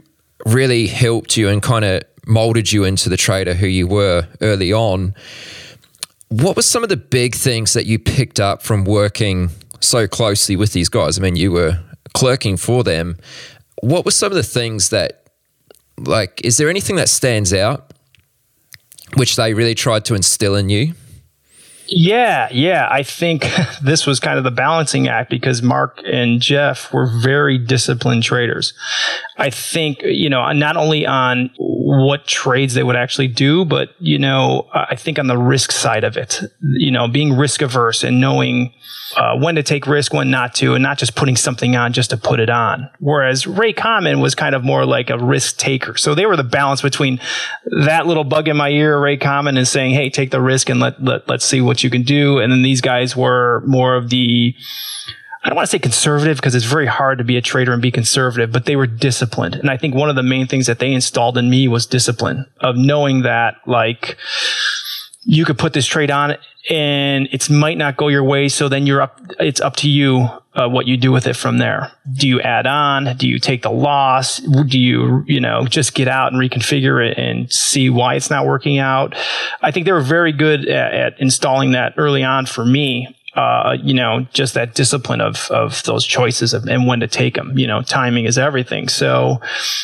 really 0.45 0.87
helped 0.87 1.37
you 1.37 1.49
and 1.49 1.61
kind 1.61 1.85
of 1.85 2.03
molded 2.25 2.71
you 2.71 2.83
into 2.83 3.09
the 3.09 3.17
trader 3.17 3.53
who 3.53 3.67
you 3.67 3.87
were 3.87 4.27
early 4.41 4.71
on, 4.71 5.15
what 6.29 6.55
were 6.55 6.61
some 6.61 6.83
of 6.83 6.89
the 6.89 6.97
big 6.97 7.35
things 7.35 7.73
that 7.73 7.85
you 7.85 7.99
picked 7.99 8.39
up 8.39 8.61
from 8.61 8.85
working 8.85 9.49
so 9.79 10.07
closely 10.07 10.55
with 10.55 10.73
these 10.73 10.89
guys? 10.89 11.17
I 11.17 11.21
mean, 11.21 11.35
you 11.35 11.51
were 11.51 11.79
clerking 12.13 12.57
for 12.57 12.83
them 12.83 13.17
what 13.81 14.05
were 14.05 14.11
some 14.11 14.31
of 14.31 14.35
the 14.35 14.43
things 14.43 14.89
that, 14.89 15.27
like, 15.97 16.41
is 16.43 16.57
there 16.57 16.69
anything 16.69 16.95
that 16.95 17.09
stands 17.09 17.53
out 17.53 17.91
which 19.15 19.35
they 19.35 19.53
really 19.53 19.75
tried 19.75 20.05
to 20.05 20.15
instill 20.15 20.55
in 20.55 20.69
you? 20.69 20.93
Yeah, 21.87 22.47
yeah. 22.51 22.87
I 22.89 23.03
think 23.03 23.45
this 23.83 24.07
was 24.07 24.19
kind 24.19 24.37
of 24.37 24.43
the 24.43 24.51
balancing 24.51 25.07
act 25.07 25.29
because 25.29 25.61
Mark 25.61 25.99
and 26.05 26.41
Jeff 26.41 26.93
were 26.93 27.05
very 27.05 27.57
disciplined 27.57 28.23
traders. 28.23 28.73
I 29.41 29.49
think, 29.49 30.03
you 30.03 30.29
know, 30.29 30.51
not 30.51 30.77
only 30.77 31.07
on 31.07 31.49
what 31.57 32.27
trades 32.27 32.75
they 32.75 32.83
would 32.83 32.95
actually 32.95 33.27
do, 33.27 33.65
but, 33.65 33.89
you 33.97 34.19
know, 34.19 34.69
I 34.71 34.95
think 34.95 35.17
on 35.17 35.25
the 35.25 35.37
risk 35.37 35.71
side 35.71 36.03
of 36.03 36.15
it, 36.15 36.41
you 36.61 36.91
know, 36.91 37.07
being 37.07 37.35
risk 37.35 37.63
averse 37.63 38.03
and 38.03 38.21
knowing 38.21 38.71
uh, 39.17 39.35
when 39.37 39.55
to 39.55 39.63
take 39.63 39.87
risk, 39.87 40.13
when 40.13 40.29
not 40.29 40.53
to, 40.55 40.75
and 40.75 40.83
not 40.83 40.99
just 40.99 41.15
putting 41.15 41.35
something 41.35 41.75
on 41.75 41.91
just 41.91 42.11
to 42.11 42.17
put 42.17 42.39
it 42.39 42.51
on. 42.51 42.87
Whereas 42.99 43.47
Ray 43.47 43.73
Cahnman 43.73 44.21
was 44.21 44.35
kind 44.35 44.53
of 44.53 44.63
more 44.63 44.85
like 44.85 45.09
a 45.09 45.17
risk 45.17 45.57
taker. 45.57 45.97
So 45.97 46.13
they 46.13 46.27
were 46.27 46.37
the 46.37 46.43
balance 46.43 46.83
between 46.83 47.19
that 47.85 48.05
little 48.05 48.23
bug 48.23 48.47
in 48.47 48.55
my 48.55 48.69
ear, 48.69 48.99
Ray 48.99 49.17
Cahnman, 49.17 49.57
and 49.57 49.67
saying, 49.67 49.95
hey, 49.95 50.11
take 50.11 50.29
the 50.29 50.39
risk 50.39 50.69
and 50.69 50.79
let, 50.79 51.03
let, 51.03 51.27
let's 51.27 51.45
see 51.45 51.61
what 51.61 51.83
you 51.83 51.89
can 51.89 52.03
do. 52.03 52.37
And 52.37 52.51
then 52.51 52.61
these 52.61 52.79
guys 52.79 53.15
were 53.15 53.63
more 53.65 53.95
of 53.95 54.11
the, 54.11 54.53
I 55.43 55.49
don't 55.49 55.55
want 55.55 55.67
to 55.67 55.71
say 55.71 55.79
conservative 55.79 56.37
because 56.37 56.53
it's 56.53 56.65
very 56.65 56.85
hard 56.85 57.17
to 57.17 57.23
be 57.23 57.35
a 57.35 57.41
trader 57.41 57.73
and 57.73 57.81
be 57.81 57.91
conservative, 57.91 58.51
but 58.51 58.65
they 58.65 58.75
were 58.75 58.85
disciplined. 58.85 59.55
And 59.55 59.71
I 59.71 59.77
think 59.77 59.95
one 59.95 60.09
of 60.09 60.15
the 60.15 60.23
main 60.23 60.45
things 60.45 60.67
that 60.67 60.79
they 60.79 60.93
installed 60.93 61.37
in 61.37 61.49
me 61.49 61.67
was 61.67 61.87
discipline 61.87 62.45
of 62.59 62.75
knowing 62.75 63.23
that 63.23 63.55
like 63.65 64.17
you 65.23 65.45
could 65.45 65.57
put 65.57 65.73
this 65.73 65.87
trade 65.87 66.11
on 66.11 66.35
and 66.69 67.27
it 67.31 67.49
might 67.49 67.77
not 67.77 67.97
go 67.97 68.07
your 68.07 68.23
way. 68.23 68.49
So 68.49 68.69
then 68.69 68.85
you're 68.85 69.01
up, 69.01 69.19
it's 69.39 69.61
up 69.61 69.75
to 69.77 69.89
you 69.89 70.27
uh, 70.53 70.67
what 70.67 70.85
you 70.85 70.95
do 70.95 71.11
with 71.11 71.25
it 71.25 71.35
from 71.35 71.57
there. 71.57 71.91
Do 72.13 72.27
you 72.27 72.39
add 72.41 72.67
on? 72.67 73.17
Do 73.17 73.27
you 73.27 73.39
take 73.39 73.63
the 73.63 73.71
loss? 73.71 74.37
Do 74.37 74.79
you, 74.79 75.23
you 75.25 75.39
know, 75.39 75.65
just 75.65 75.95
get 75.95 76.07
out 76.07 76.33
and 76.33 76.41
reconfigure 76.41 77.09
it 77.09 77.17
and 77.17 77.51
see 77.51 77.89
why 77.89 78.15
it's 78.15 78.29
not 78.29 78.45
working 78.45 78.77
out? 78.77 79.15
I 79.61 79.71
think 79.71 79.85
they 79.85 79.91
were 79.91 80.01
very 80.01 80.33
good 80.33 80.67
at, 80.67 80.93
at 80.93 81.19
installing 81.19 81.71
that 81.71 81.93
early 81.97 82.23
on 82.23 82.45
for 82.45 82.63
me 82.65 83.15
uh, 83.35 83.77
you 83.81 83.93
know, 83.93 84.25
just 84.33 84.53
that 84.55 84.75
discipline 84.75 85.21
of 85.21 85.49
of 85.51 85.83
those 85.83 86.05
choices 86.05 86.53
of, 86.53 86.65
and 86.65 86.87
when 86.87 86.99
to 86.99 87.07
take 87.07 87.35
them. 87.35 87.57
You 87.57 87.67
know, 87.67 87.81
timing 87.81 88.25
is 88.25 88.37
everything. 88.37 88.89
So 88.89 89.39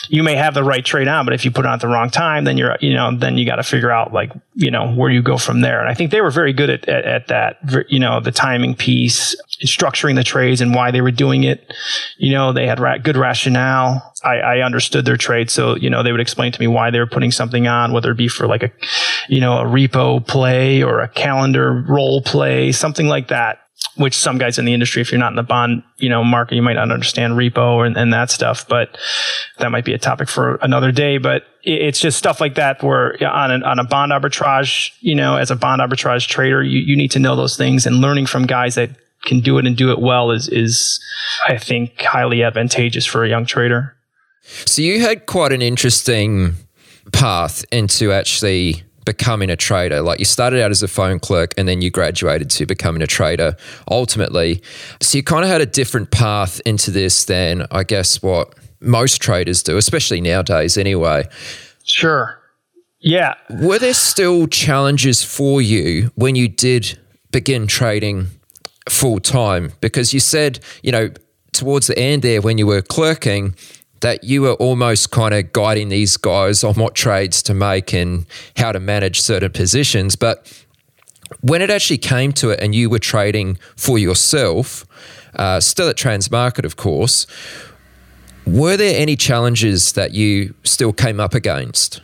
you 0.10 0.22
may 0.24 0.36
have 0.36 0.54
the 0.54 0.64
right 0.64 0.84
trade 0.84 1.08
on, 1.08 1.26
but 1.26 1.34
if 1.34 1.46
you 1.46 1.52
put 1.52 1.66
it 1.66 1.68
on 1.68 1.76
at 1.76 1.82
the 1.82 1.88
wrong 1.88 2.10
time, 2.10 2.44
then 2.44 2.58
you're, 2.58 2.78
you 2.82 2.94
know, 2.94 3.16
then 3.16 3.38
you 3.38 3.46
got 3.46 3.56
to 3.56 3.64
figure 3.64 3.92
out 3.92 4.12
like, 4.14 4.32
you 4.56 4.70
know, 4.70 4.94
where 4.94 5.10
you 5.10 5.22
go 5.22 5.38
from 5.38 5.62
there. 5.62 5.80
And 5.80 5.90
I 5.90 5.94
think 5.94 6.12
they 6.12 6.22
were 6.22 6.32
very 6.32 6.52
good 6.52 6.70
at, 6.70 6.90
at, 6.90 7.06
at 7.06 7.28
that, 7.28 7.58
you 7.90 8.00
know, 8.00 8.20
the 8.20 8.32
timing 8.32 8.76
piece, 8.76 9.36
structuring 9.66 10.16
the 10.16 10.24
trades 10.24 10.62
and 10.62 10.74
why 10.74 10.92
they 10.92 11.02
were 11.02 11.12
doing 11.12 11.44
it. 11.44 11.74
You 12.18 12.34
know, 12.34 12.54
they 12.54 12.68
had 12.68 12.80
ra- 12.80 12.98
good 12.98 13.18
rationale. 13.18 14.14
I, 14.24 14.38
I, 14.38 14.60
understood 14.62 15.06
their 15.06 15.18
trade. 15.18 15.50
So, 15.50 15.76
you 15.76 15.90
know, 15.90 16.04
they 16.04 16.12
would 16.12 16.22
explain 16.22 16.52
to 16.52 16.60
me 16.60 16.68
why 16.68 16.90
they 16.90 17.00
were 17.00 17.08
putting 17.08 17.32
something 17.32 17.68
on, 17.68 17.94
whether 17.94 18.12
it 18.12 18.18
be 18.18 18.28
for 18.28 18.48
like 18.48 18.64
a, 18.64 18.72
you 19.30 19.40
know, 19.40 19.60
a 19.60 19.64
repo 19.64 20.26
play 20.26 20.84
or 20.84 21.02
a 21.02 21.08
calendar 21.08 21.86
role 21.88 22.22
play, 22.22 22.72
something 22.72 23.08
like 23.08 23.30
that. 23.30 23.60
Which 23.96 24.16
some 24.16 24.40
guys 24.40 24.60
in 24.60 24.66
the 24.66 24.74
industry, 24.74 25.02
if 25.02 25.12
you're 25.12 25.20
not 25.20 25.32
in 25.32 25.36
the 25.36 25.44
bond, 25.44 25.84
you 25.98 26.10
know, 26.10 26.24
market, 26.24 26.56
you 26.56 26.62
might 26.62 26.74
not 26.74 26.92
understand 26.92 27.34
repo 27.34 27.86
and, 27.86 27.96
and 27.96 28.12
that 28.14 28.32
stuff, 28.32 28.68
but 28.68 28.98
that 29.60 29.72
might 29.72 29.86
be 29.86 29.94
a 29.94 30.00
topic 30.00 30.30
for 30.30 30.56
another 30.58 30.92
day. 30.92 31.20
But 31.20 31.44
it's 31.64 32.00
just 32.00 32.18
stuff 32.18 32.42
like 32.42 32.56
that 32.56 32.82
where 32.84 33.16
on, 33.24 33.52
an, 33.52 33.64
on 33.64 33.78
a 33.78 33.84
bond 33.84 34.12
arbitrage, 34.12 34.92
you 35.00 35.16
know, 35.16 35.38
as 35.38 35.52
a 35.52 35.56
bond 35.56 35.82
arbitrage 35.82 36.28
trader, 36.28 36.64
you, 36.64 36.80
you 36.80 36.96
need 36.96 37.12
to 37.12 37.20
know 37.20 37.36
those 37.36 37.58
things 37.58 37.86
and 37.86 37.98
learning 37.98 38.26
from 38.26 38.46
guys 38.46 38.76
that 38.76 38.92
can 39.26 39.40
do 39.40 39.58
it 39.58 39.66
and 39.66 39.76
do 39.76 39.92
it 39.92 40.00
well 40.00 40.32
is, 40.32 40.48
is, 40.48 41.00
I 41.48 41.58
think, 41.58 42.02
highly 42.02 42.44
advantageous 42.44 43.06
for 43.06 43.24
a 43.24 43.30
young 43.30 43.46
trader. 43.46 43.96
So 44.44 44.82
you 44.82 45.02
had 45.02 45.26
quite 45.26 45.52
an 45.52 45.62
interesting 45.62 46.54
path 47.12 47.66
into 47.72 48.12
actually 48.12 48.84
becoming 49.06 49.50
a 49.50 49.56
trader. 49.56 50.02
Like 50.02 50.20
you 50.20 50.26
started 50.26 50.62
out 50.62 50.72
as 50.72 50.84
a 50.84 50.88
phone 50.88 51.20
clerk 51.20 51.54
and 51.58 51.68
then 51.68 51.82
you 51.82 51.90
graduated 51.90 52.50
to 52.52 52.66
becoming 52.66 53.02
a 53.02 53.08
trader 53.08 53.56
ultimately. 53.90 54.62
So 55.02 55.18
you 55.18 55.24
kind 55.24 55.44
of 55.44 55.50
had 55.50 55.62
a 55.62 55.66
different 55.66 56.12
path 56.12 56.60
into 56.66 56.92
this 56.92 57.26
than 57.26 57.66
I 57.72 57.84
guess 57.84 58.22
what 58.22 58.54
most 58.82 59.22
traders 59.22 59.64
do, 59.64 59.78
especially 59.78 60.22
nowadays 60.22 60.78
anyway. 60.78 61.26
Sure. 61.84 62.38
Yeah. 63.00 63.36
Were 63.50 63.80
there 63.80 63.94
still 63.94 64.48
challenges 64.48 65.24
for 65.24 65.62
you 65.62 66.12
when 66.16 66.36
you 66.36 66.50
did 66.50 67.00
begin 67.32 67.68
trading 67.68 68.28
full 68.92 69.20
time? 69.20 69.74
Because 69.82 70.14
you 70.14 70.20
said, 70.20 70.60
you 70.84 70.92
know, 70.92 71.10
towards 71.52 71.88
the 71.88 71.98
end 71.98 72.22
there 72.22 72.42
when 72.42 72.58
you 72.58 72.68
were 72.68 72.82
clerking, 72.82 73.56
that 74.02 74.24
you 74.24 74.44
were 74.44 74.54
almost 74.54 75.12
kind 75.12 75.34
of 75.34 75.52
guiding 75.54 75.90
these 75.90 76.18
guys 76.18 76.64
on 76.64 76.76
what 76.76 76.94
trades 76.96 77.42
to 77.44 77.54
make 77.54 77.94
and 77.94 78.26
how 78.56 78.72
to 78.72 78.80
manage 78.80 79.22
certain 79.22 79.52
positions. 79.52 80.16
But 80.16 80.64
when 81.42 81.62
it 81.62 81.70
actually 81.70 81.98
came 81.98 82.32
to 82.34 82.52
it 82.52 82.60
and 82.62 82.76
you 82.76 82.90
were 82.90 83.00
trading 83.00 83.58
for 83.76 83.98
yourself, 83.98 84.86
uh, 85.36 85.60
still 85.60 85.90
at 85.90 85.96
Transmarket, 85.96 86.64
of 86.64 86.76
course, 86.76 87.26
were 88.46 88.78
there 88.78 89.00
any 89.00 89.16
challenges 89.16 89.94
that 89.94 90.14
you 90.14 90.54
still 90.64 90.94
came 90.94 91.20
up 91.20 91.34
against? 91.34 92.02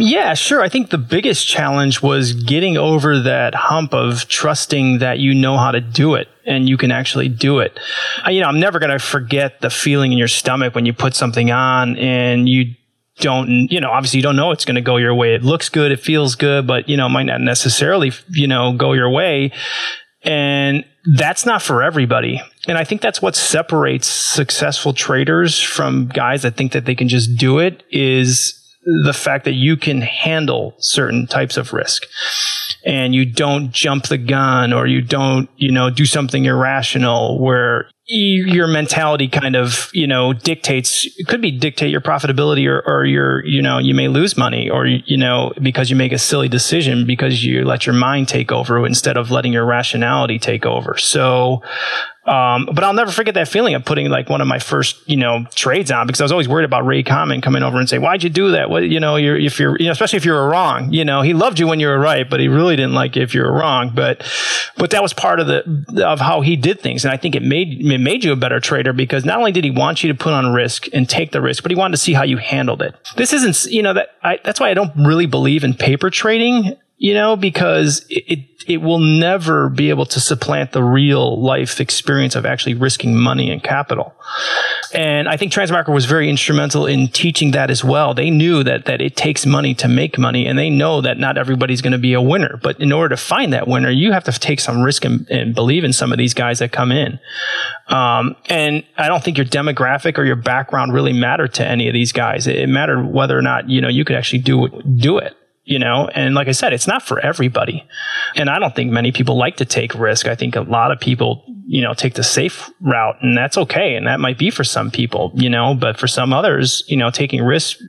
Yeah, 0.00 0.32
sure. 0.32 0.62
I 0.62 0.70
think 0.70 0.88
the 0.88 0.96
biggest 0.96 1.46
challenge 1.46 2.02
was 2.02 2.32
getting 2.32 2.78
over 2.78 3.20
that 3.20 3.54
hump 3.54 3.92
of 3.92 4.26
trusting 4.28 4.98
that 5.00 5.18
you 5.18 5.34
know 5.34 5.58
how 5.58 5.72
to 5.72 5.80
do 5.82 6.14
it 6.14 6.26
and 6.46 6.66
you 6.66 6.78
can 6.78 6.90
actually 6.90 7.28
do 7.28 7.58
it. 7.58 7.78
I, 8.24 8.30
you 8.30 8.40
know, 8.40 8.48
I'm 8.48 8.58
never 8.58 8.78
going 8.78 8.92
to 8.92 8.98
forget 8.98 9.60
the 9.60 9.68
feeling 9.68 10.12
in 10.12 10.18
your 10.18 10.26
stomach 10.26 10.74
when 10.74 10.86
you 10.86 10.94
put 10.94 11.14
something 11.14 11.50
on 11.50 11.98
and 11.98 12.48
you 12.48 12.74
don't, 13.18 13.70
you 13.70 13.78
know, 13.78 13.90
obviously 13.90 14.16
you 14.16 14.22
don't 14.22 14.36
know 14.36 14.52
it's 14.52 14.64
going 14.64 14.76
to 14.76 14.80
go 14.80 14.96
your 14.96 15.14
way. 15.14 15.34
It 15.34 15.42
looks 15.42 15.68
good, 15.68 15.92
it 15.92 16.00
feels 16.00 16.34
good, 16.34 16.66
but 16.66 16.88
you 16.88 16.96
know, 16.96 17.10
might 17.10 17.24
not 17.24 17.42
necessarily, 17.42 18.10
you 18.30 18.46
know, 18.46 18.72
go 18.72 18.94
your 18.94 19.10
way. 19.10 19.52
And 20.22 20.86
that's 21.04 21.44
not 21.44 21.60
for 21.60 21.82
everybody. 21.82 22.40
And 22.66 22.78
I 22.78 22.84
think 22.84 23.02
that's 23.02 23.20
what 23.20 23.36
separates 23.36 24.06
successful 24.06 24.94
traders 24.94 25.60
from 25.60 26.08
guys 26.08 26.40
that 26.42 26.56
think 26.56 26.72
that 26.72 26.86
they 26.86 26.94
can 26.94 27.08
just 27.08 27.36
do 27.36 27.58
it 27.58 27.82
is 27.90 28.59
the 28.84 29.12
fact 29.12 29.44
that 29.44 29.52
you 29.52 29.76
can 29.76 30.00
handle 30.00 30.74
certain 30.78 31.26
types 31.26 31.56
of 31.56 31.72
risk 31.72 32.06
and 32.84 33.14
you 33.14 33.26
don't 33.26 33.72
jump 33.72 34.06
the 34.08 34.18
gun 34.18 34.72
or 34.72 34.86
you 34.86 35.02
don't, 35.02 35.50
you 35.56 35.70
know, 35.70 35.90
do 35.90 36.06
something 36.06 36.46
irrational 36.46 37.38
where 37.38 37.90
your 38.06 38.66
mentality 38.66 39.28
kind 39.28 39.54
of, 39.54 39.90
you 39.92 40.06
know, 40.06 40.32
dictates, 40.32 41.06
it 41.18 41.28
could 41.28 41.40
be 41.40 41.50
dictate 41.50 41.90
your 41.90 42.00
profitability 42.00 42.66
or, 42.66 42.82
or 42.86 43.04
your, 43.04 43.44
you 43.46 43.62
know, 43.62 43.78
you 43.78 43.94
may 43.94 44.08
lose 44.08 44.36
money 44.36 44.68
or, 44.68 44.86
you 44.86 45.16
know, 45.16 45.52
because 45.62 45.90
you 45.90 45.96
make 45.96 46.10
a 46.10 46.18
silly 46.18 46.48
decision 46.48 47.06
because 47.06 47.44
you 47.44 47.64
let 47.64 47.86
your 47.86 47.94
mind 47.94 48.28
take 48.28 48.50
over 48.50 48.84
instead 48.84 49.16
of 49.16 49.30
letting 49.30 49.52
your 49.52 49.64
rationality 49.64 50.38
take 50.38 50.66
over. 50.66 50.96
So, 50.96 51.62
um, 52.26 52.68
but 52.74 52.84
I'll 52.84 52.92
never 52.92 53.10
forget 53.10 53.32
that 53.34 53.48
feeling 53.48 53.74
of 53.74 53.86
putting 53.86 54.10
like 54.10 54.28
one 54.28 54.42
of 54.42 54.46
my 54.46 54.58
first, 54.58 55.08
you 55.08 55.16
know, 55.16 55.46
trades 55.54 55.90
on 55.90 56.06
because 56.06 56.20
I 56.20 56.24
was 56.24 56.32
always 56.32 56.48
worried 56.48 56.66
about 56.66 56.84
Ray 56.84 57.02
Cahnman 57.02 57.42
coming 57.42 57.62
over 57.62 57.78
and 57.78 57.88
saying, 57.88 58.02
"Why'd 58.02 58.22
you 58.22 58.28
do 58.28 58.50
that?" 58.50 58.68
What, 58.68 58.82
you 58.82 59.00
know, 59.00 59.16
you're, 59.16 59.38
if 59.38 59.58
you're, 59.58 59.78
you 59.78 59.86
know, 59.86 59.92
especially 59.92 60.18
if 60.18 60.26
you 60.26 60.32
were 60.32 60.48
wrong. 60.48 60.92
You 60.92 61.04
know, 61.04 61.22
he 61.22 61.32
loved 61.32 61.58
you 61.58 61.66
when 61.66 61.80
you 61.80 61.86
were 61.86 61.98
right, 61.98 62.28
but 62.28 62.38
he 62.38 62.48
really 62.48 62.76
didn't 62.76 62.92
like 62.92 63.16
you 63.16 63.22
if 63.22 63.34
you 63.34 63.40
were 63.40 63.52
wrong. 63.52 63.92
But, 63.94 64.22
but 64.76 64.90
that 64.90 65.02
was 65.02 65.14
part 65.14 65.40
of 65.40 65.46
the 65.46 66.04
of 66.04 66.20
how 66.20 66.42
he 66.42 66.56
did 66.56 66.80
things, 66.80 67.06
and 67.06 67.12
I 67.12 67.16
think 67.16 67.34
it 67.34 67.42
made 67.42 67.80
it 67.80 67.98
made 67.98 68.22
you 68.22 68.32
a 68.32 68.36
better 68.36 68.60
trader 68.60 68.92
because 68.92 69.24
not 69.24 69.38
only 69.38 69.52
did 69.52 69.64
he 69.64 69.70
want 69.70 70.02
you 70.02 70.12
to 70.12 70.14
put 70.14 70.34
on 70.34 70.52
risk 70.52 70.88
and 70.92 71.08
take 71.08 71.32
the 71.32 71.40
risk, 71.40 71.62
but 71.62 71.72
he 71.72 71.76
wanted 71.76 71.92
to 71.92 72.02
see 72.02 72.12
how 72.12 72.24
you 72.24 72.36
handled 72.36 72.82
it. 72.82 72.94
This 73.16 73.32
isn't, 73.32 73.72
you 73.72 73.82
know, 73.82 73.94
that 73.94 74.10
I, 74.22 74.38
that's 74.44 74.60
why 74.60 74.68
I 74.68 74.74
don't 74.74 74.92
really 74.94 75.26
believe 75.26 75.64
in 75.64 75.72
paper 75.72 76.10
trading 76.10 76.76
you 77.00 77.14
know, 77.14 77.34
because 77.34 78.04
it, 78.10 78.40
it 78.66 78.82
will 78.82 78.98
never 78.98 79.70
be 79.70 79.88
able 79.88 80.04
to 80.04 80.20
supplant 80.20 80.72
the 80.72 80.82
real 80.82 81.40
life 81.42 81.80
experience 81.80 82.36
of 82.36 82.44
actually 82.44 82.74
risking 82.74 83.16
money 83.16 83.50
and 83.50 83.62
capital. 83.62 84.14
And 84.92 85.26
I 85.26 85.38
think 85.38 85.50
Transmarket 85.50 85.94
was 85.94 86.04
very 86.04 86.28
instrumental 86.28 86.84
in 86.84 87.08
teaching 87.08 87.52
that 87.52 87.70
as 87.70 87.82
well. 87.82 88.12
They 88.12 88.28
knew 88.28 88.62
that 88.64 88.84
that 88.84 89.00
it 89.00 89.16
takes 89.16 89.46
money 89.46 89.74
to 89.76 89.88
make 89.88 90.18
money, 90.18 90.46
and 90.46 90.58
they 90.58 90.68
know 90.68 91.00
that 91.00 91.18
not 91.18 91.38
everybody's 91.38 91.80
going 91.80 91.94
to 91.94 91.98
be 91.98 92.12
a 92.12 92.20
winner. 92.20 92.60
But 92.62 92.78
in 92.78 92.92
order 92.92 93.16
to 93.16 93.16
find 93.16 93.50
that 93.54 93.66
winner, 93.66 93.88
you 93.88 94.12
have 94.12 94.24
to 94.24 94.32
take 94.32 94.60
some 94.60 94.82
risk 94.82 95.06
and, 95.06 95.26
and 95.30 95.54
believe 95.54 95.84
in 95.84 95.94
some 95.94 96.12
of 96.12 96.18
these 96.18 96.34
guys 96.34 96.58
that 96.58 96.70
come 96.70 96.92
in. 96.92 97.18
Um, 97.88 98.36
and 98.50 98.84
I 98.98 99.08
don't 99.08 99.24
think 99.24 99.38
your 99.38 99.46
demographic 99.46 100.18
or 100.18 100.24
your 100.24 100.36
background 100.36 100.92
really 100.92 101.14
mattered 101.14 101.54
to 101.54 101.66
any 101.66 101.88
of 101.88 101.94
these 101.94 102.12
guys. 102.12 102.46
It, 102.46 102.56
it 102.56 102.68
mattered 102.68 103.06
whether 103.06 103.38
or 103.38 103.42
not 103.42 103.70
you 103.70 103.80
know 103.80 103.88
you 103.88 104.04
could 104.04 104.16
actually 104.16 104.40
do 104.40 104.68
do 104.82 105.16
it 105.16 105.34
you 105.70 105.78
know 105.78 106.08
and 106.14 106.34
like 106.34 106.48
i 106.48 106.52
said 106.52 106.72
it's 106.72 106.88
not 106.88 107.02
for 107.02 107.20
everybody 107.20 107.86
and 108.34 108.50
i 108.50 108.58
don't 108.58 108.74
think 108.74 108.90
many 108.90 109.12
people 109.12 109.38
like 109.38 109.56
to 109.56 109.64
take 109.64 109.94
risk 109.94 110.26
i 110.26 110.34
think 110.34 110.56
a 110.56 110.62
lot 110.62 110.90
of 110.90 110.98
people 110.98 111.44
you 111.66 111.80
know 111.80 111.94
take 111.94 112.14
the 112.14 112.24
safe 112.24 112.68
route 112.80 113.16
and 113.22 113.38
that's 113.38 113.56
okay 113.56 113.94
and 113.94 114.06
that 114.06 114.18
might 114.18 114.36
be 114.36 114.50
for 114.50 114.64
some 114.64 114.90
people 114.90 115.30
you 115.34 115.48
know 115.48 115.74
but 115.74 115.96
for 115.98 116.08
some 116.08 116.32
others 116.32 116.82
you 116.88 116.96
know 116.96 117.10
taking 117.10 117.42
risks 117.42 117.80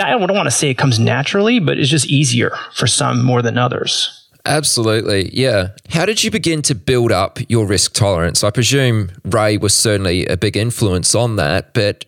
i 0.00 0.10
don't 0.10 0.34
want 0.34 0.46
to 0.46 0.50
say 0.50 0.70
it 0.70 0.78
comes 0.78 0.98
naturally 0.98 1.60
but 1.60 1.78
it's 1.78 1.90
just 1.90 2.06
easier 2.06 2.56
for 2.72 2.86
some 2.86 3.22
more 3.22 3.42
than 3.42 3.56
others 3.56 4.22
Absolutely. 4.48 5.28
Yeah. 5.36 5.70
How 5.88 6.06
did 6.06 6.22
you 6.22 6.30
begin 6.30 6.62
to 6.62 6.76
build 6.76 7.10
up 7.10 7.40
your 7.48 7.66
risk 7.66 7.94
tolerance? 7.94 8.44
I 8.44 8.52
presume 8.52 9.10
Ray 9.24 9.56
was 9.56 9.74
certainly 9.74 10.24
a 10.26 10.36
big 10.36 10.56
influence 10.56 11.16
on 11.16 11.34
that, 11.34 11.74
but 11.74 12.04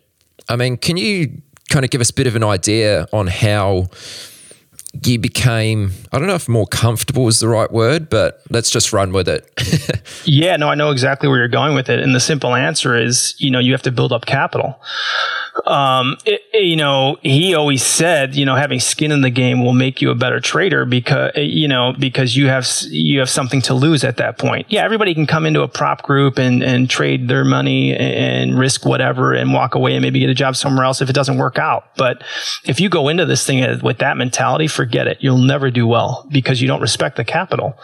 I 0.48 0.54
mean, 0.54 0.76
can 0.76 0.96
you 0.96 1.42
kind 1.68 1.84
of 1.84 1.90
give 1.90 2.00
us 2.00 2.10
a 2.10 2.14
bit 2.14 2.28
of 2.28 2.36
an 2.36 2.44
idea 2.44 3.08
on 3.12 3.26
how 3.26 3.88
you 5.04 5.18
became, 5.18 5.92
I 6.12 6.18
don't 6.18 6.26
know 6.26 6.34
if 6.34 6.48
more 6.48 6.66
comfortable 6.66 7.28
is 7.28 7.40
the 7.40 7.48
right 7.48 7.70
word, 7.70 8.08
but 8.08 8.42
let's 8.50 8.70
just 8.70 8.92
run 8.92 9.12
with 9.12 9.28
it. 9.28 9.50
yeah, 10.24 10.56
no, 10.56 10.68
I 10.68 10.74
know 10.74 10.90
exactly 10.90 11.28
where 11.28 11.38
you're 11.38 11.48
going 11.48 11.74
with 11.74 11.88
it. 11.88 12.00
And 12.00 12.14
the 12.14 12.20
simple 12.20 12.54
answer 12.54 12.96
is, 12.96 13.34
you 13.38 13.50
know, 13.50 13.58
you 13.58 13.72
have 13.72 13.82
to 13.82 13.92
build 13.92 14.12
up 14.12 14.26
capital 14.26 14.80
um, 15.66 16.16
it, 16.24 16.40
you 16.54 16.76
know, 16.76 17.18
he 17.22 17.54
always 17.54 17.82
said, 17.82 18.34
you 18.34 18.44
know, 18.44 18.54
having 18.54 18.80
skin 18.80 19.12
in 19.12 19.20
the 19.20 19.30
game 19.30 19.64
will 19.64 19.72
make 19.72 20.00
you 20.00 20.10
a 20.10 20.14
better 20.14 20.40
trader 20.40 20.84
because, 20.84 21.32
you 21.36 21.68
know, 21.68 21.94
because 21.98 22.36
you 22.36 22.48
have, 22.48 22.66
you 22.88 23.18
have 23.18 23.30
something 23.30 23.60
to 23.62 23.74
lose 23.74 24.04
at 24.04 24.16
that 24.16 24.38
point. 24.38 24.66
Yeah, 24.68 24.84
everybody 24.84 25.14
can 25.14 25.26
come 25.26 25.46
into 25.46 25.62
a 25.62 25.68
prop 25.68 26.02
group 26.02 26.38
and, 26.38 26.62
and 26.62 26.88
trade 26.88 27.28
their 27.28 27.44
money 27.44 27.94
and 27.94 28.58
risk 28.58 28.84
whatever 28.84 29.32
and 29.32 29.52
walk 29.52 29.74
away 29.74 29.94
and 29.94 30.02
maybe 30.02 30.20
get 30.20 30.30
a 30.30 30.34
job 30.34 30.56
somewhere 30.56 30.84
else 30.84 31.00
if 31.00 31.10
it 31.10 31.14
doesn't 31.14 31.38
work 31.38 31.58
out. 31.58 31.94
But 31.96 32.22
if 32.64 32.80
you 32.80 32.88
go 32.88 33.08
into 33.08 33.26
this 33.26 33.46
thing 33.46 33.58
with 33.82 33.98
that 33.98 34.16
mentality, 34.16 34.68
forget 34.68 35.06
it. 35.06 35.18
You'll 35.20 35.38
never 35.38 35.70
do 35.70 35.86
well 35.86 36.26
because 36.30 36.60
you 36.60 36.68
don't 36.68 36.80
respect 36.80 37.16
the 37.16 37.24
capital. 37.24 37.78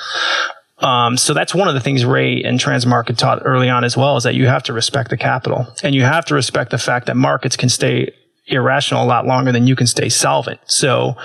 Um, 0.84 1.16
so 1.16 1.32
that's 1.32 1.54
one 1.54 1.66
of 1.66 1.74
the 1.74 1.80
things 1.80 2.04
Ray 2.04 2.42
and 2.42 2.60
Transmarket 2.60 3.16
taught 3.16 3.40
early 3.44 3.70
on 3.70 3.84
as 3.84 3.96
well 3.96 4.18
is 4.18 4.24
that 4.24 4.34
you 4.34 4.46
have 4.46 4.62
to 4.64 4.74
respect 4.74 5.08
the 5.08 5.16
capital 5.16 5.66
and 5.82 5.94
you 5.94 6.02
have 6.02 6.26
to 6.26 6.34
respect 6.34 6.70
the 6.70 6.78
fact 6.78 7.06
that 7.06 7.16
markets 7.16 7.56
can 7.56 7.70
stay 7.70 8.14
irrational 8.48 9.02
a 9.02 9.06
lot 9.06 9.26
longer 9.26 9.50
than 9.50 9.66
you 9.66 9.74
can 9.74 9.86
stay 9.86 10.10
solvent. 10.10 10.60
So 10.66 11.16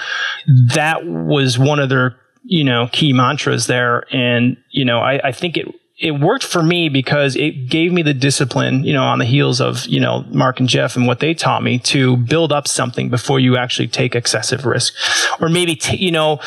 that 0.74 1.05
was 1.05 1.60
one 1.60 1.80
of 1.80 1.89
their, 1.89 2.16
you 2.43 2.64
know, 2.64 2.88
key 2.93 3.12
mantras 3.12 3.68
there. 3.68 4.05
And, 4.16 4.55
you 4.72 4.86
know, 4.86 4.99
I, 4.99 5.20
I 5.28 5.32
think 5.34 5.57
it, 5.57 5.68
it 5.97 6.12
worked 6.12 6.45
for 6.45 6.64
me 6.64 6.88
because 6.88 7.36
it 7.36 7.70
gave 7.70 7.91
me 7.91 8.01
the 8.01 8.14
discipline, 8.14 8.86
you 8.86 8.93
know, 8.93 9.03
on 9.03 9.20
the 9.20 9.26
heels 9.26 9.60
of, 9.60 9.86
you 9.88 9.99
know, 9.99 10.24
Mark 10.30 10.62
and 10.62 10.70
Jeff 10.70 10.95
and 10.95 11.05
what 11.05 11.20
they 11.20 11.34
taught 11.34 11.62
me 11.62 11.80
to 11.80 12.16
build 12.16 12.53
up 12.53 12.66
something 12.66 13.10
before 13.10 13.41
you 13.41 13.57
actually 13.57 13.89
take 13.89 14.16
excessive 14.16 14.66
risk 14.66 14.93
or 15.41 15.49
maybe, 15.49 15.76
t- 15.76 15.97
you 15.97 16.12
know, 16.12 16.39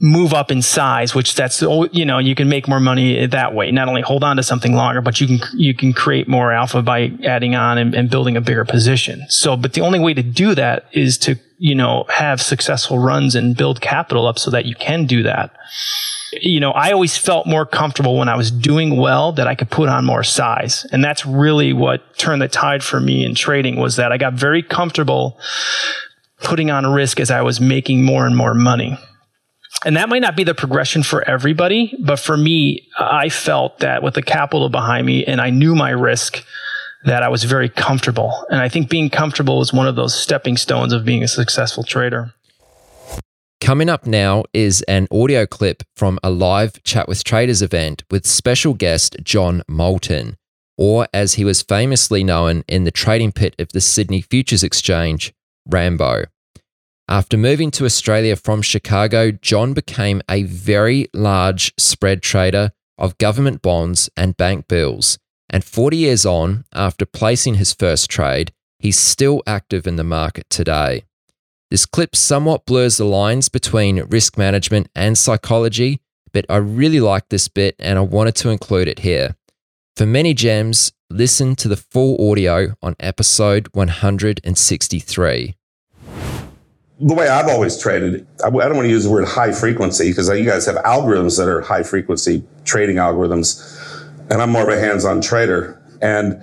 move 0.00 0.32
up 0.32 0.50
in 0.50 0.62
size, 0.62 1.14
which 1.14 1.34
that's 1.34 1.60
you 1.60 2.04
know 2.04 2.18
you 2.18 2.34
can 2.34 2.48
make 2.48 2.68
more 2.68 2.80
money 2.80 3.26
that 3.26 3.54
way. 3.54 3.70
Not 3.70 3.88
only 3.88 4.02
hold 4.02 4.22
on 4.22 4.36
to 4.36 4.42
something 4.42 4.72
longer, 4.74 5.00
but 5.00 5.20
you 5.20 5.26
can 5.26 5.40
you 5.58 5.74
can 5.74 5.92
create 5.92 6.28
more 6.28 6.52
alpha 6.52 6.82
by 6.82 7.12
adding 7.24 7.54
on 7.54 7.78
and, 7.78 7.94
and 7.94 8.10
building 8.10 8.36
a 8.36 8.40
bigger 8.40 8.64
position. 8.64 9.24
So, 9.28 9.56
but 9.56 9.72
the 9.72 9.80
only 9.80 9.98
way 9.98 10.14
to 10.14 10.22
do 10.22 10.54
that 10.54 10.86
is 10.92 11.18
to 11.18 11.38
you 11.58 11.74
know 11.74 12.04
have 12.08 12.40
successful 12.40 12.98
runs 12.98 13.34
and 13.34 13.56
build 13.56 13.80
capital 13.80 14.26
up 14.26 14.38
so 14.38 14.50
that 14.50 14.66
you 14.66 14.74
can 14.76 15.06
do 15.06 15.22
that. 15.24 15.54
You 16.32 16.60
know, 16.60 16.72
I 16.72 16.92
always 16.92 17.16
felt 17.16 17.46
more 17.46 17.64
comfortable 17.64 18.18
when 18.18 18.28
I 18.28 18.36
was 18.36 18.50
doing 18.50 18.98
well 18.98 19.32
that 19.32 19.46
I 19.46 19.54
could 19.54 19.70
put 19.70 19.88
on 19.88 20.04
more 20.04 20.22
size. 20.22 20.86
And 20.92 21.02
that's 21.02 21.24
really 21.24 21.72
what 21.72 22.18
turned 22.18 22.42
the 22.42 22.48
tide 22.48 22.84
for 22.84 23.00
me 23.00 23.24
in 23.24 23.34
trading 23.34 23.76
was 23.76 23.96
that 23.96 24.12
I 24.12 24.18
got 24.18 24.34
very 24.34 24.62
comfortable 24.62 25.40
putting 26.42 26.70
on 26.70 26.86
risk 26.86 27.18
as 27.18 27.30
I 27.30 27.40
was 27.40 27.62
making 27.62 28.04
more 28.04 28.26
and 28.26 28.36
more 28.36 28.52
money 28.52 28.98
and 29.84 29.96
that 29.96 30.08
might 30.08 30.22
not 30.22 30.36
be 30.36 30.44
the 30.44 30.54
progression 30.54 31.02
for 31.02 31.22
everybody, 31.28 31.96
but 32.00 32.18
for 32.18 32.36
me, 32.36 32.88
I 32.98 33.28
felt 33.28 33.78
that 33.78 34.02
with 34.02 34.14
the 34.14 34.22
capital 34.22 34.68
behind 34.68 35.06
me 35.06 35.24
and 35.24 35.40
I 35.40 35.50
knew 35.50 35.74
my 35.74 35.90
risk, 35.90 36.44
that 37.04 37.22
I 37.22 37.28
was 37.28 37.44
very 37.44 37.68
comfortable. 37.68 38.44
And 38.50 38.60
I 38.60 38.68
think 38.68 38.90
being 38.90 39.08
comfortable 39.08 39.60
is 39.60 39.72
one 39.72 39.86
of 39.86 39.96
those 39.96 40.18
stepping 40.18 40.56
stones 40.56 40.92
of 40.92 41.04
being 41.04 41.22
a 41.22 41.28
successful 41.28 41.84
trader. 41.84 42.34
Coming 43.60 43.88
up 43.88 44.06
now 44.06 44.44
is 44.52 44.82
an 44.82 45.08
audio 45.12 45.46
clip 45.46 45.82
from 45.94 46.18
a 46.22 46.30
live 46.30 46.82
Chat 46.84 47.08
with 47.08 47.24
Traders 47.24 47.62
event 47.62 48.02
with 48.10 48.26
special 48.26 48.74
guest 48.74 49.16
John 49.22 49.62
Moulton, 49.68 50.36
or 50.76 51.06
as 51.12 51.34
he 51.34 51.44
was 51.44 51.62
famously 51.62 52.24
known 52.24 52.64
in 52.68 52.84
the 52.84 52.90
trading 52.90 53.32
pit 53.32 53.54
of 53.58 53.68
the 53.72 53.80
Sydney 53.80 54.22
Futures 54.22 54.62
Exchange, 54.62 55.34
Rambo. 55.66 56.24
After 57.10 57.38
moving 57.38 57.70
to 57.70 57.86
Australia 57.86 58.36
from 58.36 58.60
Chicago, 58.60 59.30
John 59.30 59.72
became 59.72 60.20
a 60.28 60.42
very 60.42 61.06
large 61.14 61.72
spread 61.78 62.20
trader 62.20 62.72
of 62.98 63.16
government 63.16 63.62
bonds 63.62 64.10
and 64.14 64.36
bank 64.36 64.68
bills. 64.68 65.18
And 65.48 65.64
40 65.64 65.96
years 65.96 66.26
on, 66.26 66.66
after 66.74 67.06
placing 67.06 67.54
his 67.54 67.72
first 67.72 68.10
trade, 68.10 68.52
he's 68.78 68.98
still 68.98 69.42
active 69.46 69.86
in 69.86 69.96
the 69.96 70.04
market 70.04 70.50
today. 70.50 71.04
This 71.70 71.86
clip 71.86 72.14
somewhat 72.14 72.66
blurs 72.66 72.98
the 72.98 73.06
lines 73.06 73.48
between 73.48 74.02
risk 74.04 74.36
management 74.36 74.90
and 74.94 75.16
psychology, 75.16 76.02
but 76.34 76.44
I 76.50 76.56
really 76.56 77.00
like 77.00 77.30
this 77.30 77.48
bit 77.48 77.74
and 77.78 77.98
I 77.98 78.02
wanted 78.02 78.34
to 78.36 78.50
include 78.50 78.86
it 78.86 78.98
here. 78.98 79.34
For 79.96 80.04
many 80.04 80.34
gems, 80.34 80.92
listen 81.08 81.56
to 81.56 81.68
the 81.68 81.76
full 81.76 82.30
audio 82.30 82.74
on 82.82 82.96
episode 83.00 83.68
163 83.72 85.57
the 87.00 87.14
way 87.14 87.28
I've 87.28 87.48
always 87.48 87.80
traded, 87.80 88.26
I, 88.44 88.50
don't 88.50 88.74
want 88.74 88.86
to 88.86 88.88
use 88.88 89.04
the 89.04 89.10
word 89.10 89.26
high 89.26 89.52
frequency 89.52 90.10
because 90.10 90.28
uh, 90.28 90.34
you 90.34 90.44
guys 90.44 90.66
have 90.66 90.76
algorithms 90.76 91.38
that 91.38 91.48
are 91.48 91.60
high 91.60 91.84
frequency 91.84 92.44
trading 92.64 92.96
algorithms, 92.96 93.62
and 94.30 94.42
I'm 94.42 94.50
more 94.50 94.62
of 94.62 94.68
a 94.68 94.80
hands-on 94.80 95.20
trader. 95.20 95.80
And 96.02 96.42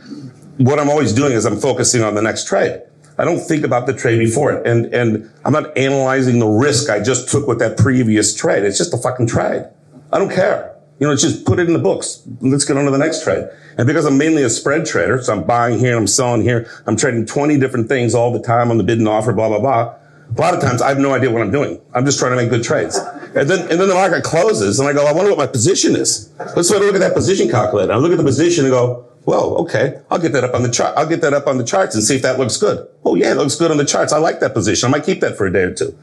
what 0.58 0.80
I'm 0.80 0.89
always 0.89 1.12
doing 1.12 1.34
is 1.34 1.45
I'm 1.45 1.60
focusing 1.60 2.03
on 2.03 2.16
the 2.16 2.22
next 2.22 2.47
trade. 2.47 2.82
I 3.18 3.26
don't 3.26 3.39
think 3.39 3.66
about 3.66 3.86
the 3.86 3.93
trade 3.93 4.18
before 4.20 4.53
it, 4.53 4.66
and 4.66 4.93
and 4.93 5.30
I'm 5.43 5.53
not 5.53 5.78
analyzing 5.78 6.39
the 6.39 6.47
risk 6.47 6.89
I 6.89 7.01
just 7.01 7.30
took 7.30 7.47
with 7.47 7.60
that 7.60 7.78
previous 7.78 8.34
trade. 8.34 8.64
It's 8.64 8.78
just 8.78 8.93
a 8.93 8.97
fucking 8.97 9.28
trade. 9.28 9.66
I 10.12 10.20
don't 10.20 10.32
care. 10.32 10.74
You 10.99 11.08
know, 11.08 11.14
it's 11.14 11.22
just 11.22 11.45
put 11.45 11.60
it 11.60 11.68
in 11.68 11.74
the 11.74 11.80
books. 11.80 12.24
Let's 12.39 12.64
get 12.64 12.78
on 12.78 12.86
to 12.86 12.91
the 12.91 12.97
next 12.97 13.24
trade. 13.24 13.49
And 13.78 13.86
because 13.86 14.06
I'm 14.06 14.18
mainly 14.18 14.43
a 14.43 14.49
spread 14.49 14.86
trader, 14.86 15.22
so 15.22 15.34
I'm 15.34 15.43
buying 15.43 15.80
here, 15.80 15.91
and 15.91 15.99
I'm 15.99 16.08
selling 16.08 16.41
here, 16.41 16.70
I'm 16.88 16.95
trading 16.95 17.26
20 17.26 17.58
different 17.58 17.89
things 17.89 18.16
all 18.16 18.32
the 18.32 18.39
time 18.39 18.72
on 18.72 18.78
the 18.78 18.84
bid 18.84 18.99
and 18.99 19.08
offer, 19.08 19.34
blah 19.34 19.49
blah 19.49 19.60
blah 19.60 19.95
a 20.30 20.41
lot 20.41 20.53
of 20.53 20.61
times 20.61 20.82
I 20.82 20.89
have 20.89 20.99
no 20.99 21.13
idea 21.13 21.32
what 21.32 21.41
I'm 21.41 21.51
doing. 21.51 21.80
I'm 21.93 22.05
just 22.05 22.19
trying 22.19 22.32
to 22.32 22.38
make 22.38 22.49
good 22.49 22.63
trades. 22.63 22.97
And 23.36 23.49
then, 23.49 23.61
and 23.69 23.80
then 23.80 23.88
the 23.88 23.93
market 23.93 24.23
closes 24.23 24.80
and 24.80 24.88
I 24.88 24.93
go, 24.93 25.05
I 25.05 25.13
wonder 25.13 25.30
what 25.30 25.38
my 25.38 25.47
position 25.47 25.95
is. 25.95 26.32
Let's 26.55 26.67
sort 26.67 26.82
of 26.82 26.88
look 26.88 26.95
at 26.95 27.01
that 27.01 27.13
position 27.13 27.49
calculator. 27.49 27.93
I 27.93 27.97
look 27.97 28.11
at 28.11 28.17
the 28.17 28.23
position 28.23 28.65
and 28.65 28.71
go, 28.71 29.05
well, 29.26 29.55
okay, 29.57 30.01
I'll 30.09 30.19
get 30.19 30.34
that 30.34 30.43
up 30.43 30.53
on 30.53 30.63
the 30.63 30.71
chart. 30.71 30.95
I'll 30.97 31.07
get 31.07 31.21
that 31.21 31.34
up 31.34 31.47
on 31.47 31.57
the 31.57 31.63
charts 31.63 31.95
and 31.95 32.03
see 32.03 32.15
if 32.15 32.21
that 32.21 32.38
looks 32.38 32.57
good. 32.57 32.88
Oh 33.03 33.15
yeah, 33.15 33.32
it 33.32 33.36
looks 33.36 33.55
good 33.55 33.71
on 33.71 33.78
the 33.78 33.86
charts. 33.86 34.13
I 34.13 34.19
like 34.19 34.39
that 34.39 34.53
position. 34.53 34.88
I 34.88 34.91
might 34.91 35.03
keep 35.03 35.21
that 35.21 35.38
for 35.38 35.45
a 35.45 35.53
day 35.53 35.63
or 35.63 35.73
two. 35.73 35.97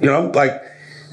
You 0.00 0.06
know, 0.06 0.32
like 0.34 0.52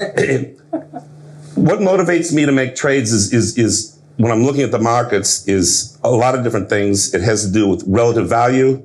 what 1.54 1.78
motivates 1.80 2.32
me 2.32 2.46
to 2.46 2.52
make 2.52 2.74
trades 2.74 3.12
is, 3.12 3.32
is, 3.32 3.58
is 3.58 3.98
when 4.16 4.32
I'm 4.32 4.44
looking 4.44 4.62
at 4.62 4.70
the 4.70 4.78
markets 4.78 5.46
is 5.46 5.98
a 6.02 6.10
lot 6.10 6.34
of 6.34 6.42
different 6.42 6.68
things. 6.68 7.14
It 7.14 7.22
has 7.22 7.46
to 7.46 7.52
do 7.52 7.68
with 7.68 7.84
relative 7.86 8.28
value. 8.28 8.84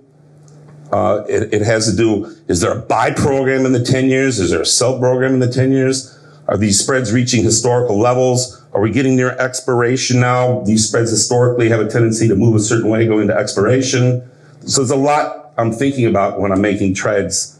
Uh, 0.95 1.25
it, 1.27 1.53
it, 1.53 1.61
has 1.61 1.91
to 1.91 1.97
do, 1.97 2.23
is 2.47 2.61
there 2.61 2.71
a 2.71 2.81
buy 2.81 3.11
program 3.11 3.65
in 3.65 3.73
the 3.73 3.83
10 3.83 4.05
years? 4.05 4.39
Is 4.39 4.51
there 4.51 4.61
a 4.61 4.65
sell 4.65 4.97
program 4.97 5.33
in 5.33 5.41
the 5.41 5.51
10 5.51 5.73
years? 5.73 6.17
Are 6.47 6.55
these 6.55 6.79
spreads 6.79 7.11
reaching 7.11 7.43
historical 7.43 7.99
levels? 7.99 8.63
Are 8.71 8.79
we 8.79 8.91
getting 8.91 9.17
near 9.17 9.31
expiration 9.31 10.21
now? 10.21 10.61
These 10.61 10.87
spreads 10.87 11.11
historically 11.11 11.67
have 11.67 11.81
a 11.81 11.89
tendency 11.89 12.29
to 12.29 12.35
move 12.35 12.55
a 12.55 12.61
certain 12.61 12.89
way 12.89 13.05
going 13.07 13.27
to 13.27 13.35
expiration. 13.35 14.23
So 14.61 14.79
there's 14.79 14.89
a 14.89 14.95
lot 14.95 15.51
I'm 15.57 15.73
thinking 15.73 16.05
about 16.05 16.39
when 16.39 16.53
I'm 16.53 16.61
making 16.61 16.93
trades, 16.93 17.59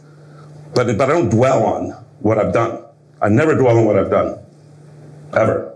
but, 0.74 0.96
but 0.96 1.10
I 1.10 1.12
don't 1.12 1.28
dwell 1.28 1.62
on 1.62 1.90
what 2.20 2.38
I've 2.38 2.54
done. 2.54 2.82
I 3.20 3.28
never 3.28 3.54
dwell 3.54 3.76
on 3.76 3.84
what 3.84 3.98
I've 3.98 4.10
done, 4.10 4.38
ever. 5.34 5.74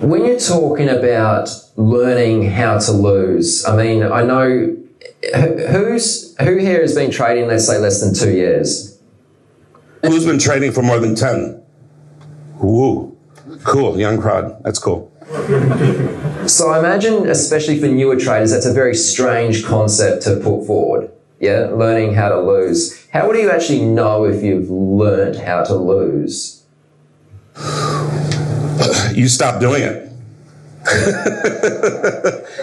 When 0.00 0.22
you're 0.22 0.38
talking 0.38 0.90
about 0.90 1.48
learning 1.76 2.50
how 2.50 2.78
to 2.78 2.92
lose, 2.92 3.64
I 3.64 3.74
mean, 3.74 4.02
I 4.02 4.22
know 4.22 4.76
who's 5.22 6.36
who 6.38 6.56
here 6.56 6.80
has 6.80 6.94
been 6.94 7.10
trading, 7.10 7.46
let's 7.48 7.66
say, 7.66 7.78
less 7.78 8.00
than 8.00 8.14
two 8.14 8.34
years? 8.34 8.98
Who's 10.02 10.24
been 10.24 10.38
trading 10.38 10.72
for 10.72 10.82
more 10.82 10.98
than 10.98 11.14
ten? 11.14 11.62
Woo, 12.58 13.16
cool, 13.64 13.98
young 13.98 14.20
crowd. 14.20 14.62
That's 14.64 14.78
cool. 14.78 15.12
So 16.46 16.70
I 16.70 16.78
imagine, 16.78 17.28
especially 17.28 17.78
for 17.78 17.86
newer 17.86 18.16
traders, 18.16 18.50
that's 18.50 18.66
a 18.66 18.72
very 18.72 18.94
strange 18.94 19.64
concept 19.64 20.22
to 20.24 20.36
put 20.36 20.66
forward. 20.66 21.10
Yeah, 21.38 21.70
learning 21.72 22.14
how 22.14 22.28
to 22.28 22.40
lose. 22.40 23.06
How 23.08 23.26
would 23.26 23.36
you 23.36 23.50
actually 23.50 23.82
know 23.82 24.24
if 24.24 24.42
you've 24.42 24.70
learned 24.70 25.36
how 25.36 25.64
to 25.64 25.74
lose? 25.74 26.64
You 29.14 29.28
stop 29.28 29.60
doing 29.60 29.82
it. 29.82 30.09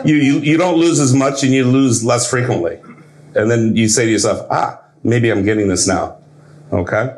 You, 0.05 0.15
you, 0.15 0.39
you 0.39 0.57
don't 0.57 0.77
lose 0.77 0.99
as 0.99 1.13
much 1.13 1.43
and 1.43 1.53
you 1.53 1.65
lose 1.65 2.03
less 2.03 2.29
frequently. 2.29 2.79
And 3.35 3.51
then 3.51 3.75
you 3.75 3.87
say 3.87 4.05
to 4.05 4.11
yourself, 4.11 4.47
ah, 4.49 4.81
maybe 5.03 5.29
I'm 5.29 5.43
getting 5.43 5.67
this 5.67 5.87
now. 5.87 6.17
Okay. 6.71 7.15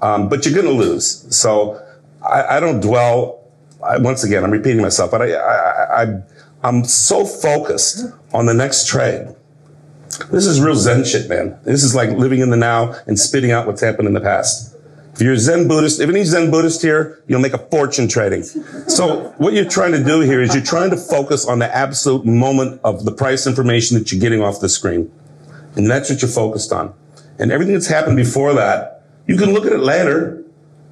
Um, 0.00 0.28
but 0.28 0.44
you're 0.44 0.54
going 0.54 0.66
to 0.66 0.72
lose. 0.72 1.36
So 1.36 1.80
I, 2.22 2.56
I 2.56 2.60
don't 2.60 2.80
dwell. 2.80 3.44
I, 3.84 3.98
once 3.98 4.24
again, 4.24 4.42
I'm 4.44 4.50
repeating 4.50 4.80
myself, 4.82 5.10
but 5.10 5.22
I, 5.22 5.34
I, 5.34 6.02
I, 6.02 6.22
I'm 6.64 6.84
so 6.84 7.24
focused 7.24 8.06
on 8.32 8.46
the 8.46 8.54
next 8.54 8.88
trade. 8.88 9.34
This 10.30 10.46
is 10.46 10.60
real 10.60 10.74
Zen 10.74 11.04
shit, 11.04 11.28
man. 11.28 11.58
This 11.64 11.84
is 11.84 11.94
like 11.94 12.10
living 12.10 12.40
in 12.40 12.50
the 12.50 12.56
now 12.56 12.94
and 13.06 13.18
spitting 13.18 13.52
out 13.52 13.66
what's 13.66 13.80
happened 13.80 14.08
in 14.08 14.14
the 14.14 14.20
past. 14.20 14.74
If 15.18 15.22
you're 15.22 15.32
a 15.32 15.38
Zen 15.38 15.66
Buddhist, 15.66 15.98
if 15.98 16.08
any 16.08 16.22
Zen 16.22 16.48
Buddhist 16.48 16.80
here, 16.80 17.24
you'll 17.26 17.40
make 17.40 17.52
a 17.52 17.58
fortune 17.58 18.06
trading. 18.06 18.44
So 18.44 19.34
what 19.38 19.52
you're 19.52 19.68
trying 19.68 19.90
to 19.90 20.04
do 20.04 20.20
here 20.20 20.40
is 20.40 20.54
you're 20.54 20.62
trying 20.62 20.90
to 20.90 20.96
focus 20.96 21.44
on 21.44 21.58
the 21.58 21.74
absolute 21.74 22.24
moment 22.24 22.80
of 22.84 23.04
the 23.04 23.10
price 23.10 23.44
information 23.44 23.98
that 23.98 24.12
you're 24.12 24.20
getting 24.20 24.40
off 24.42 24.60
the 24.60 24.68
screen. 24.68 25.10
And 25.74 25.90
that's 25.90 26.08
what 26.08 26.22
you're 26.22 26.30
focused 26.30 26.72
on. 26.72 26.94
And 27.36 27.50
everything 27.50 27.74
that's 27.74 27.88
happened 27.88 28.16
before 28.16 28.54
that, 28.54 29.02
You 29.26 29.36
can 29.36 29.52
look 29.52 29.66
at 29.66 29.72
it 29.72 29.80
later, 29.80 30.44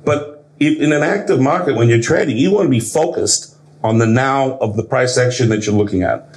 but 0.04 0.44
in 0.58 0.92
an 0.92 1.04
active 1.04 1.40
market, 1.40 1.76
when 1.76 1.88
you're 1.88 2.02
trading, 2.02 2.36
you 2.36 2.50
want 2.50 2.66
to 2.66 2.70
be 2.70 2.80
focused 2.80 3.56
on 3.84 3.98
the 3.98 4.06
now 4.06 4.58
of 4.58 4.76
the 4.76 4.82
price 4.82 5.16
action 5.16 5.50
that 5.50 5.66
you're 5.66 5.74
looking 5.76 6.02
at. 6.02 6.36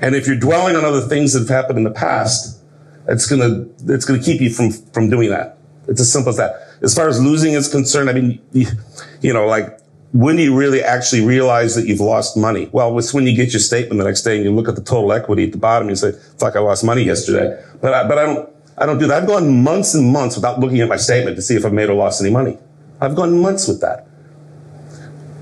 And 0.00 0.14
if 0.14 0.28
you're 0.28 0.38
dwelling 0.38 0.76
on 0.76 0.84
other 0.84 1.00
things 1.00 1.32
that 1.32 1.40
have 1.40 1.48
happened 1.48 1.78
in 1.78 1.84
the 1.84 1.90
past, 1.90 2.62
it's 3.08 3.26
gonna 3.26 3.66
it's 3.86 4.04
gonna 4.04 4.22
keep 4.22 4.40
you 4.40 4.50
from 4.50 4.70
from 4.70 5.10
doing 5.10 5.30
that. 5.30 5.58
It's 5.88 6.00
as 6.00 6.12
simple 6.12 6.30
as 6.30 6.36
that. 6.36 6.65
As 6.82 6.94
far 6.94 7.08
as 7.08 7.20
losing 7.20 7.54
is 7.54 7.68
concerned, 7.68 8.10
I 8.10 8.12
mean, 8.12 8.40
you, 9.20 9.32
know, 9.32 9.46
like 9.46 9.78
when 10.12 10.36
do 10.36 10.42
you 10.42 10.56
really 10.56 10.82
actually 10.82 11.24
realize 11.24 11.74
that 11.74 11.86
you've 11.86 12.00
lost 12.00 12.36
money? 12.36 12.68
Well, 12.72 12.98
it's 12.98 13.14
when 13.14 13.26
you 13.26 13.34
get 13.34 13.52
your 13.52 13.60
statement 13.60 13.98
the 13.98 14.04
next 14.04 14.22
day 14.22 14.36
and 14.36 14.44
you 14.44 14.54
look 14.54 14.68
at 14.68 14.76
the 14.76 14.82
total 14.82 15.12
equity 15.12 15.44
at 15.44 15.52
the 15.52 15.58
bottom 15.58 15.88
and 15.88 15.90
you 15.90 15.96
say, 15.96 16.18
"Fuck, 16.38 16.56
I 16.56 16.60
lost 16.60 16.84
money 16.84 17.02
yesterday." 17.02 17.62
But 17.80 17.94
I, 17.94 18.08
but 18.08 18.18
I 18.18 18.26
don't 18.26 18.50
I 18.78 18.86
don't 18.86 18.98
do 18.98 19.06
that. 19.06 19.22
I've 19.22 19.28
gone 19.28 19.62
months 19.62 19.94
and 19.94 20.12
months 20.12 20.36
without 20.36 20.60
looking 20.60 20.80
at 20.80 20.88
my 20.88 20.96
statement 20.96 21.36
to 21.36 21.42
see 21.42 21.56
if 21.56 21.64
I've 21.64 21.72
made 21.72 21.88
or 21.88 21.94
lost 21.94 22.20
any 22.20 22.30
money. 22.30 22.58
I've 23.00 23.14
gone 23.14 23.40
months 23.40 23.68
with 23.68 23.80
that 23.80 24.06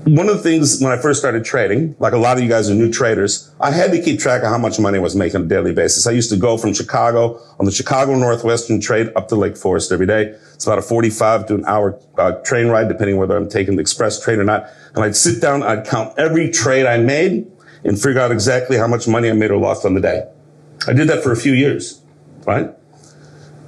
one 0.05 0.29
of 0.29 0.37
the 0.37 0.43
things 0.43 0.79
when 0.81 0.91
I 0.91 1.01
first 1.01 1.19
started 1.19 1.43
trading, 1.43 1.95
like 1.97 2.13
a 2.13 2.17
lot 2.17 2.37
of 2.37 2.43
you 2.43 2.49
guys 2.49 2.69
are 2.69 2.75
new 2.75 2.91
traders, 2.91 3.51
I 3.59 3.71
had 3.71 3.91
to 3.91 3.99
keep 3.99 4.19
track 4.19 4.43
of 4.43 4.49
how 4.49 4.57
much 4.59 4.79
money 4.79 4.99
I 4.99 5.01
was 5.01 5.15
making 5.15 5.37
on 5.37 5.43
a 5.43 5.47
daily 5.47 5.73
basis. 5.73 6.05
I 6.05 6.11
used 6.11 6.29
to 6.29 6.37
go 6.37 6.57
from 6.57 6.75
Chicago 6.75 7.41
on 7.59 7.65
the 7.65 7.71
Chicago 7.71 8.13
Northwestern 8.13 8.79
trade 8.79 9.11
up 9.15 9.29
to 9.29 9.35
Lake 9.35 9.57
Forest 9.57 9.91
every 9.91 10.05
day. 10.05 10.37
It's 10.53 10.67
about 10.67 10.77
a 10.77 10.83
45 10.83 11.47
to 11.47 11.55
an 11.55 11.65
hour 11.65 11.99
uh, 12.19 12.33
train 12.43 12.67
ride, 12.67 12.87
depending 12.87 13.17
whether 13.17 13.35
I'm 13.35 13.49
taking 13.49 13.77
the 13.77 13.81
express 13.81 14.23
train 14.23 14.39
or 14.39 14.43
not. 14.43 14.69
And 14.93 15.03
I'd 15.03 15.15
sit 15.15 15.41
down, 15.41 15.63
I'd 15.63 15.87
count 15.87 16.13
every 16.19 16.51
trade 16.51 16.85
I 16.85 16.97
made 16.97 17.51
and 17.83 17.99
figure 17.99 18.21
out 18.21 18.31
exactly 18.31 18.77
how 18.77 18.87
much 18.87 19.07
money 19.07 19.31
I 19.31 19.33
made 19.33 19.49
or 19.49 19.57
lost 19.57 19.85
on 19.85 19.95
the 19.95 20.01
day. 20.01 20.29
I 20.87 20.93
did 20.93 21.07
that 21.07 21.23
for 21.23 21.31
a 21.31 21.37
few 21.37 21.53
years, 21.53 21.99
right? 22.45 22.69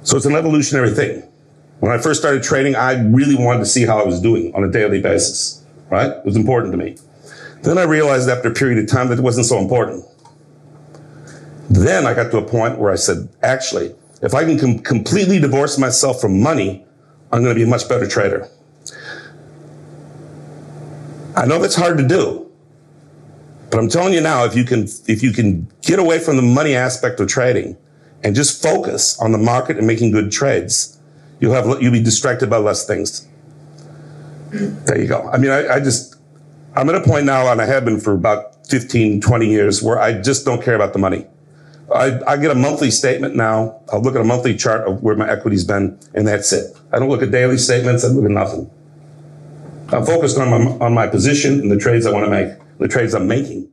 So 0.04 0.16
it's 0.16 0.26
an 0.26 0.36
evolutionary 0.36 0.90
thing. 0.90 1.24
When 1.80 1.90
I 1.90 1.98
first 1.98 2.20
started 2.20 2.44
trading, 2.44 2.76
I 2.76 2.92
really 2.92 3.34
wanted 3.34 3.60
to 3.60 3.66
see 3.66 3.86
how 3.86 3.98
I 3.98 4.04
was 4.04 4.20
doing 4.20 4.54
on 4.54 4.62
a 4.62 4.70
daily 4.70 5.00
basis 5.00 5.64
right? 5.90 6.10
It 6.10 6.24
was 6.24 6.36
important 6.36 6.72
to 6.72 6.78
me. 6.78 6.96
Then 7.62 7.78
I 7.78 7.82
realized 7.82 8.28
after 8.28 8.48
a 8.48 8.54
period 8.54 8.78
of 8.78 8.88
time 8.88 9.08
that 9.08 9.18
it 9.18 9.22
wasn't 9.22 9.46
so 9.46 9.58
important. 9.58 10.04
Then 11.70 12.06
I 12.06 12.14
got 12.14 12.30
to 12.30 12.38
a 12.38 12.42
point 12.42 12.78
where 12.78 12.90
I 12.90 12.96
said, 12.96 13.28
actually, 13.42 13.94
if 14.22 14.34
I 14.34 14.44
can 14.44 14.58
com- 14.58 14.78
completely 14.78 15.38
divorce 15.38 15.78
myself 15.78 16.20
from 16.20 16.40
money, 16.40 16.84
I'm 17.30 17.42
going 17.42 17.54
to 17.54 17.58
be 17.58 17.64
a 17.64 17.66
much 17.68 17.88
better 17.88 18.06
trader. 18.08 18.48
I 21.36 21.46
know 21.46 21.60
that's 21.60 21.76
hard 21.76 21.98
to 21.98 22.08
do, 22.08 22.50
but 23.70 23.78
I'm 23.78 23.88
telling 23.88 24.14
you 24.14 24.20
now, 24.20 24.44
if 24.44 24.56
you 24.56 24.64
can, 24.64 24.88
if 25.06 25.22
you 25.22 25.32
can 25.32 25.68
get 25.82 25.98
away 25.98 26.18
from 26.18 26.36
the 26.36 26.42
money 26.42 26.74
aspect 26.74 27.20
of 27.20 27.28
trading 27.28 27.76
and 28.24 28.34
just 28.34 28.60
focus 28.60 29.18
on 29.20 29.30
the 29.32 29.38
market 29.38 29.76
and 29.76 29.86
making 29.86 30.10
good 30.10 30.32
trades, 30.32 30.98
you'll 31.38 31.52
have, 31.52 31.80
you'll 31.80 31.92
be 31.92 32.02
distracted 32.02 32.50
by 32.50 32.56
less 32.56 32.86
things. 32.86 33.27
There 34.50 35.00
you 35.00 35.06
go. 35.06 35.28
I 35.28 35.38
mean, 35.38 35.50
I, 35.50 35.74
I 35.74 35.80
just, 35.80 36.16
I'm 36.74 36.88
at 36.88 36.94
a 36.94 37.02
point 37.02 37.26
now, 37.26 37.50
and 37.50 37.60
I 37.60 37.66
have 37.66 37.84
been 37.84 38.00
for 38.00 38.12
about 38.12 38.66
15, 38.68 39.20
20 39.20 39.46
years, 39.46 39.82
where 39.82 39.98
I 39.98 40.20
just 40.20 40.44
don't 40.44 40.62
care 40.62 40.74
about 40.74 40.92
the 40.92 40.98
money. 40.98 41.26
I, 41.94 42.20
I, 42.26 42.36
get 42.36 42.50
a 42.50 42.54
monthly 42.54 42.90
statement 42.90 43.34
now. 43.34 43.80
I'll 43.90 44.02
look 44.02 44.14
at 44.14 44.20
a 44.20 44.24
monthly 44.24 44.54
chart 44.54 44.86
of 44.86 45.02
where 45.02 45.16
my 45.16 45.28
equity's 45.28 45.64
been, 45.64 45.98
and 46.14 46.26
that's 46.26 46.52
it. 46.52 46.76
I 46.92 46.98
don't 46.98 47.08
look 47.08 47.22
at 47.22 47.30
daily 47.30 47.56
statements. 47.56 48.04
I 48.04 48.08
look 48.08 48.26
at 48.26 48.30
nothing. 48.30 48.70
I'm 49.90 50.04
focused 50.04 50.36
on 50.36 50.50
my, 50.50 50.84
on 50.84 50.92
my 50.92 51.06
position 51.06 51.60
and 51.60 51.70
the 51.70 51.78
trades 51.78 52.04
I 52.04 52.12
want 52.12 52.26
to 52.26 52.30
make, 52.30 52.52
the 52.78 52.88
trades 52.88 53.14
I'm 53.14 53.26
making. 53.26 53.70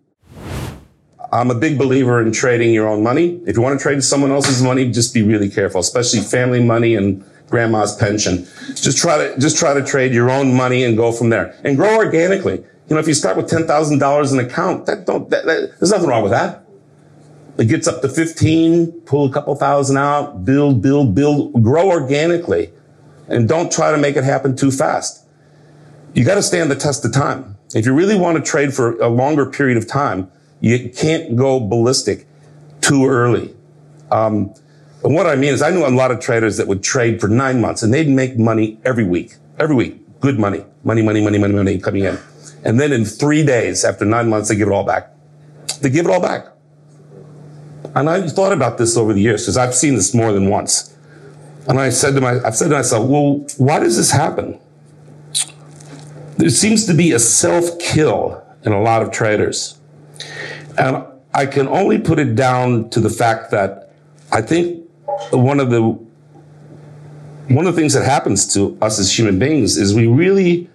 I'm 1.33 1.51
a 1.51 1.55
big 1.55 1.77
believer 1.77 2.21
in 2.21 2.31
trading 2.31 2.73
your 2.73 2.87
own 2.87 3.03
money. 3.03 3.41
If 3.45 3.57
you 3.57 3.61
want 3.61 3.77
to 3.77 3.83
trade 3.83 4.01
someone 4.01 4.31
else's 4.31 4.61
money, 4.61 4.89
just 4.89 5.13
be 5.13 5.21
really 5.21 5.49
careful, 5.49 5.81
especially 5.81 6.21
family 6.21 6.63
money 6.63 6.95
and 6.95 7.25
grandma's 7.49 7.95
pension. 7.95 8.45
Just 8.75 8.97
try 8.97 9.17
to, 9.17 9.39
just 9.39 9.57
try 9.57 9.73
to 9.73 9.83
trade 9.83 10.13
your 10.13 10.29
own 10.29 10.53
money 10.53 10.83
and 10.83 10.97
go 10.97 11.11
from 11.11 11.29
there 11.29 11.59
and 11.63 11.77
grow 11.77 11.95
organically. 11.95 12.57
You 12.87 12.95
know, 12.95 12.99
if 12.99 13.07
you 13.07 13.13
start 13.13 13.37
with 13.37 13.49
$10,000 13.49 14.33
in 14.33 14.39
account, 14.39 14.85
that 14.85 15.05
don't, 15.05 15.29
that, 15.29 15.45
that, 15.45 15.79
there's 15.79 15.91
nothing 15.91 16.07
wrong 16.07 16.23
with 16.23 16.31
that. 16.31 16.65
It 17.57 17.65
gets 17.65 17.87
up 17.87 18.01
to 18.01 18.09
15, 18.09 18.91
pull 19.01 19.29
a 19.29 19.31
couple 19.31 19.55
thousand 19.55 19.97
out, 19.97 20.43
build, 20.43 20.81
build, 20.81 21.15
build, 21.15 21.63
grow 21.63 21.89
organically 21.89 22.71
and 23.27 23.47
don't 23.47 23.71
try 23.71 23.91
to 23.91 23.97
make 23.97 24.15
it 24.15 24.23
happen 24.23 24.55
too 24.55 24.71
fast. 24.71 25.25
You 26.13 26.23
got 26.23 26.35
to 26.35 26.43
stand 26.43 26.71
the 26.71 26.75
test 26.75 27.03
of 27.05 27.13
time. 27.13 27.57
If 27.73 27.85
you 27.85 27.93
really 27.93 28.17
want 28.17 28.37
to 28.37 28.43
trade 28.43 28.73
for 28.73 28.97
a 28.99 29.09
longer 29.09 29.45
period 29.45 29.77
of 29.77 29.87
time, 29.87 30.31
you 30.61 30.89
can't 30.89 31.35
go 31.35 31.59
ballistic 31.59 32.27
too 32.81 33.05
early. 33.05 33.55
Um, 34.11 34.53
and 35.05 35.13
what 35.13 35.27
I 35.27 35.35
mean 35.35 35.53
is 35.53 35.61
I 35.61 35.69
knew 35.69 35.85
a 35.85 35.89
lot 35.89 36.09
of 36.09 36.19
traders 36.19 36.57
that 36.57 36.67
would 36.67 36.81
trade 36.81 37.21
for 37.21 37.27
nine 37.27 37.61
months 37.61 37.83
and 37.83 37.93
they'd 37.93 38.09
make 38.09 38.39
money 38.39 38.79
every 38.83 39.03
week, 39.03 39.35
every 39.59 39.75
week, 39.75 40.19
good 40.19 40.39
money, 40.39 40.65
money, 40.83 41.03
money, 41.03 41.23
money, 41.23 41.37
money, 41.37 41.53
money 41.53 41.77
coming 41.77 42.05
in. 42.05 42.17
And 42.63 42.79
then 42.79 42.91
in 42.91 43.05
three 43.05 43.45
days, 43.45 43.85
after 43.85 44.03
nine 44.03 44.29
months, 44.29 44.49
they 44.49 44.55
give 44.55 44.67
it 44.67 44.71
all 44.71 44.83
back. 44.83 45.11
They 45.81 45.91
give 45.91 46.07
it 46.07 46.11
all 46.11 46.19
back. 46.19 46.47
And 47.93 48.09
I 48.09 48.27
thought 48.27 48.51
about 48.51 48.79
this 48.79 48.97
over 48.97 49.13
the 49.13 49.21
years 49.21 49.43
because 49.43 49.57
I've 49.57 49.75
seen 49.75 49.93
this 49.93 50.15
more 50.15 50.31
than 50.31 50.49
once. 50.49 50.97
And 51.67 51.79
I 51.79 51.89
said 51.89 52.15
to 52.15 52.21
my, 52.21 52.43
I've 52.43 52.55
said 52.55 52.69
to 52.69 52.75
myself, 52.75 53.07
well, 53.07 53.45
why 53.59 53.79
does 53.79 53.97
this 53.97 54.09
happen? 54.09 54.59
There 56.37 56.49
seems 56.49 56.87
to 56.87 56.95
be 56.95 57.11
a 57.11 57.19
self 57.19 57.77
kill 57.77 58.43
in 58.63 58.71
a 58.71 58.81
lot 58.81 59.03
of 59.03 59.11
traders. 59.11 59.79
And 60.79 61.05
I 61.35 61.45
can 61.45 61.67
only 61.67 61.99
put 61.99 62.17
it 62.17 62.33
down 62.33 62.89
to 62.89 62.99
the 62.99 63.11
fact 63.11 63.51
that 63.51 63.93
I 64.31 64.41
think 64.41 64.84
one 65.31 65.59
of 65.59 65.69
the 65.69 65.81
one 67.47 67.67
of 67.67 67.75
the 67.75 67.79
things 67.79 67.93
that 67.93 68.05
happens 68.05 68.51
to 68.55 68.77
us 68.81 68.97
as 68.99 69.17
human 69.17 69.37
beings 69.37 69.77
is 69.77 69.93
we 69.93 70.07
really 70.07 70.67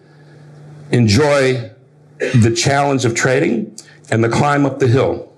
enjoy 0.93 1.71
the 2.19 2.55
challenge 2.57 3.05
of 3.05 3.15
trading 3.15 3.77
and 4.11 4.23
the 4.23 4.29
climb 4.29 4.65
up 4.65 4.79
the 4.79 4.87
hill. 4.87 5.33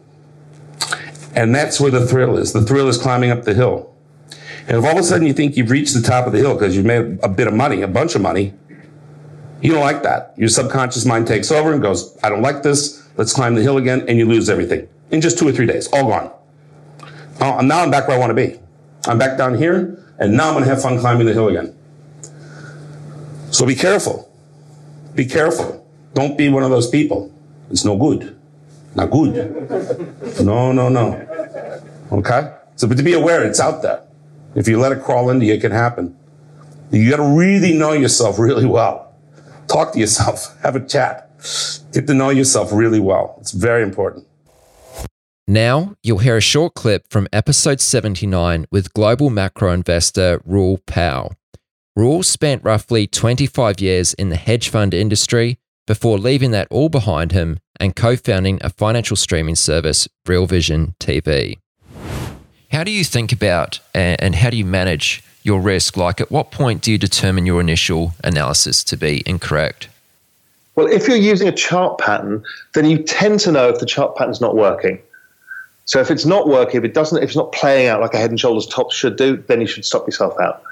And 1.34 1.55
that's 1.55 1.80
where 1.80 1.90
the 1.90 2.07
thrill 2.07 2.36
is. 2.36 2.53
The 2.53 2.62
thrill 2.62 2.88
is 2.88 2.98
climbing 2.98 3.30
up 3.30 3.44
the 3.44 3.55
hill. 3.55 3.94
And 4.68 4.76
if 4.76 4.84
all 4.84 4.92
of 4.92 4.98
a 4.98 5.03
sudden 5.03 5.26
you 5.26 5.32
think 5.32 5.57
you've 5.57 5.70
reached 5.70 5.94
the 5.94 6.03
top 6.03 6.26
of 6.26 6.32
the 6.32 6.38
hill 6.38 6.55
because 6.55 6.76
you've 6.76 6.84
made 6.84 7.18
a 7.22 7.28
bit 7.28 7.46
of 7.46 7.55
money, 7.55 7.80
a 7.80 7.88
bunch 7.88 8.14
of 8.14 8.20
money, 8.20 8.53
you 9.62 9.72
don't 9.72 9.80
like 9.80 10.03
that. 10.03 10.34
Your 10.36 10.48
subconscious 10.48 11.07
mind 11.07 11.26
takes 11.26 11.50
over 11.50 11.72
and 11.72 11.80
goes, 11.80 12.16
I 12.22 12.28
don't 12.28 12.42
like 12.42 12.62
this. 12.62 13.09
Let's 13.16 13.32
climb 13.32 13.55
the 13.55 13.62
hill 13.62 13.78
again. 13.78 14.05
And 14.07 14.18
you 14.18 14.26
lose 14.26 14.50
everything 14.50 14.88
in 15.11 15.20
just 15.20 15.38
two 15.38 15.48
or 15.48 15.53
three 15.53 15.66
days, 15.66 15.88
all 15.88 16.09
gone. 16.09 16.30
Now 17.40 17.80
I'm 17.80 17.90
back 17.90 18.09
where 18.09 18.16
I 18.16 18.20
want 18.20 18.30
to 18.30 18.34
be. 18.34 18.61
I'm 19.07 19.18
back 19.18 19.36
down 19.36 19.57
here, 19.57 19.98
and 20.18 20.36
now 20.36 20.48
I'm 20.48 20.55
going 20.55 20.64
to 20.64 20.70
have 20.70 20.82
fun 20.82 20.98
climbing 20.98 21.26
the 21.26 21.32
hill 21.32 21.48
again. 21.48 21.74
So 23.50 23.66
be 23.66 23.74
careful. 23.74 24.30
Be 25.14 25.26
careful. 25.26 25.86
Don't 26.14 26.38
be 26.38 26.48
one 26.48 26.62
of 26.62 26.70
those 26.70 26.88
people. 26.88 27.32
It's 27.70 27.84
no 27.84 27.96
good. 27.96 28.38
Not 28.94 29.11
good. 29.11 29.34
No, 30.40 30.72
no, 30.72 30.88
no. 30.88 31.82
Okay? 32.12 32.55
So, 32.76 32.86
but 32.86 32.96
to 32.96 33.03
be 33.03 33.14
aware, 33.14 33.44
it's 33.44 33.61
out 33.61 33.82
there. 33.82 34.03
If 34.55 34.68
you 34.68 34.78
let 34.78 34.92
it 34.92 35.03
crawl 35.03 35.30
into 35.30 35.46
you, 35.46 35.55
it 35.55 35.61
can 35.61 35.72
happen. 35.72 36.16
You 36.90 37.11
got 37.11 37.16
to 37.16 37.36
really 37.36 37.72
know 37.76 37.92
yourself 37.92 38.38
really 38.38 38.66
well. 38.66 39.14
Talk 39.66 39.92
to 39.94 39.98
yourself. 39.98 40.59
Have 40.62 40.76
a 40.76 40.80
chat. 40.80 41.30
Get 41.92 42.07
to 42.07 42.14
know 42.14 42.30
yourself 42.30 42.70
really 42.72 43.00
well. 43.00 43.36
It's 43.40 43.53
very 43.53 43.82
important. 43.82 44.26
Now, 45.49 45.97
you'll 46.05 46.18
hear 46.18 46.36
a 46.36 46.40
short 46.40 46.74
clip 46.74 47.07
from 47.11 47.26
episode 47.32 47.80
79 47.80 48.66
with 48.70 48.95
global 48.95 49.28
macro 49.28 49.72
investor 49.72 50.40
Raoul 50.45 50.78
Pal. 50.86 51.34
Raoul 51.97 52.22
spent 52.22 52.62
roughly 52.62 53.09
25 53.09 53.80
years 53.80 54.14
in 54.14 54.28
the 54.28 54.36
hedge 54.36 54.68
fund 54.68 54.95
industry 54.95 55.59
before 55.84 56.16
leaving 56.16 56.53
that 56.53 56.68
all 56.70 56.88
behind 56.88 57.32
him 57.32 57.59
and 57.80 57.97
co 57.97 58.14
founding 58.14 58.61
a 58.62 58.70
financial 58.70 59.16
streaming 59.16 59.57
service, 59.57 60.09
Real 60.26 60.47
Vision 60.47 60.95
TV. 61.01 61.59
How 62.70 62.84
do 62.84 62.93
you 62.93 63.03
think 63.03 63.32
about 63.32 63.80
and 63.93 64.36
how 64.36 64.49
do 64.49 64.57
you 64.57 64.64
manage 64.64 65.24
your 65.43 65.61
risk? 65.61 65.97
Like, 65.97 66.20
at 66.20 66.30
what 66.30 66.53
point 66.53 66.82
do 66.82 66.93
you 66.93 66.99
determine 66.99 67.47
your 67.47 67.61
initial 67.61 68.14
analysis 68.22 68.84
to 68.84 68.97
be 68.97 69.24
incorrect? 69.26 69.88
Well, 70.76 70.86
if 70.86 71.09
you're 71.09 71.16
using 71.16 71.49
a 71.49 71.53
chart 71.53 71.99
pattern, 71.99 72.45
then 72.74 72.88
you 72.88 72.99
tend 73.03 73.40
to 73.40 73.51
know 73.51 73.68
if 73.68 73.80
the 73.80 73.86
chart 73.86 74.14
pattern's 74.14 74.40
not 74.40 74.55
working. 74.55 75.01
So 75.84 76.00
if 76.00 76.10
it's 76.10 76.24
not 76.24 76.48
working, 76.48 76.78
if 76.78 76.84
it 76.84 76.94
doesn't, 76.94 77.18
if 77.18 77.30
it's 77.30 77.36
not 77.36 77.52
playing 77.52 77.88
out 77.88 78.00
like 78.00 78.14
a 78.14 78.18
head 78.18 78.30
and 78.30 78.38
shoulders 78.38 78.66
top 78.66 78.92
should 78.92 79.16
do, 79.16 79.36
then 79.48 79.60
you 79.60 79.66
should 79.66 79.84
stop 79.84 80.06
yourself 80.06 80.38
out. 80.40 80.62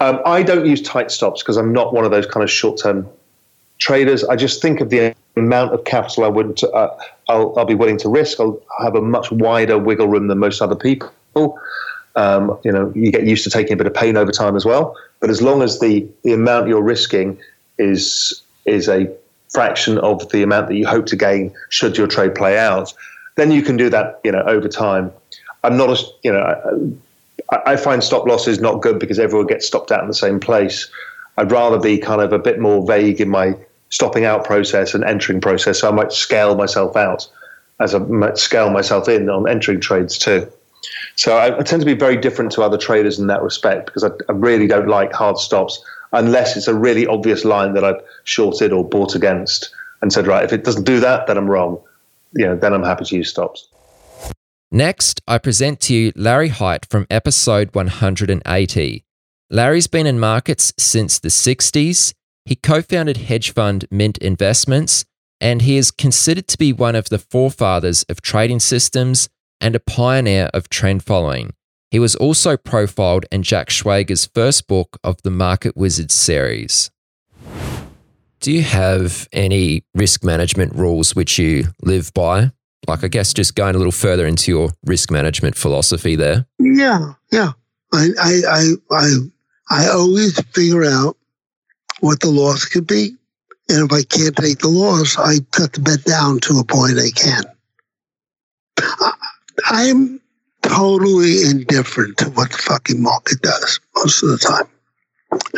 Um, 0.00 0.20
I 0.26 0.42
don't 0.42 0.66
use 0.66 0.82
tight 0.82 1.10
stops 1.10 1.42
because 1.42 1.56
I'm 1.56 1.72
not 1.72 1.92
one 1.92 2.04
of 2.04 2.10
those 2.10 2.26
kind 2.26 2.42
of 2.42 2.50
short 2.50 2.80
term 2.80 3.06
traders. 3.78 4.24
I 4.24 4.36
just 4.36 4.60
think 4.62 4.80
of 4.80 4.90
the 4.90 5.14
amount 5.36 5.72
of 5.72 5.84
capital 5.84 6.24
I 6.24 6.28
would 6.28 6.62
uh, 6.64 6.88
I'll, 7.28 7.54
I'll, 7.58 7.64
be 7.64 7.74
willing 7.74 7.98
to 7.98 8.08
risk. 8.08 8.40
I'll 8.40 8.60
have 8.82 8.94
a 8.94 9.00
much 9.00 9.30
wider 9.30 9.78
wiggle 9.78 10.08
room 10.08 10.28
than 10.28 10.38
most 10.38 10.62
other 10.62 10.76
people. 10.76 11.58
Um, 12.16 12.58
you 12.62 12.70
know, 12.70 12.92
you 12.94 13.10
get 13.10 13.24
used 13.24 13.44
to 13.44 13.50
taking 13.50 13.72
a 13.72 13.76
bit 13.76 13.86
of 13.86 13.94
pain 13.94 14.16
over 14.16 14.30
time 14.30 14.56
as 14.56 14.64
well. 14.64 14.96
But 15.20 15.30
as 15.30 15.42
long 15.42 15.62
as 15.62 15.80
the 15.80 16.06
the 16.22 16.32
amount 16.32 16.68
you're 16.68 16.82
risking 16.82 17.38
is 17.78 18.42
is 18.66 18.88
a 18.88 19.12
fraction 19.52 19.98
of 19.98 20.28
the 20.30 20.42
amount 20.42 20.68
that 20.68 20.74
you 20.74 20.86
hope 20.86 21.06
to 21.06 21.16
gain 21.16 21.54
should 21.70 21.96
your 21.96 22.06
trade 22.06 22.34
play 22.34 22.58
out, 22.58 22.92
then 23.36 23.50
you 23.50 23.62
can 23.62 23.76
do 23.76 23.90
that, 23.90 24.20
you 24.24 24.32
know, 24.32 24.42
over 24.42 24.68
time. 24.68 25.12
I'm 25.62 25.76
not 25.76 25.98
you 26.22 26.32
know, 26.32 26.98
I, 27.50 27.72
I 27.72 27.76
find 27.76 28.02
stop 28.02 28.26
losses 28.26 28.60
not 28.60 28.82
good 28.82 28.98
because 28.98 29.18
everyone 29.18 29.46
gets 29.46 29.66
stopped 29.66 29.90
out 29.90 30.02
in 30.02 30.08
the 30.08 30.14
same 30.14 30.40
place. 30.40 30.90
I'd 31.36 31.50
rather 31.50 31.78
be 31.78 31.98
kind 31.98 32.20
of 32.20 32.32
a 32.32 32.38
bit 32.38 32.60
more 32.60 32.86
vague 32.86 33.20
in 33.20 33.28
my 33.28 33.56
stopping 33.90 34.24
out 34.24 34.44
process 34.44 34.94
and 34.94 35.04
entering 35.04 35.40
process. 35.40 35.80
So 35.80 35.88
I 35.88 35.92
might 35.92 36.12
scale 36.12 36.54
myself 36.54 36.96
out 36.96 37.28
as 37.80 37.94
I 37.94 37.98
might 37.98 38.38
scale 38.38 38.70
myself 38.70 39.08
in 39.08 39.28
on 39.28 39.48
entering 39.48 39.80
trades 39.80 40.16
too. 40.16 40.48
So 41.16 41.36
I, 41.36 41.58
I 41.58 41.62
tend 41.62 41.80
to 41.80 41.86
be 41.86 41.94
very 41.94 42.16
different 42.16 42.52
to 42.52 42.62
other 42.62 42.78
traders 42.78 43.18
in 43.18 43.26
that 43.28 43.42
respect 43.42 43.86
because 43.86 44.04
I, 44.04 44.10
I 44.28 44.32
really 44.32 44.66
don't 44.66 44.88
like 44.88 45.12
hard 45.12 45.38
stops 45.38 45.82
unless 46.12 46.56
it's 46.56 46.68
a 46.68 46.74
really 46.74 47.06
obvious 47.06 47.44
line 47.44 47.74
that 47.74 47.84
I've 47.84 48.00
shorted 48.24 48.72
or 48.72 48.88
bought 48.88 49.14
against 49.14 49.74
and 50.02 50.12
said, 50.12 50.26
right, 50.26 50.44
if 50.44 50.52
it 50.52 50.64
doesn't 50.64 50.84
do 50.84 51.00
that, 51.00 51.26
then 51.26 51.36
I'm 51.36 51.50
wrong. 51.50 51.80
You 52.36 52.46
know, 52.46 52.56
then 52.56 52.72
I'm 52.72 52.82
happy 52.82 53.04
to 53.04 53.16
use 53.16 53.30
stops. 53.30 53.68
Next, 54.72 55.20
I 55.28 55.38
present 55.38 55.80
to 55.82 55.94
you 55.94 56.12
Larry 56.16 56.48
Hite 56.48 56.86
from 56.86 57.06
episode 57.08 57.74
180. 57.74 59.04
Larry's 59.50 59.86
been 59.86 60.06
in 60.06 60.18
markets 60.18 60.72
since 60.78 61.20
the 61.20 61.28
60s. 61.28 62.12
He 62.44 62.56
co 62.56 62.82
founded 62.82 63.18
hedge 63.18 63.52
fund 63.52 63.86
Mint 63.90 64.18
Investments, 64.18 65.04
and 65.40 65.62
he 65.62 65.76
is 65.76 65.90
considered 65.90 66.48
to 66.48 66.58
be 66.58 66.72
one 66.72 66.96
of 66.96 67.08
the 67.08 67.18
forefathers 67.18 68.02
of 68.04 68.20
trading 68.20 68.58
systems 68.58 69.28
and 69.60 69.76
a 69.76 69.80
pioneer 69.80 70.50
of 70.52 70.68
trend 70.68 71.04
following. 71.04 71.54
He 71.90 72.00
was 72.00 72.16
also 72.16 72.56
profiled 72.56 73.26
in 73.30 73.44
Jack 73.44 73.68
Schwager's 73.68 74.26
first 74.26 74.66
book 74.66 74.98
of 75.04 75.22
the 75.22 75.30
Market 75.30 75.76
Wizards 75.76 76.14
series. 76.14 76.90
Do 78.44 78.52
you 78.52 78.62
have 78.62 79.26
any 79.32 79.84
risk 79.94 80.22
management 80.22 80.74
rules 80.74 81.16
which 81.16 81.38
you 81.38 81.68
live 81.80 82.12
by? 82.12 82.50
Like, 82.86 83.02
I 83.02 83.08
guess 83.08 83.32
just 83.32 83.54
going 83.54 83.74
a 83.74 83.78
little 83.78 83.90
further 83.90 84.26
into 84.26 84.50
your 84.50 84.68
risk 84.84 85.10
management 85.10 85.56
philosophy 85.56 86.14
there. 86.14 86.44
Yeah, 86.58 87.14
yeah. 87.32 87.52
I, 87.94 88.08
I, 88.20 88.40
I, 88.50 88.72
I, 88.90 89.14
I 89.70 89.88
always 89.88 90.38
figure 90.50 90.84
out 90.84 91.16
what 92.00 92.20
the 92.20 92.28
loss 92.28 92.66
could 92.66 92.86
be. 92.86 93.16
And 93.70 93.90
if 93.90 93.92
I 93.96 94.02
can't 94.02 94.36
take 94.36 94.58
the 94.58 94.68
loss, 94.68 95.18
I 95.18 95.36
cut 95.52 95.72
the 95.72 95.80
bet 95.80 96.04
down 96.04 96.40
to 96.40 96.58
a 96.58 96.64
point 96.64 96.98
I 96.98 97.08
can. 97.16 97.44
I'm 99.70 100.20
totally 100.60 101.44
indifferent 101.48 102.18
to 102.18 102.28
what 102.28 102.50
the 102.50 102.58
fucking 102.58 103.00
market 103.02 103.40
does 103.40 103.80
most 103.96 104.22
of 104.22 104.28
the 104.28 104.36
time. 104.36 104.68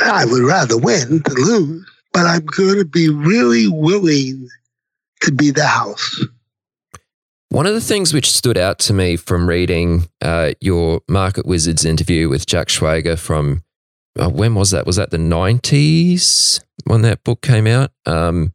I 0.05 0.25
would 0.25 0.45
rather 0.45 0.79
win 0.79 1.23
than 1.25 1.35
lose, 1.35 1.96
but 2.17 2.25
I'm 2.25 2.47
going 2.47 2.79
to 2.79 2.87
be 2.87 3.11
really 3.11 3.69
willing 3.69 4.49
to 5.21 5.33
be 5.33 5.51
the 5.51 5.67
house. 5.67 6.25
One 7.51 7.67
of 7.67 7.75
the 7.75 7.81
things 7.83 8.15
which 8.15 8.33
stood 8.33 8.57
out 8.57 8.79
to 8.81 8.95
me 8.95 9.17
from 9.17 9.47
reading 9.47 10.09
uh, 10.23 10.55
your 10.63 11.03
Market 11.09 11.45
Wizards 11.45 11.85
interview 11.85 12.31
with 12.31 12.47
Jack 12.47 12.69
Schwager 12.69 13.19
from 13.19 13.65
uh, 14.19 14.31
when 14.31 14.55
was 14.55 14.71
that? 14.71 14.87
Was 14.87 14.97
that 14.97 15.11
the 15.11 15.19
90s 15.19 16.63
when 16.85 17.03
that 17.03 17.23
book 17.23 17.43
came 17.43 17.67
out? 17.67 17.93
Um, 18.07 18.55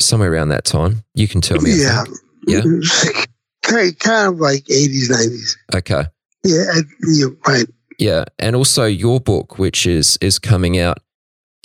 somewhere 0.00 0.32
around 0.32 0.48
that 0.48 0.64
time. 0.64 1.04
You 1.14 1.28
can 1.28 1.40
tell 1.40 1.60
me. 1.60 1.80
Yeah. 1.80 2.02
Yeah. 2.48 2.62
Kind, 3.62 3.98
kind 3.98 4.28
of 4.32 4.38
like 4.38 4.64
80s, 4.64 5.10
90s. 5.10 5.56
Okay. 5.74 6.04
Yeah, 6.44 6.80
you're 7.02 7.36
right. 7.48 7.66
Yeah, 7.98 8.24
and 8.38 8.54
also 8.54 8.84
your 8.84 9.20
book, 9.20 9.58
which 9.58 9.86
is 9.86 10.18
is 10.20 10.38
coming 10.38 10.78
out. 10.78 10.98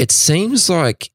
It 0.02 0.10
seems 0.10 0.68
like 0.68 1.12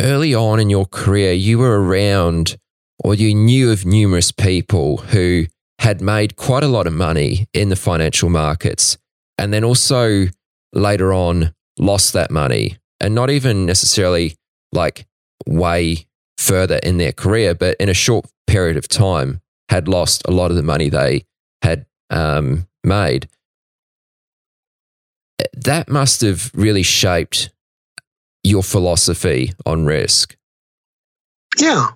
early 0.00 0.32
on 0.32 0.60
in 0.60 0.70
your 0.70 0.86
career, 0.86 1.32
you 1.32 1.58
were 1.58 1.82
around 1.82 2.56
or 3.02 3.16
you 3.16 3.34
knew 3.34 3.72
of 3.72 3.84
numerous 3.84 4.30
people 4.30 4.98
who 4.98 5.46
had 5.80 6.00
made 6.00 6.36
quite 6.36 6.62
a 6.62 6.68
lot 6.68 6.86
of 6.86 6.92
money 6.92 7.48
in 7.52 7.68
the 7.68 7.74
financial 7.74 8.30
markets, 8.30 8.96
and 9.38 9.52
then 9.52 9.64
also 9.64 10.26
later 10.72 11.12
on 11.12 11.52
lost 11.80 12.12
that 12.12 12.30
money, 12.30 12.76
and 13.00 13.12
not 13.12 13.28
even 13.28 13.66
necessarily 13.66 14.36
like 14.70 15.08
way 15.44 16.06
further 16.36 16.78
in 16.84 16.98
their 16.98 17.10
career, 17.10 17.56
but 17.56 17.76
in 17.80 17.88
a 17.88 17.94
short 17.94 18.24
period 18.46 18.76
of 18.76 18.86
time 18.86 19.40
had 19.68 19.88
lost 19.88 20.22
a 20.26 20.30
lot 20.30 20.52
of 20.52 20.56
the 20.56 20.62
money 20.62 20.90
they 20.90 21.24
had 21.62 21.86
um, 22.08 22.68
made. 22.84 23.28
That 25.54 25.88
must 25.88 26.20
have 26.22 26.50
really 26.54 26.82
shaped 26.82 27.50
your 28.42 28.62
philosophy 28.62 29.52
on 29.66 29.84
risk. 29.84 30.36
Yeah. 31.58 31.88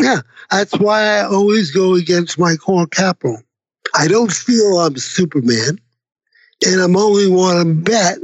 Yeah. 0.00 0.20
That's 0.50 0.78
why 0.78 1.02
I 1.02 1.24
always 1.24 1.70
go 1.70 1.94
against 1.94 2.38
my 2.38 2.56
core 2.56 2.86
capital. 2.86 3.42
I 3.94 4.08
don't 4.08 4.32
feel 4.32 4.78
I'm 4.78 4.96
Superman, 4.96 5.78
and 6.66 6.80
I'm 6.80 6.96
only 6.96 7.28
want 7.28 7.66
to 7.66 7.74
bet 7.74 8.18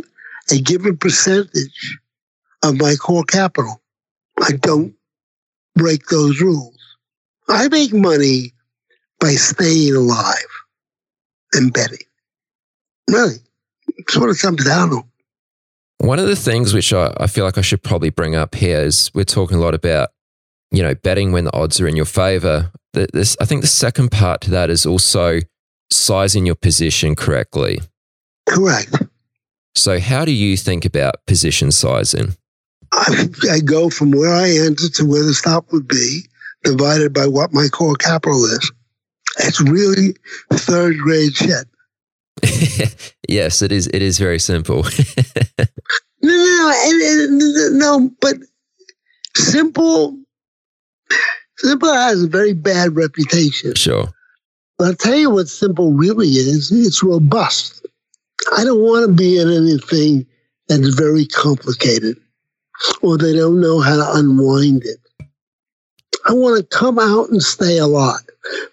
a 0.51 0.61
given 0.61 0.97
percentage 0.97 1.99
of 2.63 2.79
my 2.79 2.95
core 2.97 3.25
capital. 3.25 3.81
I 4.43 4.53
don't 4.53 4.95
break 5.75 6.07
those 6.07 6.41
rules. 6.41 6.77
I 7.49 7.69
make 7.69 7.93
money 7.93 8.53
by 9.19 9.33
staying 9.33 9.95
alive 9.95 10.35
and 11.53 11.73
betting. 11.73 11.99
Really. 13.09 13.37
That's 14.07 14.17
what 14.19 14.31
it 14.31 14.39
comes 14.39 14.65
down 14.65 14.91
to. 14.91 15.03
One 15.99 16.19
of 16.19 16.27
the 16.27 16.37
things 16.37 16.73
which 16.73 16.93
I, 16.93 17.15
I 17.19 17.27
feel 17.27 17.45
like 17.45 17.59
I 17.59 17.63
should 17.63 17.83
probably 17.83 18.11
bring 18.11 18.35
up 18.35 18.55
here 18.55 18.81
is 18.81 19.11
we're 19.15 19.25
talking 19.25 19.59
a 19.59 19.61
lot 19.61 19.75
about, 19.75 20.11
you 20.71 20.83
know, 20.83 20.95
betting 20.95 21.33
when 21.33 21.45
the 21.45 21.55
odds 21.55 21.81
are 21.81 21.87
in 21.87 21.97
your 21.97 22.07
favor. 22.07 22.73
This, 22.95 23.37
I 23.41 23.45
think 23.45 23.61
the 23.61 23.69
second 23.69 24.11
part 24.11 24.41
to 24.43 24.51
that 24.51 24.71
is 24.71 24.87
also 24.87 25.41
sizing 25.91 26.47
your 26.47 26.55
position 26.55 27.15
correctly. 27.15 27.81
Correct. 28.49 28.95
So, 29.75 30.01
how 30.01 30.25
do 30.25 30.33
you 30.33 30.57
think 30.57 30.85
about 30.85 31.25
position 31.27 31.71
sizing? 31.71 32.35
I, 32.93 33.29
I 33.53 33.61
go 33.61 33.91
from 33.91 34.11
where 34.11 34.35
I 34.35 34.51
enter 34.51 34.89
to 34.89 35.05
where 35.05 35.23
the 35.23 35.35
stop 35.35 35.73
would 35.73 35.87
be, 35.87 36.23
divided 36.65 37.13
by 37.13 37.27
what 37.27 37.53
my 37.53 37.69
core 37.69 37.95
capital 37.95 38.45
is. 38.47 38.73
It's 39.39 39.61
really 39.61 40.17
third 40.53 40.99
grade 40.99 41.35
shit. 41.35 41.69
Yes, 43.29 43.63
it 43.63 43.73
is. 43.73 43.89
It 43.89 44.03
is 44.03 44.19
very 44.19 44.39
simple. 44.39 44.83
no, 46.23 46.73
no, 46.93 47.27
no, 47.31 47.69
no, 47.73 48.11
but 48.21 48.37
simple. 49.37 50.19
Simple 51.59 51.93
has 51.93 52.23
a 52.23 52.29
very 52.29 52.55
bad 52.55 52.97
reputation. 52.97 53.75
Sure. 53.75 54.09
But 54.79 54.87
I'll 54.87 54.95
tell 54.95 55.17
you 55.17 55.31
what 55.31 55.49
simple 55.49 55.93
really 55.93 56.29
is. 56.29 56.73
It's 56.73 57.03
robust. 57.03 57.87
I 58.57 58.65
don't 58.65 58.81
want 58.81 59.07
to 59.07 59.13
be 59.13 59.39
in 59.39 59.51
anything 59.51 60.27
that's 60.69 60.95
very 60.95 61.27
complicated 61.27 62.17
or 63.03 63.19
they 63.19 63.35
don't 63.35 63.61
know 63.61 63.81
how 63.81 63.97
to 63.97 64.19
unwind 64.19 64.85
it. 64.85 64.99
I 66.27 66.33
want 66.33 66.59
to 66.59 66.77
come 66.77 66.99
out 66.99 67.29
and 67.31 67.43
stay 67.43 67.79
alive 67.79 68.21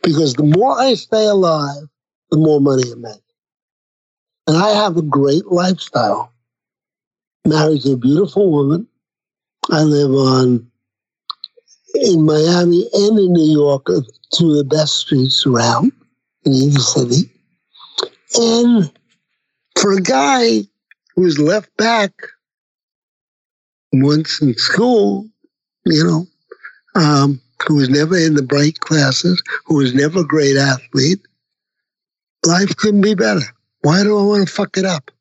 because 0.03 0.33
the 0.33 0.43
more 0.43 0.79
I 0.79 0.93
stay 0.93 1.25
alive, 1.25 1.87
the 2.29 2.37
more 2.37 2.59
money 2.59 2.83
I 2.91 2.95
make. 2.95 3.21
And 4.47 4.55
I 4.55 4.69
have 4.69 4.95
a 4.95 5.01
great 5.01 5.47
lifestyle. 5.47 6.31
Married 7.45 7.81
to 7.81 7.93
a 7.93 7.97
beautiful 7.97 8.49
woman. 8.49 8.87
I 9.69 9.83
live 9.83 10.11
on 10.11 10.71
in 11.95 12.25
Miami 12.25 12.89
and 12.93 13.19
in 13.19 13.33
New 13.33 13.51
York, 13.51 13.87
two 14.33 14.51
of 14.51 14.57
the 14.57 14.63
best 14.63 14.97
streets 14.97 15.45
around 15.45 15.91
in 16.45 16.53
either 16.53 16.79
city. 16.79 17.29
And 18.35 18.91
for 19.79 19.93
a 19.93 20.01
guy 20.01 20.61
who 21.15 21.23
was 21.23 21.39
left 21.39 21.75
back 21.77 22.11
once 23.91 24.41
in 24.41 24.53
school, 24.55 25.27
you 25.85 26.03
know, 26.03 26.27
um, 26.95 27.41
who 27.65 27.75
was 27.75 27.89
never 27.89 28.17
in 28.17 28.35
the 28.35 28.43
bright 28.43 28.79
classes, 28.79 29.41
who 29.65 29.77
was 29.77 29.93
never 29.93 30.19
a 30.19 30.27
great 30.27 30.55
athlete, 30.55 31.19
life 32.45 32.75
couldn't 32.77 33.01
be 33.01 33.15
better. 33.15 33.41
Why 33.81 34.03
do 34.03 34.17
I 34.17 34.23
want 34.23 34.47
to 34.47 34.53
fuck 34.53 34.77
it 34.77 34.85
up? 34.85 35.11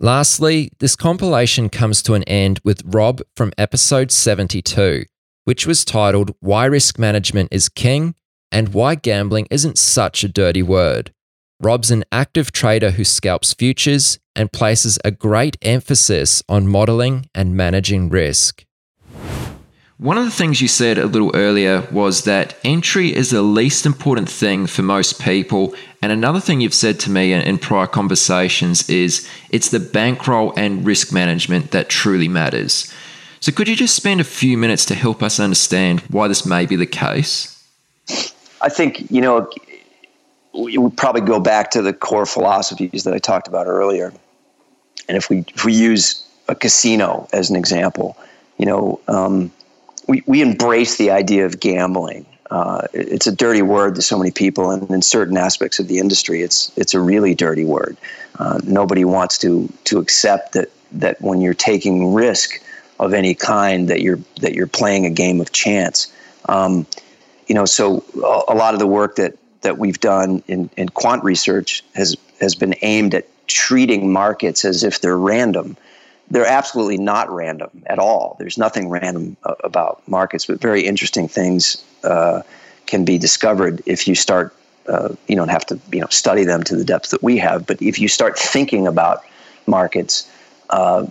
Lastly, 0.00 0.70
this 0.78 0.96
compilation 0.96 1.68
comes 1.68 2.02
to 2.02 2.14
an 2.14 2.22
end 2.24 2.60
with 2.64 2.82
Rob 2.84 3.20
from 3.34 3.52
episode 3.58 4.12
72, 4.12 5.04
which 5.44 5.66
was 5.66 5.84
titled 5.84 6.34
Why 6.40 6.66
Risk 6.66 6.98
Management 6.98 7.48
is 7.50 7.68
King 7.68 8.14
and 8.52 8.74
Why 8.74 8.94
Gambling 8.94 9.48
Isn't 9.50 9.78
Such 9.78 10.22
a 10.24 10.28
Dirty 10.28 10.62
Word. 10.62 11.12
Rob's 11.60 11.90
an 11.90 12.04
active 12.12 12.52
trader 12.52 12.92
who 12.92 13.02
scalps 13.04 13.54
futures 13.54 14.20
and 14.36 14.52
places 14.52 14.98
a 15.04 15.10
great 15.10 15.56
emphasis 15.62 16.42
on 16.48 16.68
modeling 16.68 17.28
and 17.34 17.56
managing 17.56 18.08
risk. 18.08 18.64
One 19.98 20.16
of 20.16 20.24
the 20.24 20.30
things 20.30 20.60
you 20.60 20.68
said 20.68 20.96
a 20.96 21.06
little 21.06 21.34
earlier 21.34 21.88
was 21.90 22.22
that 22.22 22.54
entry 22.62 23.12
is 23.12 23.30
the 23.30 23.42
least 23.42 23.84
important 23.84 24.30
thing 24.30 24.68
for 24.68 24.82
most 24.82 25.20
people. 25.20 25.74
And 26.00 26.12
another 26.12 26.38
thing 26.38 26.60
you've 26.60 26.72
said 26.72 27.00
to 27.00 27.10
me 27.10 27.32
in, 27.32 27.40
in 27.40 27.58
prior 27.58 27.88
conversations 27.88 28.88
is 28.88 29.28
it's 29.50 29.70
the 29.70 29.80
bankroll 29.80 30.52
and 30.56 30.86
risk 30.86 31.12
management 31.12 31.72
that 31.72 31.88
truly 31.88 32.28
matters. 32.28 32.94
So, 33.40 33.50
could 33.50 33.66
you 33.66 33.74
just 33.74 33.96
spend 33.96 34.20
a 34.20 34.24
few 34.24 34.56
minutes 34.56 34.84
to 34.86 34.94
help 34.94 35.20
us 35.20 35.40
understand 35.40 36.00
why 36.02 36.28
this 36.28 36.46
may 36.46 36.64
be 36.64 36.76
the 36.76 36.86
case? 36.86 37.60
I 38.60 38.68
think, 38.68 39.10
you 39.10 39.20
know, 39.20 39.50
we 40.54 40.78
would 40.78 40.96
probably 40.96 41.22
go 41.22 41.40
back 41.40 41.72
to 41.72 41.82
the 41.82 41.92
core 41.92 42.26
philosophies 42.26 43.02
that 43.02 43.14
I 43.14 43.18
talked 43.18 43.48
about 43.48 43.66
earlier. 43.66 44.12
And 45.08 45.16
if 45.16 45.28
we 45.28 45.44
if 45.56 45.64
we 45.64 45.72
use 45.72 46.24
a 46.46 46.54
casino 46.54 47.28
as 47.32 47.50
an 47.50 47.56
example, 47.56 48.16
you 48.58 48.66
know, 48.66 49.00
um, 49.08 49.50
we 50.08 50.22
we 50.26 50.42
embrace 50.42 50.96
the 50.96 51.10
idea 51.10 51.46
of 51.46 51.60
gambling. 51.60 52.26
Uh, 52.50 52.86
it's 52.94 53.26
a 53.26 53.32
dirty 53.32 53.60
word 53.60 53.94
to 53.94 54.02
so 54.02 54.18
many 54.18 54.30
people, 54.30 54.70
and 54.70 54.90
in 54.90 55.02
certain 55.02 55.36
aspects 55.36 55.78
of 55.78 55.86
the 55.86 55.98
industry, 55.98 56.42
it's 56.42 56.72
it's 56.76 56.94
a 56.94 57.00
really 57.00 57.34
dirty 57.34 57.64
word. 57.64 57.96
Uh, 58.38 58.58
nobody 58.64 59.04
wants 59.04 59.38
to 59.38 59.68
to 59.84 59.98
accept 59.98 60.52
that 60.52 60.70
that 60.92 61.20
when 61.20 61.40
you're 61.40 61.54
taking 61.54 62.14
risk 62.14 62.60
of 62.98 63.12
any 63.12 63.34
kind, 63.34 63.88
that 63.88 64.00
you're 64.00 64.18
that 64.40 64.54
you're 64.54 64.66
playing 64.66 65.06
a 65.06 65.10
game 65.10 65.40
of 65.40 65.52
chance. 65.52 66.12
Um, 66.48 66.86
you 67.46 67.54
know, 67.54 67.66
so 67.66 68.02
a, 68.16 68.52
a 68.52 68.56
lot 68.56 68.74
of 68.74 68.80
the 68.80 68.86
work 68.86 69.16
that 69.16 69.36
that 69.60 69.78
we've 69.78 70.00
done 70.00 70.42
in, 70.46 70.70
in 70.76 70.88
quant 70.88 71.22
research 71.24 71.84
has 71.94 72.16
has 72.40 72.54
been 72.54 72.74
aimed 72.82 73.14
at 73.14 73.26
treating 73.46 74.12
markets 74.12 74.64
as 74.64 74.84
if 74.84 75.00
they're 75.00 75.18
random. 75.18 75.76
They're 76.30 76.46
absolutely 76.46 76.98
not 76.98 77.30
random 77.30 77.82
at 77.86 77.98
all. 77.98 78.36
There's 78.38 78.58
nothing 78.58 78.88
random 78.88 79.36
uh, 79.44 79.54
about 79.64 80.06
markets, 80.08 80.46
but 80.46 80.60
very 80.60 80.82
interesting 80.82 81.28
things 81.28 81.82
uh, 82.04 82.42
can 82.86 83.04
be 83.04 83.18
discovered 83.18 83.82
if 83.86 84.06
you 84.06 84.14
start. 84.14 84.54
Uh, 84.86 85.14
you 85.26 85.36
don't 85.36 85.48
have 85.48 85.66
to 85.66 85.78
you 85.92 86.00
know 86.00 86.06
study 86.08 86.44
them 86.44 86.62
to 86.64 86.76
the 86.76 86.84
depth 86.84 87.10
that 87.10 87.22
we 87.22 87.38
have, 87.38 87.66
but 87.66 87.80
if 87.82 87.98
you 87.98 88.08
start 88.08 88.38
thinking 88.38 88.86
about 88.86 89.22
markets 89.66 90.30
uh, 90.70 91.06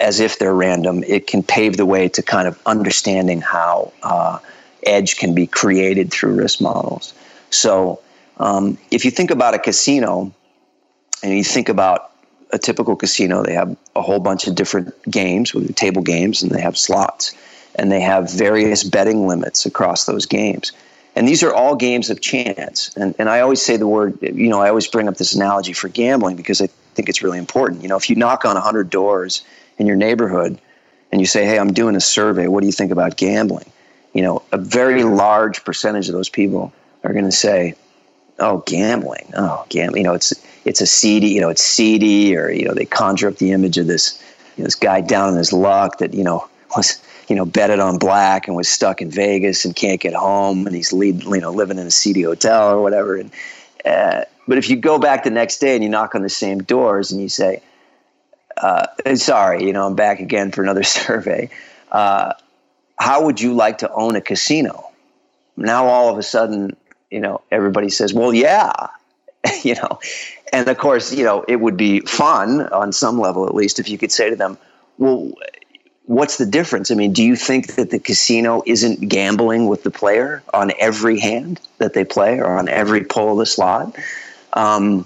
as 0.00 0.20
if 0.20 0.38
they're 0.38 0.54
random, 0.54 1.02
it 1.04 1.26
can 1.26 1.42
pave 1.42 1.76
the 1.76 1.86
way 1.86 2.08
to 2.08 2.22
kind 2.22 2.48
of 2.48 2.60
understanding 2.66 3.40
how 3.40 3.92
uh, 4.02 4.38
edge 4.86 5.16
can 5.16 5.34
be 5.34 5.46
created 5.46 6.10
through 6.10 6.34
risk 6.34 6.60
models. 6.60 7.14
So 7.50 8.00
um, 8.38 8.78
if 8.90 9.04
you 9.04 9.10
think 9.10 9.30
about 9.30 9.54
a 9.54 9.58
casino 9.58 10.32
and 11.22 11.32
you 11.32 11.44
think 11.44 11.68
about 11.68 12.10
a 12.52 12.58
typical 12.58 12.96
casino, 12.96 13.42
they 13.42 13.54
have 13.54 13.76
a 13.96 14.02
whole 14.02 14.20
bunch 14.20 14.46
of 14.46 14.54
different 14.54 14.94
games, 15.10 15.54
with 15.54 15.74
table 15.74 16.02
games, 16.02 16.42
and 16.42 16.50
they 16.52 16.60
have 16.60 16.76
slots, 16.76 17.34
and 17.74 17.90
they 17.90 18.00
have 18.00 18.30
various 18.30 18.84
betting 18.84 19.26
limits 19.26 19.66
across 19.66 20.04
those 20.04 20.26
games. 20.26 20.72
And 21.16 21.28
these 21.28 21.42
are 21.42 21.54
all 21.54 21.76
games 21.76 22.10
of 22.10 22.20
chance. 22.20 22.90
And, 22.96 23.14
and 23.18 23.28
I 23.28 23.40
always 23.40 23.62
say 23.62 23.76
the 23.76 23.86
word, 23.86 24.18
you 24.20 24.48
know, 24.48 24.60
I 24.60 24.68
always 24.68 24.86
bring 24.88 25.08
up 25.08 25.16
this 25.16 25.34
analogy 25.34 25.72
for 25.72 25.88
gambling 25.88 26.36
because 26.36 26.60
I 26.60 26.66
think 26.94 27.08
it's 27.08 27.22
really 27.22 27.38
important. 27.38 27.82
You 27.82 27.88
know, 27.88 27.96
if 27.96 28.10
you 28.10 28.16
knock 28.16 28.44
on 28.44 28.54
100 28.54 28.90
doors 28.90 29.44
in 29.78 29.86
your 29.86 29.96
neighborhood 29.96 30.58
and 31.12 31.20
you 31.20 31.26
say, 31.26 31.44
hey, 31.44 31.58
I'm 31.58 31.72
doing 31.72 31.94
a 31.94 32.00
survey, 32.00 32.48
what 32.48 32.60
do 32.60 32.66
you 32.66 32.72
think 32.72 32.90
about 32.90 33.16
gambling? 33.16 33.70
You 34.12 34.22
know, 34.22 34.42
a 34.50 34.58
very 34.58 35.04
large 35.04 35.64
percentage 35.64 36.08
of 36.08 36.14
those 36.14 36.28
people 36.28 36.72
are 37.04 37.12
going 37.12 37.24
to 37.26 37.32
say, 37.32 37.74
"Oh, 38.38 38.58
gambling. 38.66 39.32
Oh, 39.36 39.64
gambling. 39.68 40.02
You 40.02 40.08
know, 40.08 40.14
it's 40.14 40.32
it's 40.64 40.80
a 40.80 40.86
seedy. 40.86 41.28
You 41.28 41.40
know, 41.40 41.48
it's 41.48 41.62
seedy." 41.62 42.36
Or 42.36 42.50
you 42.50 42.66
know, 42.66 42.74
they 42.74 42.84
conjure 42.84 43.28
up 43.28 43.36
the 43.36 43.52
image 43.52 43.78
of 43.78 43.86
this 43.86 44.22
you 44.56 44.62
know, 44.62 44.66
this 44.66 44.74
guy 44.74 45.00
down 45.00 45.30
in 45.30 45.36
his 45.36 45.52
luck 45.52 45.98
that 45.98 46.14
you 46.14 46.24
know 46.24 46.48
was 46.76 47.00
you 47.28 47.36
know 47.36 47.44
betted 47.44 47.80
on 47.80 47.98
black 47.98 48.46
and 48.46 48.56
was 48.56 48.68
stuck 48.68 49.00
in 49.00 49.10
Vegas 49.10 49.64
and 49.64 49.74
can't 49.74 50.00
get 50.00 50.14
home, 50.14 50.66
and 50.66 50.74
he's 50.74 50.92
lead, 50.92 51.22
you 51.24 51.40
know 51.40 51.50
living 51.50 51.78
in 51.78 51.86
a 51.86 51.90
seedy 51.90 52.22
hotel 52.22 52.70
or 52.70 52.82
whatever. 52.82 53.16
And 53.16 53.30
uh, 53.84 54.24
but 54.46 54.58
if 54.58 54.68
you 54.68 54.76
go 54.76 54.98
back 54.98 55.24
the 55.24 55.30
next 55.30 55.58
day 55.58 55.74
and 55.74 55.82
you 55.82 55.90
knock 55.90 56.14
on 56.14 56.22
the 56.22 56.28
same 56.28 56.62
doors 56.62 57.12
and 57.12 57.20
you 57.20 57.28
say, 57.28 57.62
uh, 58.56 58.86
"Sorry, 59.14 59.64
you 59.64 59.72
know, 59.72 59.86
I'm 59.86 59.94
back 59.94 60.20
again 60.20 60.50
for 60.50 60.62
another 60.62 60.82
survey." 60.84 61.50
Uh, 61.90 62.32
how 62.96 63.24
would 63.24 63.40
you 63.40 63.54
like 63.54 63.78
to 63.78 63.92
own 63.92 64.16
a 64.16 64.20
casino? 64.20 64.90
Now 65.56 65.86
all 65.86 66.10
of 66.10 66.18
a 66.18 66.22
sudden 66.22 66.76
you 67.14 67.20
know, 67.20 67.42
everybody 67.52 67.90
says, 67.90 68.12
well, 68.12 68.34
yeah, 68.34 68.88
you 69.62 69.76
know, 69.76 70.00
and 70.54 70.68
of 70.68 70.78
course, 70.78 71.12
you 71.12 71.24
know, 71.24 71.44
it 71.48 71.56
would 71.56 71.76
be 71.76 72.00
fun 72.00 72.68
on 72.68 72.92
some 72.92 73.18
level, 73.18 73.46
at 73.46 73.54
least, 73.54 73.80
if 73.80 73.88
you 73.88 73.98
could 73.98 74.12
say 74.12 74.30
to 74.30 74.36
them, 74.36 74.56
well, 74.98 75.32
what's 76.04 76.38
the 76.38 76.46
difference? 76.46 76.92
I 76.92 76.94
mean, 76.94 77.12
do 77.12 77.24
you 77.24 77.34
think 77.34 77.74
that 77.74 77.90
the 77.90 77.98
casino 77.98 78.62
isn't 78.64 79.08
gambling 79.08 79.66
with 79.66 79.82
the 79.82 79.90
player 79.90 80.44
on 80.54 80.70
every 80.78 81.18
hand 81.18 81.60
that 81.78 81.94
they 81.94 82.04
play 82.04 82.38
or 82.38 82.56
on 82.56 82.68
every 82.68 83.02
pull 83.02 83.32
of 83.32 83.38
the 83.38 83.46
slot? 83.46 83.96
Um, 84.52 85.04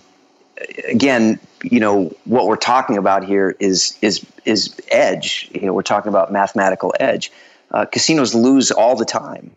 again, 0.87 1.41
you 1.63 1.81
know, 1.81 2.15
what 2.25 2.47
we're 2.47 2.57
talking 2.57 2.99
about 2.99 3.25
here 3.25 3.57
is 3.59 3.97
is 4.03 4.25
is 4.45 4.79
edge. 4.91 5.51
You 5.55 5.63
know, 5.63 5.73
we're 5.73 5.83
talking 5.83 6.11
about 6.11 6.31
mathematical 6.31 6.95
edge. 7.01 7.33
Uh, 7.71 7.87
casinos 7.87 8.35
lose 8.35 8.71
all 8.71 8.97
the 8.97 9.07
time 9.07 9.51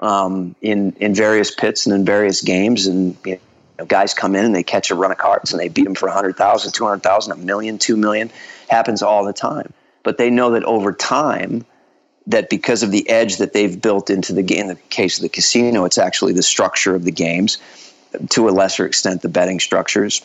um, 0.00 0.56
in 0.60 0.92
in 0.98 1.14
various 1.14 1.54
pits 1.54 1.86
and 1.86 1.94
in 1.94 2.04
various 2.04 2.42
games, 2.42 2.88
and 2.88 3.16
you 3.24 3.38
know, 3.78 3.86
guys 3.86 4.14
come 4.14 4.34
in 4.34 4.44
and 4.44 4.54
they 4.54 4.62
catch 4.62 4.90
a 4.90 4.94
run 4.94 5.10
of 5.10 5.18
cards 5.18 5.52
and 5.52 5.60
they 5.60 5.68
beat 5.68 5.84
them 5.84 5.94
for 5.94 6.06
100,000, 6.08 6.72
200,000, 6.72 7.32
a 7.32 7.36
million, 7.36 7.78
two 7.78 7.96
million. 7.96 8.30
Happens 8.68 9.02
all 9.02 9.24
the 9.24 9.32
time. 9.32 9.72
But 10.02 10.18
they 10.18 10.30
know 10.30 10.50
that 10.52 10.64
over 10.64 10.92
time, 10.92 11.64
that 12.26 12.50
because 12.50 12.82
of 12.82 12.90
the 12.90 13.08
edge 13.08 13.36
that 13.36 13.52
they've 13.52 13.80
built 13.80 14.10
into 14.10 14.32
the 14.32 14.42
game, 14.42 14.62
in 14.62 14.68
the 14.68 14.74
case 14.74 15.18
of 15.18 15.22
the 15.22 15.28
casino, 15.28 15.84
it's 15.84 15.98
actually 15.98 16.32
the 16.32 16.42
structure 16.42 16.94
of 16.94 17.04
the 17.04 17.12
games. 17.12 17.58
To 18.30 18.48
a 18.48 18.50
lesser 18.50 18.86
extent, 18.86 19.22
the 19.22 19.28
betting 19.28 19.60
structures. 19.60 20.24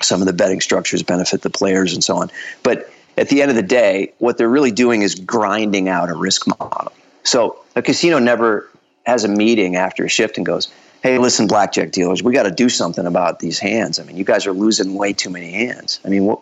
Some 0.00 0.20
of 0.20 0.26
the 0.26 0.32
betting 0.32 0.60
structures 0.60 1.02
benefit 1.02 1.42
the 1.42 1.50
players 1.50 1.92
and 1.92 2.02
so 2.02 2.16
on. 2.16 2.30
But 2.62 2.90
at 3.16 3.28
the 3.28 3.42
end 3.42 3.50
of 3.50 3.56
the 3.56 3.62
day, 3.62 4.12
what 4.18 4.38
they're 4.38 4.48
really 4.48 4.70
doing 4.70 5.02
is 5.02 5.14
grinding 5.14 5.88
out 5.88 6.08
a 6.08 6.14
risk 6.14 6.46
model. 6.46 6.92
So 7.24 7.58
a 7.76 7.82
casino 7.82 8.18
never 8.18 8.68
has 9.06 9.24
a 9.24 9.28
meeting 9.28 9.76
after 9.76 10.04
a 10.04 10.08
shift 10.08 10.36
and 10.36 10.46
goes, 10.46 10.68
"Hey, 11.02 11.18
listen, 11.18 11.46
blackjack 11.46 11.90
dealers, 11.92 12.22
we 12.22 12.32
got 12.32 12.44
to 12.44 12.50
do 12.50 12.68
something 12.68 13.06
about 13.06 13.40
these 13.40 13.58
hands. 13.58 13.98
I 13.98 14.04
mean, 14.04 14.16
you 14.16 14.24
guys 14.24 14.46
are 14.46 14.52
losing 14.52 14.94
way 14.94 15.12
too 15.12 15.30
many 15.30 15.52
hands. 15.52 16.00
I 16.04 16.08
mean, 16.08 16.24
what 16.24 16.40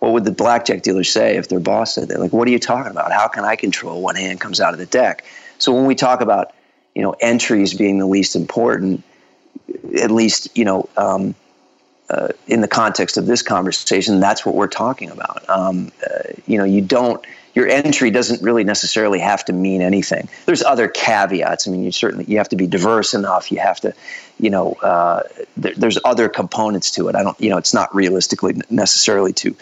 what 0.00 0.12
would 0.12 0.24
the 0.24 0.32
blackjack 0.32 0.82
dealers 0.82 1.10
say 1.10 1.36
if 1.36 1.48
their 1.48 1.60
boss 1.60 1.94
said 1.94 2.08
that? 2.08 2.20
Like, 2.20 2.32
what 2.32 2.46
are 2.46 2.50
you 2.50 2.58
talking 2.58 2.90
about? 2.90 3.10
How 3.12 3.28
can 3.28 3.44
I 3.44 3.56
control 3.56 4.02
what 4.02 4.16
hand 4.16 4.40
comes 4.40 4.60
out 4.60 4.74
of 4.74 4.78
the 4.78 4.86
deck? 4.86 5.24
So 5.58 5.72
when 5.72 5.86
we 5.86 5.94
talk 5.94 6.20
about 6.20 6.52
you 6.94 7.02
know 7.02 7.14
entries 7.20 7.74
being 7.74 7.98
the 7.98 8.06
least 8.06 8.36
important, 8.36 9.02
at 10.00 10.10
least 10.10 10.56
you 10.56 10.64
know 10.64 10.88
um, 10.96 11.34
uh, 12.10 12.28
in 12.46 12.60
the 12.60 12.68
context 12.68 13.16
of 13.16 13.26
this 13.26 13.42
conversation, 13.42 14.20
that's 14.20 14.44
what 14.44 14.54
we're 14.54 14.66
talking 14.66 15.10
about. 15.10 15.48
Um, 15.48 15.90
uh, 16.02 16.32
you 16.46 16.58
know, 16.58 16.64
you 16.64 16.80
don't 16.80 17.24
your 17.54 17.68
entry 17.68 18.10
doesn't 18.10 18.42
really 18.42 18.64
necessarily 18.64 19.18
have 19.20 19.44
to 19.44 19.52
mean 19.52 19.80
anything. 19.80 20.28
There's 20.46 20.62
other 20.62 20.88
caveats. 20.88 21.66
I 21.66 21.70
mean, 21.70 21.84
you 21.84 21.92
certainly 21.92 22.24
you 22.26 22.36
have 22.38 22.48
to 22.50 22.56
be 22.56 22.66
diverse 22.66 23.14
enough. 23.14 23.52
You 23.52 23.58
have 23.60 23.80
to, 23.80 23.94
you 24.38 24.50
know, 24.50 24.72
uh, 24.74 25.22
there, 25.56 25.74
there's 25.76 25.98
other 26.04 26.28
components 26.28 26.90
to 26.92 27.08
it. 27.08 27.14
I 27.14 27.22
don't, 27.22 27.40
you 27.40 27.50
know, 27.50 27.56
it's 27.56 27.74
not 27.74 27.94
realistically 27.94 28.60
necessarily 28.70 29.32
to 29.34 29.54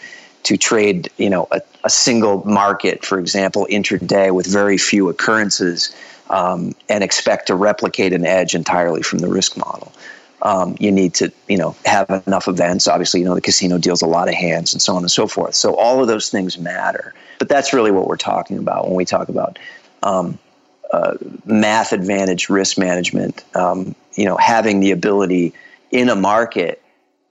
to 0.43 0.57
trade, 0.57 1.09
you 1.17 1.29
know, 1.29 1.47
a, 1.51 1.61
a 1.85 1.89
single 1.89 2.43
market, 2.43 3.05
for 3.05 3.17
example, 3.17 3.65
intraday 3.69 4.29
with 4.31 4.45
very 4.45 4.77
few 4.77 5.07
occurrences, 5.07 5.95
um, 6.29 6.73
and 6.89 7.03
expect 7.03 7.47
to 7.47 7.55
replicate 7.55 8.11
an 8.11 8.25
edge 8.25 8.53
entirely 8.53 9.01
from 9.01 9.19
the 9.19 9.27
risk 9.27 9.55
model 9.55 9.93
um, 10.43 10.75
you 10.79 10.91
need 10.91 11.13
to 11.15 11.31
you 11.47 11.57
know 11.57 11.75
have 11.85 12.09
enough 12.27 12.47
events. 12.47 12.87
Obviously 12.87 13.21
you 13.21 13.25
know 13.25 13.35
the 13.35 13.41
casino 13.41 13.77
deals 13.77 14.01
a 14.01 14.07
lot 14.07 14.27
of 14.27 14.35
hands 14.35 14.73
and 14.73 14.81
so 14.81 14.95
on 14.95 15.01
and 15.03 15.11
so 15.11 15.27
forth. 15.27 15.55
So 15.55 15.75
all 15.75 16.01
of 16.01 16.07
those 16.07 16.29
things 16.29 16.57
matter. 16.57 17.13
But 17.39 17.49
that's 17.49 17.73
really 17.73 17.91
what 17.91 18.07
we're 18.07 18.17
talking 18.17 18.57
about 18.57 18.87
when 18.87 18.95
we 18.95 19.05
talk 19.05 19.29
about 19.29 19.57
um, 20.03 20.37
uh, 20.91 21.15
math 21.45 21.91
advantage 21.93 22.49
risk 22.49 22.77
management. 22.77 23.43
Um, 23.55 23.95
you 24.13 24.25
know 24.25 24.37
having 24.37 24.79
the 24.79 24.91
ability 24.91 25.53
in 25.91 26.09
a 26.09 26.15
market 26.15 26.81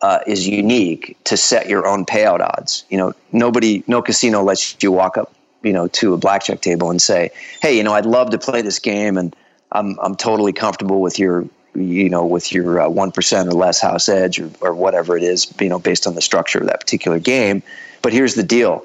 uh, 0.00 0.18
is 0.26 0.48
unique 0.48 1.16
to 1.24 1.36
set 1.36 1.68
your 1.68 1.86
own 1.86 2.04
payout 2.04 2.40
odds. 2.40 2.84
You 2.90 2.98
know 2.98 3.14
nobody 3.30 3.84
no 3.86 4.02
casino 4.02 4.42
lets 4.42 4.76
you 4.82 4.90
walk 4.90 5.16
up 5.16 5.32
you 5.62 5.72
know 5.72 5.86
to 5.88 6.14
a 6.14 6.16
blackjack 6.16 6.60
table 6.60 6.90
and 6.90 7.00
say 7.00 7.30
hey 7.60 7.76
you 7.76 7.82
know 7.82 7.92
i'd 7.92 8.06
love 8.06 8.30
to 8.30 8.38
play 8.38 8.62
this 8.62 8.78
game 8.78 9.16
and 9.16 9.34
i'm, 9.70 9.98
I'm 10.02 10.16
totally 10.16 10.52
comfortable 10.52 11.00
with 11.00 11.18
your 11.18 11.46
you 11.74 12.08
know, 12.08 12.24
with 12.24 12.52
your 12.52 12.80
uh, 12.80 12.88
one 12.88 13.12
or 13.16 13.42
less 13.52 13.80
house 13.80 14.08
edge 14.08 14.38
or, 14.38 14.50
or 14.60 14.74
whatever 14.74 15.16
it 15.16 15.22
is, 15.22 15.52
you 15.60 15.68
know, 15.68 15.78
based 15.78 16.06
on 16.06 16.14
the 16.14 16.20
structure 16.20 16.58
of 16.58 16.66
that 16.66 16.80
particular 16.80 17.18
game. 17.18 17.62
But 18.02 18.12
here's 18.12 18.34
the 18.34 18.42
deal. 18.42 18.84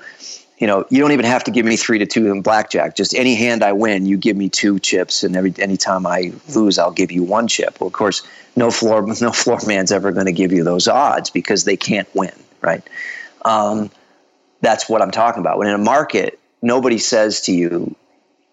You 0.57 0.65
know, 0.65 0.85
you 0.89 0.99
don't 0.99 1.11
even 1.11 1.25
have 1.25 1.43
to 1.43 1.51
give 1.51 1.65
me 1.65 1.75
three 1.75 1.99
to 1.99 2.05
two 2.05 2.31
in 2.31 2.41
blackjack. 2.41 2.95
Just 2.95 3.13
any 3.13 3.35
hand 3.35 3.63
I 3.63 3.73
win, 3.73 4.05
you 4.05 4.17
give 4.17 4.35
me 4.35 4.49
two 4.49 4.79
chips, 4.79 5.23
and 5.23 5.35
every 5.35 5.53
any 5.59 5.77
time 5.77 6.07
I 6.07 6.33
lose, 6.55 6.79
I'll 6.79 6.91
give 6.91 7.11
you 7.11 7.23
one 7.23 7.47
chip. 7.47 7.79
Well, 7.79 7.87
of 7.87 7.93
course, 7.93 8.23
no 8.55 8.71
floor 8.71 9.05
no 9.21 9.31
floor 9.31 9.59
man's 9.67 9.91
ever 9.91 10.11
going 10.11 10.25
to 10.25 10.31
give 10.31 10.51
you 10.51 10.63
those 10.63 10.87
odds 10.87 11.29
because 11.29 11.65
they 11.65 11.77
can't 11.77 12.07
win, 12.15 12.33
right? 12.61 12.81
Um, 13.43 13.91
that's 14.61 14.89
what 14.89 15.01
I'm 15.01 15.11
talking 15.11 15.41
about. 15.41 15.59
When 15.59 15.67
in 15.67 15.75
a 15.75 15.79
market, 15.79 16.39
nobody 16.63 16.97
says 16.97 17.41
to 17.41 17.53
you 17.53 17.95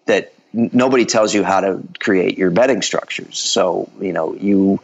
that 0.05 0.34
nobody 0.55 1.05
tells 1.05 1.33
you 1.33 1.43
how 1.43 1.61
to 1.61 1.83
create 1.99 2.37
your 2.37 2.51
betting 2.51 2.81
structures. 2.81 3.37
So 3.37 3.89
you 3.99 4.13
know 4.13 4.33
you 4.35 4.79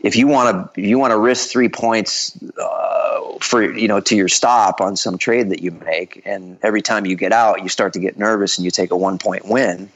if 0.00 0.16
you 0.16 0.28
want 0.28 0.74
to 0.74 0.80
you 0.80 0.98
want 0.98 1.10
to 1.10 1.18
risk 1.18 1.50
three 1.50 1.68
points 1.68 2.38
uh, 2.60 3.38
for 3.40 3.62
you 3.76 3.88
know 3.88 4.00
to 4.00 4.16
your 4.16 4.28
stop 4.28 4.80
on 4.80 4.96
some 4.96 5.18
trade 5.18 5.50
that 5.50 5.60
you 5.60 5.72
make, 5.72 6.22
and 6.24 6.58
every 6.62 6.82
time 6.82 7.06
you 7.06 7.16
get 7.16 7.32
out, 7.32 7.62
you 7.62 7.68
start 7.68 7.92
to 7.94 8.00
get 8.00 8.18
nervous 8.18 8.58
and 8.58 8.64
you 8.64 8.70
take 8.70 8.90
a 8.90 8.96
one 8.96 9.18
point 9.18 9.46
win. 9.46 9.90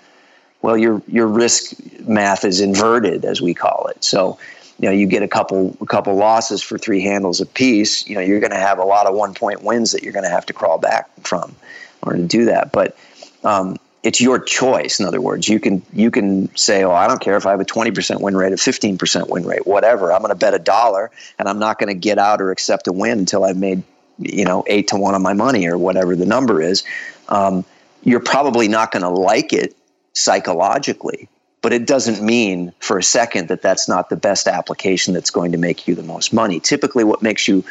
Well, 0.61 0.77
your 0.77 1.03
your 1.07 1.27
risk 1.27 1.75
math 2.01 2.45
is 2.45 2.61
inverted, 2.61 3.25
as 3.25 3.41
we 3.41 3.55
call 3.55 3.89
it. 3.89 4.03
So 4.03 4.39
you 4.79 4.89
know 4.89 4.93
you 4.93 5.07
get 5.07 5.23
a 5.23 5.29
couple 5.29 5.77
a 5.81 5.87
couple 5.87 6.15
losses 6.17 6.63
for 6.63 6.79
three 6.79 7.03
handles 7.03 7.41
a 7.41 7.47
piece, 7.47 8.07
you 8.09 8.15
know 8.15 8.21
you're 8.21 8.41
going 8.41 8.53
to 8.53 8.59
have 8.59 8.79
a 8.79 8.85
lot 8.85 9.07
of 9.07 9.15
one 9.15 9.35
point 9.35 9.63
wins 9.63 9.93
that 9.93 10.03
you're 10.03 10.13
going 10.13 10.25
to 10.25 10.31
have 10.31 10.47
to 10.47 10.53
crawl 10.53 10.79
back 10.79 11.09
from 11.21 11.51
in 11.51 12.09
order 12.09 12.19
to 12.19 12.27
do 12.27 12.45
that. 12.47 12.73
But 12.73 12.97
um, 13.45 13.77
it's 14.03 14.21
your 14.21 14.39
choice. 14.39 14.99
In 14.99 15.07
other 15.07 15.21
words, 15.21 15.49
you 15.49 15.61
can 15.61 15.83
you 15.93 16.11
can 16.11 16.55
say, 16.57 16.83
"Oh, 16.83 16.93
I 16.93 17.07
don't 17.07 17.21
care 17.21 17.37
if 17.37 17.47
I 17.47 17.51
have 17.51 17.61
a 17.61 17.65
twenty 17.65 17.91
percent 17.91 18.21
win 18.21 18.37
rate, 18.37 18.53
a 18.53 18.57
fifteen 18.57 18.99
percent 18.99 19.31
win 19.31 19.45
rate, 19.45 19.67
whatever. 19.67 20.13
I'm 20.13 20.21
going 20.21 20.31
to 20.31 20.35
bet 20.35 20.55
a 20.55 20.59
dollar, 20.59 21.11
and 21.39 21.49
I'm 21.49 21.59
not 21.59 21.79
going 21.79 21.89
to 21.89 21.99
get 21.99 22.19
out 22.19 22.41
or 22.41 22.51
accept 22.51 22.87
a 22.89 22.93
win 22.93 23.21
until 23.21 23.45
I've 23.45 23.57
made 23.57 23.83
you 24.19 24.45
know 24.45 24.65
eight 24.67 24.89
to 24.89 24.97
one 24.97 25.15
on 25.15 25.23
my 25.23 25.33
money 25.33 25.67
or 25.67 25.79
whatever 25.79 26.17
the 26.17 26.27
number 26.27 26.61
is." 26.61 26.85
Um, 27.29 27.65
you're 28.03 28.21
probably 28.21 28.67
not 28.67 28.91
going 28.91 29.03
to 29.05 29.09
like 29.09 29.53
it 29.53 29.77
psychologically, 30.15 31.29
but 31.61 31.73
it 31.73 31.87
doesn't 31.87 32.21
mean 32.21 32.73
for 32.81 32.99
a 32.99 33.03
second 33.03 33.47
that 33.49 33.63
that's 33.63 33.89
not 33.89 34.11
the 34.11 34.17
best 34.17 34.49
application 34.49 35.15
that's 35.15 35.31
going 35.31 35.53
to 35.53 35.59
make 35.59 35.87
you 35.87 35.95
the 35.95 36.03
most 36.03 36.33
money. 36.33 36.59
Typically, 36.59 37.05
what 37.05 37.23
makes 37.23 37.47
you 37.47 37.65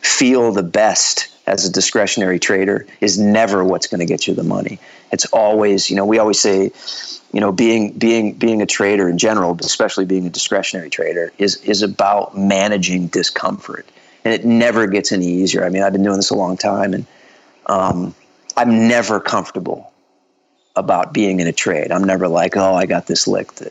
feel 0.00 0.52
the 0.52 0.62
best 0.62 1.28
as 1.46 1.66
a 1.66 1.72
discretionary 1.72 2.38
trader 2.38 2.86
is 3.00 3.18
never 3.18 3.64
what's 3.64 3.86
going 3.86 4.00
to 4.00 4.06
get 4.06 4.26
you 4.26 4.34
the 4.34 4.44
money. 4.44 4.78
It's 5.14 5.24
always, 5.26 5.88
you 5.88 5.96
know, 5.96 6.04
we 6.04 6.18
always 6.18 6.40
say, 6.40 6.70
you 7.32 7.40
know, 7.40 7.52
being 7.52 7.92
being 7.92 8.34
being 8.34 8.60
a 8.60 8.66
trader 8.66 9.08
in 9.08 9.16
general, 9.16 9.56
especially 9.60 10.04
being 10.04 10.26
a 10.26 10.30
discretionary 10.30 10.90
trader, 10.90 11.32
is 11.38 11.56
is 11.62 11.82
about 11.82 12.36
managing 12.36 13.06
discomfort, 13.06 13.86
and 14.24 14.34
it 14.34 14.44
never 14.44 14.86
gets 14.86 15.12
any 15.12 15.26
easier. 15.26 15.64
I 15.64 15.68
mean, 15.70 15.82
I've 15.82 15.92
been 15.92 16.02
doing 16.02 16.16
this 16.16 16.30
a 16.30 16.34
long 16.34 16.56
time, 16.56 16.92
and 16.94 17.06
um, 17.66 18.14
I'm 18.56 18.88
never 18.88 19.20
comfortable 19.20 19.92
about 20.76 21.12
being 21.14 21.40
in 21.40 21.46
a 21.46 21.52
trade. 21.52 21.92
I'm 21.92 22.04
never 22.04 22.28
like, 22.28 22.56
oh, 22.56 22.74
I 22.74 22.86
got 22.86 23.06
this 23.06 23.26
licked. 23.26 23.62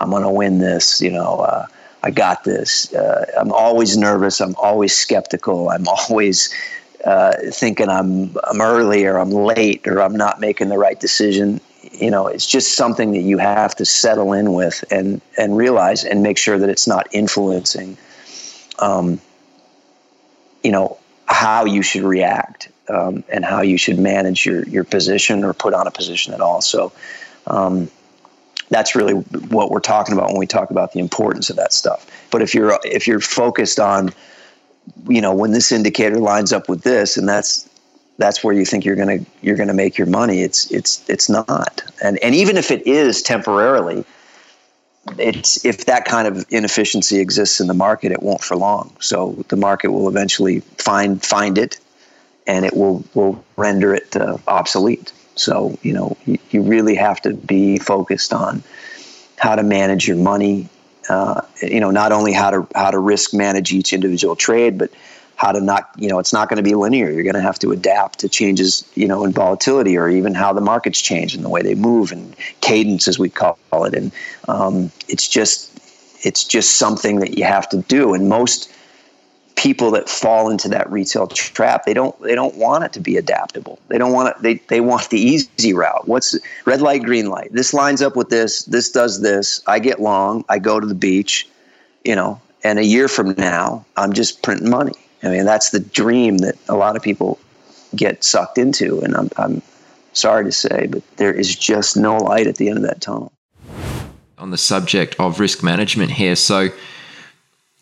I'm 0.00 0.10
going 0.10 0.22
to 0.22 0.30
win 0.30 0.58
this. 0.58 1.00
You 1.00 1.10
know, 1.10 1.40
uh, 1.40 1.66
I 2.02 2.10
got 2.10 2.44
this. 2.44 2.92
Uh, 2.94 3.26
I'm 3.38 3.52
always 3.52 3.96
nervous. 3.96 4.40
I'm 4.40 4.54
always 4.56 4.96
skeptical. 4.96 5.70
I'm 5.70 5.86
always 6.10 6.54
uh, 7.04 7.34
thinking 7.50 7.88
I'm 7.88 8.34
I'm 8.44 8.60
early 8.60 9.04
or 9.04 9.18
I'm 9.18 9.30
late 9.30 9.86
or 9.86 10.00
I'm 10.00 10.16
not 10.16 10.40
making 10.40 10.68
the 10.68 10.78
right 10.78 10.98
decision. 10.98 11.60
You 11.92 12.10
know, 12.10 12.26
it's 12.26 12.46
just 12.46 12.76
something 12.76 13.12
that 13.12 13.20
you 13.20 13.38
have 13.38 13.74
to 13.76 13.84
settle 13.84 14.32
in 14.32 14.54
with 14.54 14.84
and 14.90 15.20
and 15.38 15.56
realize 15.56 16.04
and 16.04 16.22
make 16.22 16.38
sure 16.38 16.58
that 16.58 16.70
it's 16.70 16.86
not 16.86 17.06
influencing. 17.12 17.96
Um, 18.78 19.20
you 20.62 20.72
know 20.72 20.98
how 21.26 21.64
you 21.64 21.82
should 21.82 22.02
react 22.02 22.68
um, 22.88 23.24
and 23.28 23.44
how 23.44 23.62
you 23.62 23.78
should 23.78 23.98
manage 23.98 24.46
your 24.46 24.64
your 24.64 24.84
position 24.84 25.44
or 25.44 25.52
put 25.52 25.74
on 25.74 25.86
a 25.86 25.90
position 25.90 26.32
at 26.34 26.40
all. 26.40 26.62
So 26.62 26.92
um, 27.46 27.90
that's 28.70 28.94
really 28.94 29.14
what 29.14 29.70
we're 29.70 29.80
talking 29.80 30.14
about 30.14 30.28
when 30.28 30.38
we 30.38 30.46
talk 30.46 30.70
about 30.70 30.92
the 30.92 31.00
importance 31.00 31.50
of 31.50 31.56
that 31.56 31.72
stuff. 31.72 32.10
But 32.30 32.42
if 32.42 32.54
you're 32.54 32.78
if 32.84 33.06
you're 33.06 33.20
focused 33.20 33.78
on, 33.78 34.12
you 35.08 35.20
know, 35.20 35.34
when 35.34 35.52
this 35.52 35.72
indicator 35.72 36.18
lines 36.18 36.52
up 36.52 36.68
with 36.68 36.82
this, 36.82 37.16
and 37.16 37.28
that's 37.28 37.68
that's 38.18 38.44
where 38.44 38.54
you 38.54 38.64
think 38.64 38.84
you're 38.84 38.96
gonna 38.96 39.18
you're 39.42 39.56
gonna 39.56 39.74
make 39.74 39.98
your 39.98 40.06
money. 40.06 40.42
It's 40.42 40.70
it's 40.70 41.08
it's 41.08 41.28
not. 41.28 41.82
And 42.02 42.18
and 42.18 42.34
even 42.34 42.56
if 42.56 42.70
it 42.70 42.86
is 42.86 43.22
temporarily, 43.22 44.04
it's 45.18 45.64
if 45.64 45.86
that 45.86 46.04
kind 46.04 46.28
of 46.28 46.46
inefficiency 46.50 47.18
exists 47.18 47.60
in 47.60 47.66
the 47.66 47.74
market, 47.74 48.12
it 48.12 48.22
won't 48.22 48.42
for 48.42 48.56
long. 48.56 48.96
So 49.00 49.44
the 49.48 49.56
market 49.56 49.90
will 49.90 50.08
eventually 50.08 50.60
find 50.78 51.22
find 51.24 51.58
it 51.58 51.78
and 52.46 52.64
it 52.64 52.76
will 52.76 53.04
will 53.14 53.44
render 53.56 53.94
it 53.94 54.16
uh, 54.16 54.38
obsolete. 54.46 55.12
So 55.34 55.78
you 55.82 55.92
know 55.92 56.16
you, 56.26 56.38
you, 56.50 56.62
really 56.62 56.94
have 56.94 57.20
to 57.22 57.34
be 57.34 57.78
focused 57.78 58.32
on 58.32 58.62
how 59.38 59.56
to 59.56 59.62
manage 59.62 60.06
your 60.06 60.16
money. 60.16 60.68
Uh, 61.08 61.42
you 61.62 61.80
know, 61.80 61.90
not 61.90 62.12
only 62.12 62.32
how 62.32 62.50
to 62.50 62.66
how 62.74 62.90
to 62.90 62.98
risk 62.98 63.34
manage 63.34 63.72
each 63.72 63.92
individual 63.92 64.36
trade, 64.36 64.78
but 64.78 64.90
how 65.36 65.52
to 65.52 65.60
not 65.60 65.90
you 65.96 66.08
know 66.08 66.18
it's 66.18 66.32
not 66.32 66.48
going 66.48 66.56
to 66.56 66.62
be 66.62 66.74
linear. 66.74 67.10
You're 67.10 67.24
going 67.24 67.34
to 67.34 67.40
have 67.40 67.58
to 67.60 67.72
adapt 67.72 68.20
to 68.20 68.28
changes 68.28 68.88
you 68.94 69.06
know 69.06 69.24
in 69.24 69.32
volatility 69.32 69.96
or 69.96 70.08
even 70.08 70.34
how 70.34 70.52
the 70.52 70.60
markets 70.60 71.00
change 71.00 71.34
and 71.34 71.44
the 71.44 71.48
way 71.48 71.62
they 71.62 71.74
move 71.74 72.12
and 72.12 72.34
cadence 72.60 73.08
as 73.08 73.18
we 73.18 73.28
call 73.28 73.56
it. 73.72 73.94
And 73.94 74.12
um, 74.48 74.90
it's 75.08 75.28
just 75.28 75.70
it's 76.24 76.44
just 76.44 76.76
something 76.76 77.20
that 77.20 77.36
you 77.36 77.44
have 77.44 77.68
to 77.70 77.78
do. 77.82 78.14
And 78.14 78.28
most 78.28 78.72
people 79.56 79.90
that 79.92 80.08
fall 80.08 80.50
into 80.50 80.68
that 80.68 80.90
retail 80.90 81.26
trap 81.28 81.84
they 81.84 81.94
don't 81.94 82.20
they 82.22 82.34
don't 82.34 82.56
want 82.56 82.84
it 82.84 82.92
to 82.92 83.00
be 83.00 83.16
adaptable. 83.16 83.78
They 83.88 83.98
don't 83.98 84.12
want 84.12 84.34
it 84.34 84.42
they, 84.42 84.54
they 84.68 84.80
want 84.80 85.10
the 85.10 85.18
easy 85.18 85.72
route. 85.72 86.08
What's 86.08 86.36
red 86.64 86.80
light 86.80 87.02
green 87.02 87.28
light. 87.28 87.52
This 87.52 87.72
lines 87.72 88.02
up 88.02 88.16
with 88.16 88.30
this 88.30 88.64
this 88.64 88.90
does 88.90 89.20
this. 89.20 89.62
I 89.66 89.78
get 89.78 90.00
long 90.00 90.44
i 90.48 90.58
go 90.58 90.80
to 90.80 90.86
the 90.86 90.94
beach 90.94 91.48
you 92.04 92.16
know 92.16 92.40
and 92.62 92.78
a 92.78 92.84
year 92.84 93.08
from 93.08 93.34
now 93.36 93.84
i'm 93.96 94.12
just 94.12 94.42
printing 94.42 94.70
money. 94.70 94.94
I 95.22 95.28
mean 95.28 95.44
that's 95.44 95.70
the 95.70 95.80
dream 95.80 96.38
that 96.38 96.56
a 96.68 96.76
lot 96.76 96.96
of 96.96 97.02
people 97.02 97.38
get 97.94 98.24
sucked 98.24 98.58
into 98.58 99.00
and 99.00 99.16
i'm, 99.16 99.30
I'm 99.36 99.62
sorry 100.12 100.44
to 100.44 100.52
say 100.52 100.88
but 100.88 101.02
there 101.16 101.32
is 101.32 101.54
just 101.54 101.96
no 101.96 102.16
light 102.16 102.46
at 102.46 102.56
the 102.56 102.68
end 102.68 102.78
of 102.78 102.84
that 102.84 103.00
tunnel. 103.00 103.32
On 104.36 104.50
the 104.50 104.58
subject 104.58 105.14
of 105.20 105.38
risk 105.38 105.62
management 105.62 106.10
here 106.12 106.34
so 106.34 106.70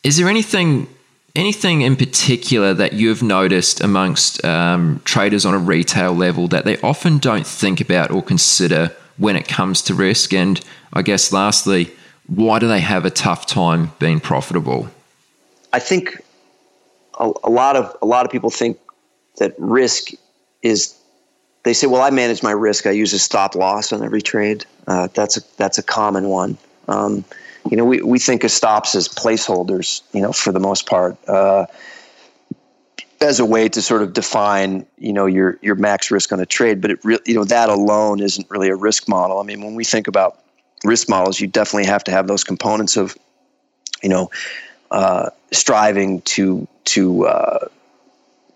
is 0.05 0.16
there 0.18 0.29
anything 0.29 0.87
anything 1.35 1.83
in 1.83 1.97
particular 1.97 2.74
that 2.74 2.93
you've 2.93 3.22
noticed 3.22 3.80
amongst 3.80 4.45
um, 4.45 5.01
traders 5.05 5.45
on 5.45 5.55
a 5.55 5.59
retail 5.59 6.12
level 6.12 6.49
that 6.49 6.64
they 6.64 6.78
often 6.80 7.18
don't 7.18 7.47
think 7.47 7.80
about 7.80 8.11
or 8.11 8.22
consider 8.22 8.95
when 9.16 9.37
it 9.37 9.49
comes 9.49 9.83
to 9.83 9.95
risk? 9.95 10.33
And 10.33 10.61
I 10.93 11.03
guess 11.03 11.33
lastly, 11.33 11.93
why 12.26 12.59
do 12.59 12.68
they 12.68 12.80
have 12.80 13.05
a 13.05 13.11
tough 13.11 13.47
time 13.47 13.93
being 13.99 14.20
profitable? 14.20 14.89
I 15.72 15.78
think 15.78 16.22
a, 17.18 17.30
a 17.45 17.51
lot 17.51 17.76
of 17.76 17.97
a 18.03 18.07
lot 18.07 18.26
of 18.26 18.33
people 18.33 18.51
think 18.51 18.78
that 19.39 19.55
risk 19.59 20.11
is 20.62 20.95
they 21.62 21.72
say, 21.72 21.87
"Well, 21.87 22.03
I 22.03 22.11
manage 22.11 22.43
my 22.43 22.51
risk. 22.51 22.87
I 22.87 22.91
use 22.91 23.12
a 23.12 23.18
stop 23.18 23.55
loss 23.55 23.93
on 23.93 24.03
every 24.03 24.22
trade." 24.22 24.64
Uh, 24.87 25.09
that's 25.14 25.37
a 25.39 25.41
that's 25.57 25.78
a 25.78 25.83
common 25.83 26.28
one. 26.28 26.59
Um, 26.89 27.24
you 27.70 27.76
know, 27.76 27.84
we, 27.84 28.02
we 28.02 28.18
think 28.18 28.44
of 28.44 28.50
stops 28.50 28.94
as 28.94 29.08
placeholders, 29.08 30.02
you 30.12 30.20
know, 30.20 30.32
for 30.32 30.52
the 30.52 30.60
most 30.60 30.86
part, 30.86 31.16
uh, 31.28 31.66
as 33.20 33.38
a 33.38 33.44
way 33.44 33.68
to 33.68 33.80
sort 33.80 34.02
of 34.02 34.12
define, 34.12 34.84
you 34.98 35.12
know, 35.12 35.26
your, 35.26 35.58
your 35.62 35.76
max 35.76 36.10
risk 36.10 36.32
on 36.32 36.40
a 36.40 36.46
trade. 36.46 36.80
But 36.80 36.90
it 36.90 37.04
really, 37.04 37.22
you 37.24 37.34
know, 37.34 37.44
that 37.44 37.68
alone 37.68 38.20
isn't 38.20 38.50
really 38.50 38.68
a 38.68 38.76
risk 38.76 39.08
model. 39.08 39.38
I 39.38 39.44
mean, 39.44 39.62
when 39.62 39.76
we 39.76 39.84
think 39.84 40.08
about 40.08 40.40
risk 40.84 41.08
models, 41.08 41.40
you 41.40 41.46
definitely 41.46 41.86
have 41.86 42.02
to 42.04 42.10
have 42.10 42.26
those 42.26 42.42
components 42.42 42.96
of, 42.96 43.16
you 44.02 44.08
know, 44.08 44.30
uh, 44.90 45.30
striving 45.52 46.20
to, 46.22 46.66
to, 46.84 47.26
uh, 47.26 47.68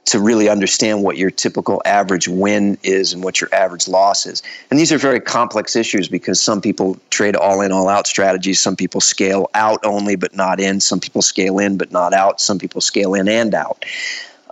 to 0.07 0.21
really 0.21 0.49
understand 0.49 1.03
what 1.03 1.17
your 1.17 1.31
typical 1.31 1.83
average 1.85 2.29
win 2.29 2.79
is 2.85 3.13
and 3.13 3.25
what 3.25 3.41
your 3.41 3.53
average 3.53 3.89
loss 3.89 4.25
is. 4.25 4.41
And 4.71 4.79
these 4.79 4.93
are 4.93 4.99
very 4.99 5.21
complex 5.21 5.75
issues 5.75 6.09
because 6.09 6.41
some 6.41 6.61
people 6.61 6.97
trade 7.11 7.35
all 7.35 7.61
in, 7.61 7.73
all 7.73 7.89
out 7.89 8.07
strategies. 8.07 8.61
Some 8.61 8.77
people 8.77 9.01
scale 9.01 9.51
out 9.55 9.85
only 9.85 10.15
but 10.15 10.35
not 10.35 10.61
in. 10.61 10.81
Some 10.81 11.01
people 11.01 11.23
scale 11.23 11.59
in 11.59 11.77
but 11.77 11.91
not 11.91 12.15
out. 12.15 12.41
Some 12.41 12.59
people 12.59 12.81
scale 12.81 13.15
in 13.15 13.29
and 13.29 13.53
out. 13.53 13.85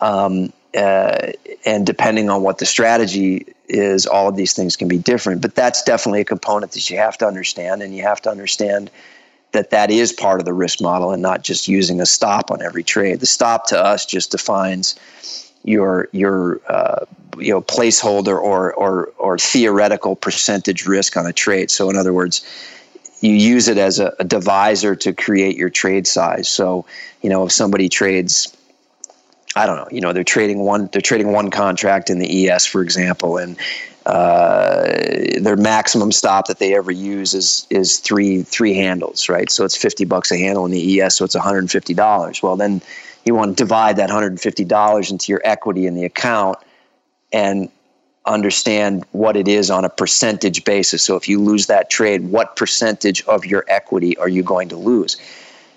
Um, 0.02 0.52
uh, 0.76 1.30
and 1.64 1.86
depending 1.86 2.28
on 2.28 2.42
what 2.42 2.59
the 2.59 2.66
strategy 2.66 3.46
is, 3.68 4.07
all 4.07 4.28
of 4.28 4.34
these 4.34 4.55
things 4.55 4.76
can 4.76 4.88
be 4.88 4.98
different. 4.98 5.40
But 5.40 5.55
that's 5.55 5.84
definitely 5.84 6.22
a 6.22 6.24
component 6.24 6.72
that 6.72 6.90
you 6.90 6.98
have 6.98 7.16
to 7.18 7.26
understand, 7.26 7.80
and 7.80 7.96
you 7.96 8.02
have 8.02 8.20
to 8.22 8.30
understand 8.30 8.90
that 9.52 9.70
that 9.70 9.88
is 9.88 10.12
part 10.12 10.40
of 10.40 10.46
the 10.46 10.52
risk 10.52 10.80
model 10.80 11.12
and 11.12 11.22
not 11.22 11.42
just 11.42 11.68
using 11.68 12.00
a 12.00 12.07
stop 12.07 12.50
on 12.50 12.61
every 12.61 12.82
trade. 12.82 13.20
The 13.20 13.26
stop 13.26 13.68
to 13.68 13.78
us 13.78 14.05
just 14.05 14.32
defines 14.32 14.96
your 15.65 16.09
your 16.12 16.61
uh, 16.69 17.05
you 17.39 17.51
know 17.51 17.62
placeholder 17.62 18.41
or 18.41 18.73
or 18.75 19.07
or 19.19 19.39
theoretical 19.39 20.15
percentage 20.15 20.87
risk 20.87 21.17
on 21.17 21.27
a 21.27 21.33
trade. 21.33 21.71
So 21.71 21.91
in 21.91 21.97
other 21.97 22.12
words, 22.12 22.45
you 23.21 23.33
use 23.33 23.69
it 23.69 23.79
as 23.79 23.99
a, 23.99 24.15
a 24.19 24.25
divisor 24.25 24.95
to 24.97 25.12
create 25.12 25.57
your 25.57 25.71
trade 25.71 26.07
size. 26.07 26.49
So 26.49 26.85
you 27.23 27.31
know 27.31 27.45
if 27.47 27.53
somebody 27.53 27.89
trades. 27.89 28.57
I 29.57 29.67
don't 29.67 29.77
know. 29.77 29.87
You 29.93 30.01
know, 30.01 30.12
they're 30.12 30.25
trading 30.25 30.65
one. 30.65 30.89
They're 30.91 31.01
trading 31.01 31.31
one 31.31 31.49
contract 31.49 32.11
in 32.11 32.19
the 32.19 32.51
ES, 32.51 32.67
for 32.67 32.83
example, 32.83 33.37
and 33.37 33.57
uh, 34.07 34.85
their 35.41 35.57
maximum 35.57 36.12
stop 36.12 36.47
that 36.49 36.59
they 36.59 36.75
ever 36.75 36.91
use 36.91 37.33
is 37.33 37.67
is 37.71 37.99
three 37.99 38.43
three 38.43 38.75
handles, 38.75 39.29
right? 39.29 39.51
So 39.51 39.65
it's 39.65 39.77
fifty 39.77 40.05
bucks 40.05 40.31
a 40.31 40.37
handle 40.37 40.65
in 40.67 40.73
the 40.73 41.01
ES, 41.01 41.17
so 41.17 41.25
it's 41.25 41.35
one 41.35 41.45
hundred 41.45 41.61
and 41.61 41.71
fifty 41.71 41.95
dollars. 41.95 42.43
Well, 42.43 42.57
then 42.57 42.83
you 43.25 43.35
want 43.35 43.57
to 43.57 43.62
divide 43.62 43.97
that 43.97 44.11
$150 44.11 45.11
into 45.11 45.33
your 45.33 45.41
equity 45.45 45.87
in 45.87 45.95
the 45.95 46.05
account 46.05 46.59
and 47.33 47.70
understand 48.27 49.05
what 49.12 49.37
it 49.37 49.49
is 49.49 49.70
on 49.70 49.85
a 49.85 49.89
percentage 49.89 50.64
basis. 50.64 51.03
So 51.03 51.16
if 51.16 51.29
you 51.29 51.41
lose 51.41 51.66
that 51.66 51.91
trade, 51.91 52.31
what 52.31 52.57
percentage 52.57 53.22
of 53.25 53.45
your 53.45 53.64
equity 53.68 54.16
are 54.16 54.29
you 54.29 54.43
going 54.43 54.68
to 54.70 54.77
lose? 54.77 55.16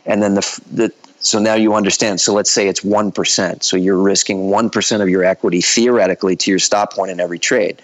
And 0.06 0.22
then 0.22 0.36
the, 0.36 0.62
the 0.72 0.94
so 1.20 1.40
now 1.40 1.56
you 1.56 1.74
understand. 1.74 2.22
So 2.22 2.34
let's 2.34 2.52
say 2.52 2.68
it's 2.68 2.82
1%. 2.82 3.64
So 3.64 3.76
you're 3.76 3.98
risking 3.98 4.50
1% 4.50 5.02
of 5.02 5.10
your 5.10 5.24
equity 5.24 5.62
theoretically 5.62 6.36
to 6.38 6.52
your 6.52 6.60
stop 6.60 6.94
point 6.94 7.12
in 7.12 7.20
every 7.20 7.40
trade. 7.40 7.82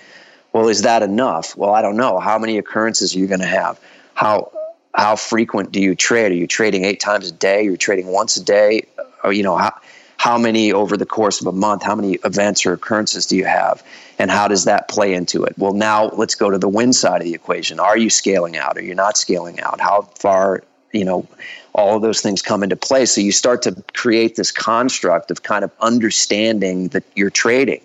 Well, 0.53 0.69
is 0.69 0.83
that 0.83 1.01
enough? 1.01 1.57
Well, 1.57 1.73
I 1.73 1.81
don't 1.81 1.97
know. 1.97 2.19
How 2.19 2.37
many 2.37 2.57
occurrences 2.57 3.15
are 3.15 3.19
you 3.19 3.27
going 3.27 3.39
to 3.39 3.45
have? 3.45 3.79
How 4.13 4.51
how 4.93 5.15
frequent 5.15 5.71
do 5.71 5.81
you 5.81 5.95
trade? 5.95 6.31
Are 6.31 6.35
you 6.35 6.45
trading 6.45 6.85
eight 6.85 6.99
times 6.99 7.27
a 7.27 7.33
day? 7.33 7.63
You're 7.63 7.77
trading 7.77 8.05
once 8.07 8.37
a 8.37 8.43
day? 8.43 8.83
You 9.29 9.43
know, 9.43 9.57
how, 9.57 9.73
how 10.17 10.37
many 10.37 10.71
over 10.71 10.95
the 10.95 11.05
course 11.05 11.41
of 11.41 11.47
a 11.47 11.51
month? 11.51 11.83
How 11.83 11.95
many 11.95 12.13
events 12.23 12.65
or 12.65 12.73
occurrences 12.73 13.25
do 13.25 13.35
you 13.35 13.45
have? 13.45 13.83
And 14.19 14.31
how 14.31 14.47
does 14.47 14.65
that 14.65 14.87
play 14.87 15.13
into 15.13 15.43
it? 15.43 15.53
Well, 15.57 15.73
now 15.73 16.09
let's 16.09 16.35
go 16.35 16.49
to 16.49 16.57
the 16.57 16.69
win 16.69 16.93
side 16.93 17.21
of 17.21 17.25
the 17.25 17.33
equation. 17.33 17.79
Are 17.79 17.97
you 17.97 18.09
scaling 18.09 18.55
out? 18.57 18.77
Are 18.77 18.83
you 18.83 18.95
not 18.95 19.17
scaling 19.17 19.59
out? 19.59 19.81
How 19.81 20.03
far, 20.15 20.63
you 20.91 21.03
know, 21.03 21.27
all 21.73 21.95
of 21.95 22.01
those 22.01 22.21
things 22.21 22.41
come 22.41 22.63
into 22.63 22.75
play. 22.75 23.05
So 23.05 23.21
you 23.21 23.31
start 23.31 23.61
to 23.63 23.83
create 23.93 24.35
this 24.35 24.51
construct 24.51 25.31
of 25.31 25.43
kind 25.43 25.63
of 25.63 25.71
understanding 25.81 26.89
that 26.89 27.03
you're 27.15 27.31
trading. 27.31 27.81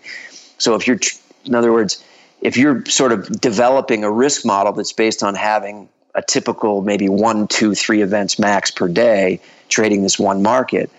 So 0.58 0.74
if 0.74 0.86
you're, 0.86 1.00
in 1.44 1.54
other 1.54 1.72
words, 1.72 2.04
if 2.40 2.56
you're 2.56 2.84
sort 2.86 3.12
of 3.12 3.40
developing 3.40 4.04
a 4.04 4.10
risk 4.10 4.44
model 4.44 4.72
that's 4.72 4.92
based 4.92 5.22
on 5.22 5.34
having 5.34 5.88
a 6.14 6.22
typical 6.22 6.82
maybe 6.82 7.08
one, 7.08 7.48
two, 7.48 7.74
three 7.74 8.02
events 8.02 8.38
max 8.38 8.70
per 8.70 8.88
day 8.88 9.40
trading 9.68 10.02
this 10.02 10.18
one 10.18 10.42
market, 10.42 10.90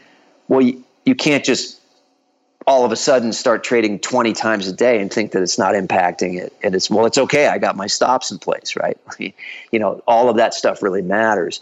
well, 0.50 0.62
you, 0.62 0.84
you 1.06 1.16
can't 1.16 1.46
just 1.46 1.80
all 2.68 2.86
of 2.86 2.92
a 2.92 2.96
sudden 2.96 3.32
start 3.34 3.64
trading 3.64 3.98
20 4.00 4.34
times 4.34 4.68
a 4.68 4.74
day 4.74 5.02
and 5.02 5.12
think 5.12 5.32
that 5.32 5.42
it's 5.42 5.58
not 5.58 5.74
impacting 5.74 6.38
it. 6.38 6.54
And 6.62 6.76
it's, 6.76 6.90
well, 6.90 7.06
it's 7.06 7.18
okay. 7.18 7.48
I 7.48 7.58
got 7.58 7.76
my 7.76 7.88
stops 7.88 8.30
in 8.30 8.38
place, 8.38 8.76
right? 8.76 8.98
you 9.72 9.80
know, 9.80 10.04
all 10.06 10.30
of 10.30 10.36
that 10.36 10.54
stuff 10.54 10.84
really 10.84 11.02
matters. 11.02 11.62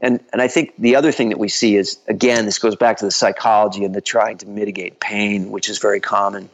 And, 0.00 0.20
and 0.32 0.42
I 0.42 0.46
think 0.46 0.74
the 0.78 0.94
other 0.94 1.10
thing 1.10 1.30
that 1.30 1.38
we 1.38 1.48
see 1.48 1.76
is, 1.76 1.98
again, 2.06 2.44
this 2.44 2.58
goes 2.58 2.76
back 2.76 2.98
to 2.98 3.04
the 3.04 3.10
psychology 3.10 3.84
and 3.84 3.94
the 3.94 4.00
trying 4.00 4.38
to 4.38 4.46
mitigate 4.46 5.00
pain, 5.00 5.50
which 5.50 5.68
is 5.68 5.78
very 5.78 6.00
common 6.00 6.48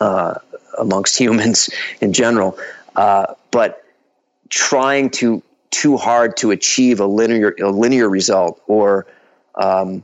uh, 0.00 0.34
amongst 0.78 1.16
humans 1.20 1.70
in 2.00 2.12
general. 2.12 2.58
Uh, 2.96 3.34
but 3.50 3.84
trying 4.48 5.08
to 5.10 5.42
too 5.70 5.96
hard 5.96 6.36
to 6.36 6.50
achieve 6.50 6.98
a 6.98 7.06
linear 7.06 7.54
a 7.62 7.70
linear 7.70 8.08
result 8.08 8.60
or 8.66 9.06
um, 9.54 10.02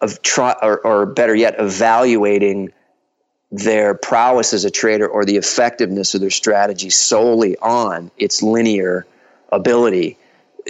of 0.00 0.22
try 0.22 0.54
or, 0.62 0.78
or 0.86 1.06
better 1.06 1.34
yet 1.34 1.54
evaluating 1.58 2.72
their 3.50 3.94
prowess 3.94 4.52
as 4.52 4.64
a 4.64 4.70
trader 4.70 5.08
or 5.08 5.24
the 5.24 5.36
effectiveness 5.36 6.14
of 6.14 6.20
their 6.20 6.30
strategy 6.30 6.90
solely 6.90 7.56
on 7.58 8.10
its 8.18 8.42
linear 8.42 9.06
ability 9.52 10.18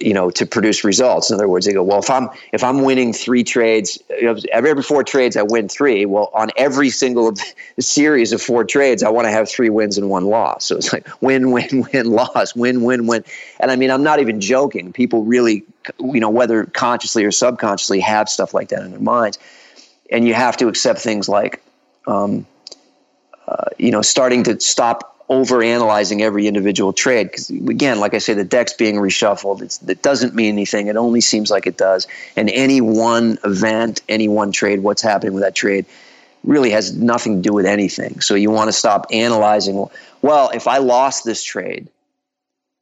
you 0.00 0.14
know 0.14 0.30
to 0.30 0.46
produce 0.46 0.84
results. 0.84 1.30
In 1.30 1.34
other 1.34 1.48
words 1.48 1.66
they 1.66 1.72
go 1.72 1.82
well 1.82 1.98
if 1.98 2.10
i'm 2.10 2.28
if 2.52 2.62
i'm 2.64 2.82
winning 2.82 3.12
three 3.12 3.44
trades 3.44 3.98
you 4.10 4.28
every, 4.28 4.52
every 4.52 4.82
four 4.82 5.04
trades 5.04 5.36
i 5.36 5.42
win 5.42 5.68
three. 5.68 6.06
Well 6.06 6.30
on 6.34 6.50
every 6.56 6.90
single 6.90 7.34
series 7.80 8.32
of 8.32 8.40
four 8.42 8.64
trades 8.64 9.02
i 9.02 9.08
want 9.08 9.26
to 9.26 9.30
have 9.30 9.48
three 9.48 9.70
wins 9.70 9.98
and 9.98 10.10
one 10.10 10.26
loss. 10.26 10.64
So 10.66 10.76
it's 10.76 10.92
like 10.92 11.08
win 11.22 11.50
win 11.50 11.86
win 11.92 12.10
loss 12.10 12.54
win 12.54 12.82
win 12.82 13.06
win. 13.06 13.24
And 13.60 13.70
i 13.70 13.76
mean 13.76 13.90
i'm 13.90 14.02
not 14.02 14.20
even 14.20 14.40
joking. 14.40 14.92
People 14.92 15.24
really 15.24 15.64
you 16.00 16.20
know 16.20 16.30
whether 16.30 16.64
consciously 16.64 17.24
or 17.24 17.30
subconsciously 17.30 18.00
have 18.00 18.28
stuff 18.28 18.54
like 18.54 18.68
that 18.68 18.82
in 18.82 18.90
their 18.90 19.00
minds. 19.00 19.38
And 20.10 20.26
you 20.26 20.34
have 20.34 20.56
to 20.58 20.68
accept 20.68 21.00
things 21.00 21.28
like 21.28 21.62
um, 22.06 22.46
uh, 23.46 23.64
you 23.78 23.90
know 23.90 24.02
starting 24.02 24.44
to 24.44 24.58
stop 24.60 25.17
over 25.28 25.62
analyzing 25.62 26.22
every 26.22 26.46
individual 26.46 26.92
trade. 26.92 27.30
Because 27.30 27.50
again 27.50 28.00
like 28.00 28.14
i 28.14 28.18
say 28.18 28.34
the 28.34 28.44
deck's 28.44 28.72
being 28.72 28.96
reshuffled. 28.96 29.62
It's, 29.62 29.82
it 29.82 30.02
doesn't 30.02 30.34
mean 30.34 30.54
anything. 30.54 30.86
It 30.86 30.96
only 30.96 31.20
seems 31.20 31.50
like 31.50 31.66
it 31.66 31.76
does. 31.76 32.06
And 32.36 32.50
any 32.50 32.80
one 32.80 33.38
event 33.44 34.00
any 34.08 34.28
one 34.28 34.52
trade 34.52 34.80
what's 34.80 35.02
happening 35.02 35.34
with 35.34 35.42
that 35.42 35.54
trade 35.54 35.84
really 36.44 36.70
has 36.70 36.96
nothing 36.96 37.42
to 37.42 37.48
do 37.48 37.52
with 37.52 37.66
anything. 37.66 38.20
So 38.20 38.34
you 38.34 38.50
want 38.50 38.68
to 38.68 38.72
stop 38.72 39.06
analyzing 39.12 39.86
well 40.22 40.50
if 40.50 40.66
i 40.66 40.78
lost 40.78 41.24
this 41.24 41.42
trade 41.42 41.88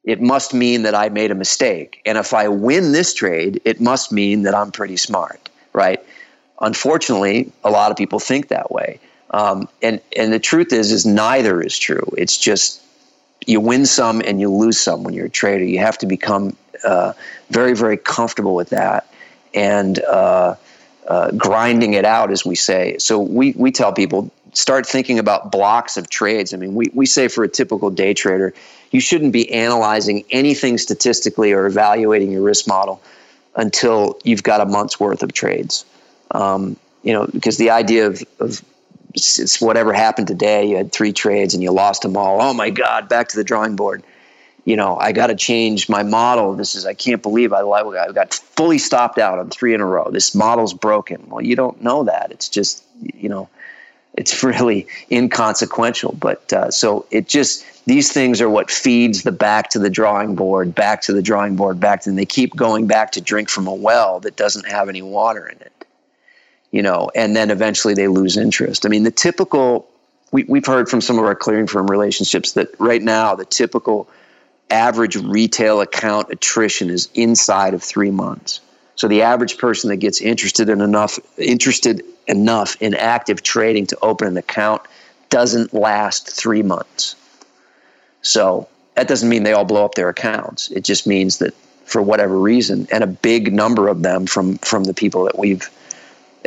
it 0.03 0.21
must 0.21 0.53
mean 0.53 0.83
that 0.83 0.95
i 0.95 1.09
made 1.09 1.31
a 1.31 1.35
mistake. 1.35 2.01
And 2.05 2.17
if 2.17 2.33
i 2.33 2.47
win 2.47 2.93
this 2.93 3.13
trade 3.13 3.61
it 3.65 3.81
must 3.81 4.11
mean 4.11 4.43
that 4.43 4.55
i'm 4.55 4.71
pretty 4.71 4.97
smart 4.97 5.49
right? 5.73 6.01
Unfortunately 6.61 7.51
a 7.63 7.69
lot 7.69 7.91
of 7.91 7.97
people 7.97 8.19
think 8.19 8.47
that 8.47 8.71
way 8.71 8.99
um, 9.31 9.67
and 9.81 10.01
and 10.15 10.31
the 10.31 10.39
truth 10.39 10.71
is, 10.71 10.91
is 10.91 11.05
neither 11.05 11.61
is 11.61 11.77
true. 11.77 12.13
It's 12.17 12.37
just 12.37 12.81
you 13.45 13.59
win 13.59 13.85
some 13.85 14.21
and 14.21 14.39
you 14.39 14.49
lose 14.49 14.79
some 14.79 15.03
when 15.03 15.13
you're 15.13 15.27
a 15.27 15.29
trader. 15.29 15.63
You 15.63 15.79
have 15.79 15.97
to 15.99 16.05
become 16.05 16.55
uh, 16.83 17.13
very 17.49 17.75
very 17.75 17.97
comfortable 17.97 18.55
with 18.55 18.69
that 18.69 19.11
and 19.53 19.99
uh, 19.99 20.55
uh, 21.07 21.31
grinding 21.31 21.93
it 21.93 22.05
out, 22.05 22.31
as 22.31 22.45
we 22.45 22.55
say. 22.55 22.97
So 22.99 23.19
we 23.19 23.53
we 23.53 23.71
tell 23.71 23.93
people 23.93 24.31
start 24.53 24.87
thinking 24.87 25.19
about 25.19 25.51
blocks 25.51 25.97
of 25.97 26.09
trades. 26.09 26.53
I 26.53 26.57
mean, 26.57 26.75
we 26.75 26.89
we 26.93 27.05
say 27.05 27.27
for 27.27 27.43
a 27.43 27.49
typical 27.49 27.89
day 27.89 28.13
trader, 28.13 28.53
you 28.91 28.99
shouldn't 28.99 29.33
be 29.33 29.51
analyzing 29.51 30.23
anything 30.31 30.77
statistically 30.77 31.51
or 31.51 31.65
evaluating 31.65 32.31
your 32.31 32.41
risk 32.41 32.67
model 32.67 33.01
until 33.55 34.19
you've 34.23 34.43
got 34.43 34.61
a 34.61 34.65
month's 34.65 34.99
worth 34.99 35.23
of 35.23 35.33
trades. 35.33 35.85
Um, 36.31 36.77
you 37.03 37.13
know, 37.13 37.27
because 37.27 37.57
the 37.57 37.69
idea 37.69 38.07
of, 38.07 38.23
of 38.39 38.63
it's 39.13 39.61
whatever 39.61 39.93
happened 39.93 40.27
today. 40.27 40.65
You 40.65 40.77
had 40.77 40.91
three 40.91 41.13
trades 41.13 41.53
and 41.53 41.63
you 41.63 41.71
lost 41.71 42.01
them 42.01 42.17
all. 42.17 42.41
Oh 42.41 42.53
my 42.53 42.69
God, 42.69 43.09
back 43.09 43.29
to 43.29 43.37
the 43.37 43.43
drawing 43.43 43.75
board. 43.75 44.03
You 44.65 44.75
know, 44.75 44.97
I 44.97 45.13
got 45.13 45.27
to 45.27 45.35
change 45.35 45.87
my 45.87 46.03
model. 46.03 46.53
This 46.53 46.75
is, 46.75 46.85
I 46.85 46.93
can't 46.93 47.21
believe 47.23 47.53
I, 47.53 47.61
I 47.61 48.11
got 48.11 48.33
fully 48.33 48.77
stopped 48.77 49.17
out 49.17 49.39
on 49.39 49.49
three 49.49 49.73
in 49.73 49.79
a 49.79 49.85
row. 49.85 50.09
This 50.11 50.35
model's 50.35 50.73
broken. 50.73 51.23
Well, 51.29 51.41
you 51.41 51.55
don't 51.55 51.81
know 51.81 52.03
that. 52.03 52.31
It's 52.31 52.49
just, 52.49 52.83
you 53.01 53.29
know, 53.29 53.47
it's 54.15 54.43
really 54.43 54.87
inconsequential. 55.09 56.17
But 56.19 56.51
uh, 56.51 56.69
so 56.69 57.05
it 57.11 57.29
just, 57.29 57.63
these 57.85 58.11
things 58.11 58.41
are 58.41 58.49
what 58.49 58.69
feeds 58.69 59.23
the 59.23 59.31
back 59.31 59.69
to 59.69 59.79
the 59.79 59.89
drawing 59.89 60.35
board, 60.35 60.75
back 60.75 61.01
to 61.03 61.13
the 61.13 61.21
drawing 61.21 61.55
board, 61.55 61.79
back 61.79 62.01
to, 62.01 62.09
and 62.09 62.19
they 62.19 62.25
keep 62.25 62.53
going 62.53 62.87
back 62.87 63.13
to 63.13 63.21
drink 63.21 63.49
from 63.49 63.67
a 63.67 63.73
well 63.73 64.19
that 64.19 64.35
doesn't 64.35 64.67
have 64.67 64.89
any 64.89 65.01
water 65.01 65.47
in 65.47 65.57
it 65.61 65.71
you 66.71 66.81
know, 66.81 67.09
and 67.15 67.35
then 67.35 67.49
eventually 67.49 67.93
they 67.93 68.07
lose 68.07 68.37
interest. 68.37 68.85
I 68.85 68.89
mean, 68.89 69.03
the 69.03 69.11
typical, 69.11 69.87
we, 70.31 70.43
we've 70.45 70.65
heard 70.65 70.89
from 70.89 71.01
some 71.01 71.17
of 71.17 71.25
our 71.25 71.35
clearing 71.35 71.67
firm 71.67 71.87
relationships 71.87 72.53
that 72.53 72.69
right 72.79 73.01
now 73.01 73.35
the 73.35 73.45
typical 73.45 74.09
average 74.69 75.15
retail 75.15 75.81
account 75.81 76.29
attrition 76.29 76.89
is 76.89 77.09
inside 77.13 77.73
of 77.73 77.81
three 77.81 78.11
months. 78.11 78.59
So 78.95 79.07
the 79.07 79.21
average 79.21 79.57
person 79.57 79.89
that 79.89 79.97
gets 79.97 80.21
interested 80.21 80.69
in 80.69 80.81
enough 80.81 81.19
interested 81.37 82.03
enough 82.27 82.75
in 82.81 82.95
active 82.95 83.43
trading 83.43 83.85
to 83.87 83.99
open 84.01 84.27
an 84.27 84.37
account 84.37 84.81
doesn't 85.29 85.73
last 85.73 86.29
three 86.29 86.63
months. 86.63 87.15
So 88.23 88.67
that 88.95 89.07
doesn't 89.07 89.29
mean 89.29 89.43
they 89.43 89.53
all 89.53 89.65
blow 89.65 89.85
up 89.85 89.95
their 89.95 90.09
accounts. 90.09 90.71
It 90.71 90.83
just 90.83 91.05
means 91.05 91.37
that 91.37 91.53
for 91.85 92.01
whatever 92.01 92.37
reason, 92.37 92.87
and 92.91 93.03
a 93.03 93.07
big 93.07 93.53
number 93.53 93.87
of 93.87 94.01
them 94.01 94.25
from 94.25 94.57
from 94.57 94.83
the 94.83 94.93
people 94.93 95.23
that 95.25 95.37
we've 95.37 95.69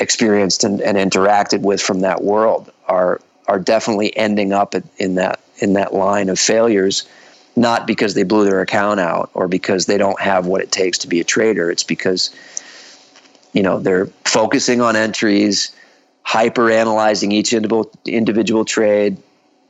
experienced 0.00 0.64
and, 0.64 0.80
and 0.80 0.96
interacted 0.96 1.60
with 1.60 1.80
from 1.80 2.00
that 2.00 2.22
world 2.22 2.72
are 2.88 3.20
are 3.46 3.58
definitely 3.58 4.16
ending 4.16 4.52
up 4.52 4.74
in 4.98 5.14
that 5.16 5.40
in 5.58 5.74
that 5.74 5.92
line 5.92 6.28
of 6.28 6.38
failures 6.38 7.06
not 7.56 7.86
because 7.86 8.14
they 8.14 8.22
blew 8.22 8.44
their 8.44 8.60
account 8.60 9.00
out 9.00 9.30
or 9.34 9.48
because 9.48 9.86
they 9.86 9.98
don't 9.98 10.20
have 10.20 10.46
what 10.46 10.62
it 10.62 10.70
takes 10.70 10.98
to 10.98 11.08
be 11.08 11.20
a 11.20 11.24
trader. 11.24 11.70
It's 11.70 11.82
because 11.82 12.30
you 13.52 13.62
know 13.62 13.78
they're 13.80 14.06
focusing 14.24 14.80
on 14.80 14.96
entries 14.96 15.74
hyper 16.22 16.70
analyzing 16.70 17.32
each 17.32 17.52
individual 17.52 17.90
individual 18.06 18.64
trade 18.64 19.16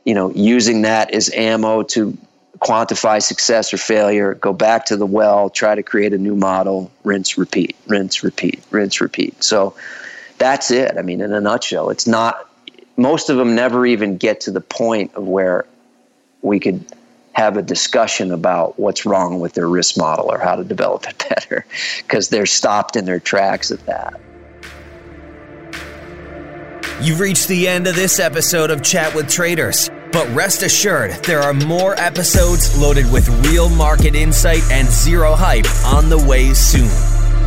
you 0.05 0.13
know 0.13 0.31
using 0.31 0.83
that 0.83 1.11
as 1.11 1.31
ammo 1.33 1.81
to 1.81 2.15
quantify 2.59 3.21
success 3.21 3.73
or 3.73 3.77
failure 3.77 4.35
go 4.35 4.53
back 4.53 4.85
to 4.85 4.95
the 4.95 5.05
well 5.05 5.49
try 5.49 5.73
to 5.73 5.81
create 5.81 6.13
a 6.13 6.17
new 6.17 6.35
model 6.35 6.91
rinse 7.03 7.37
repeat 7.37 7.75
rinse 7.87 8.23
repeat 8.23 8.63
rinse 8.69 9.01
repeat. 9.01 9.43
So 9.43 9.75
that's 10.41 10.71
it. 10.71 10.97
I 10.97 11.03
mean, 11.03 11.21
in 11.21 11.31
a 11.33 11.39
nutshell, 11.39 11.91
it's 11.91 12.07
not. 12.07 12.49
Most 12.97 13.29
of 13.29 13.37
them 13.37 13.53
never 13.53 13.85
even 13.85 14.17
get 14.17 14.41
to 14.41 14.51
the 14.51 14.59
point 14.59 15.13
of 15.13 15.27
where 15.27 15.65
we 16.41 16.59
could 16.59 16.83
have 17.33 17.57
a 17.57 17.61
discussion 17.61 18.31
about 18.31 18.77
what's 18.79 19.05
wrong 19.05 19.39
with 19.39 19.53
their 19.53 19.69
risk 19.69 19.97
model 19.97 20.31
or 20.31 20.39
how 20.39 20.55
to 20.55 20.63
develop 20.63 21.07
it 21.07 21.25
better 21.29 21.65
because 21.99 22.29
they're 22.29 22.47
stopped 22.47 22.95
in 22.95 23.05
their 23.05 23.19
tracks 23.19 23.69
at 23.69 23.85
that. 23.85 24.19
You've 27.01 27.19
reached 27.19 27.47
the 27.47 27.67
end 27.67 27.85
of 27.85 27.95
this 27.95 28.19
episode 28.19 28.71
of 28.71 28.81
Chat 28.81 29.13
with 29.13 29.29
Traders. 29.29 29.89
But 30.11 30.27
rest 30.35 30.61
assured, 30.63 31.11
there 31.23 31.39
are 31.39 31.53
more 31.53 31.93
episodes 31.95 32.77
loaded 32.77 33.09
with 33.11 33.29
real 33.47 33.69
market 33.69 34.13
insight 34.13 34.63
and 34.71 34.87
zero 34.87 35.35
hype 35.35 35.67
on 35.85 36.09
the 36.09 36.17
way 36.17 36.53
soon. 36.53 37.20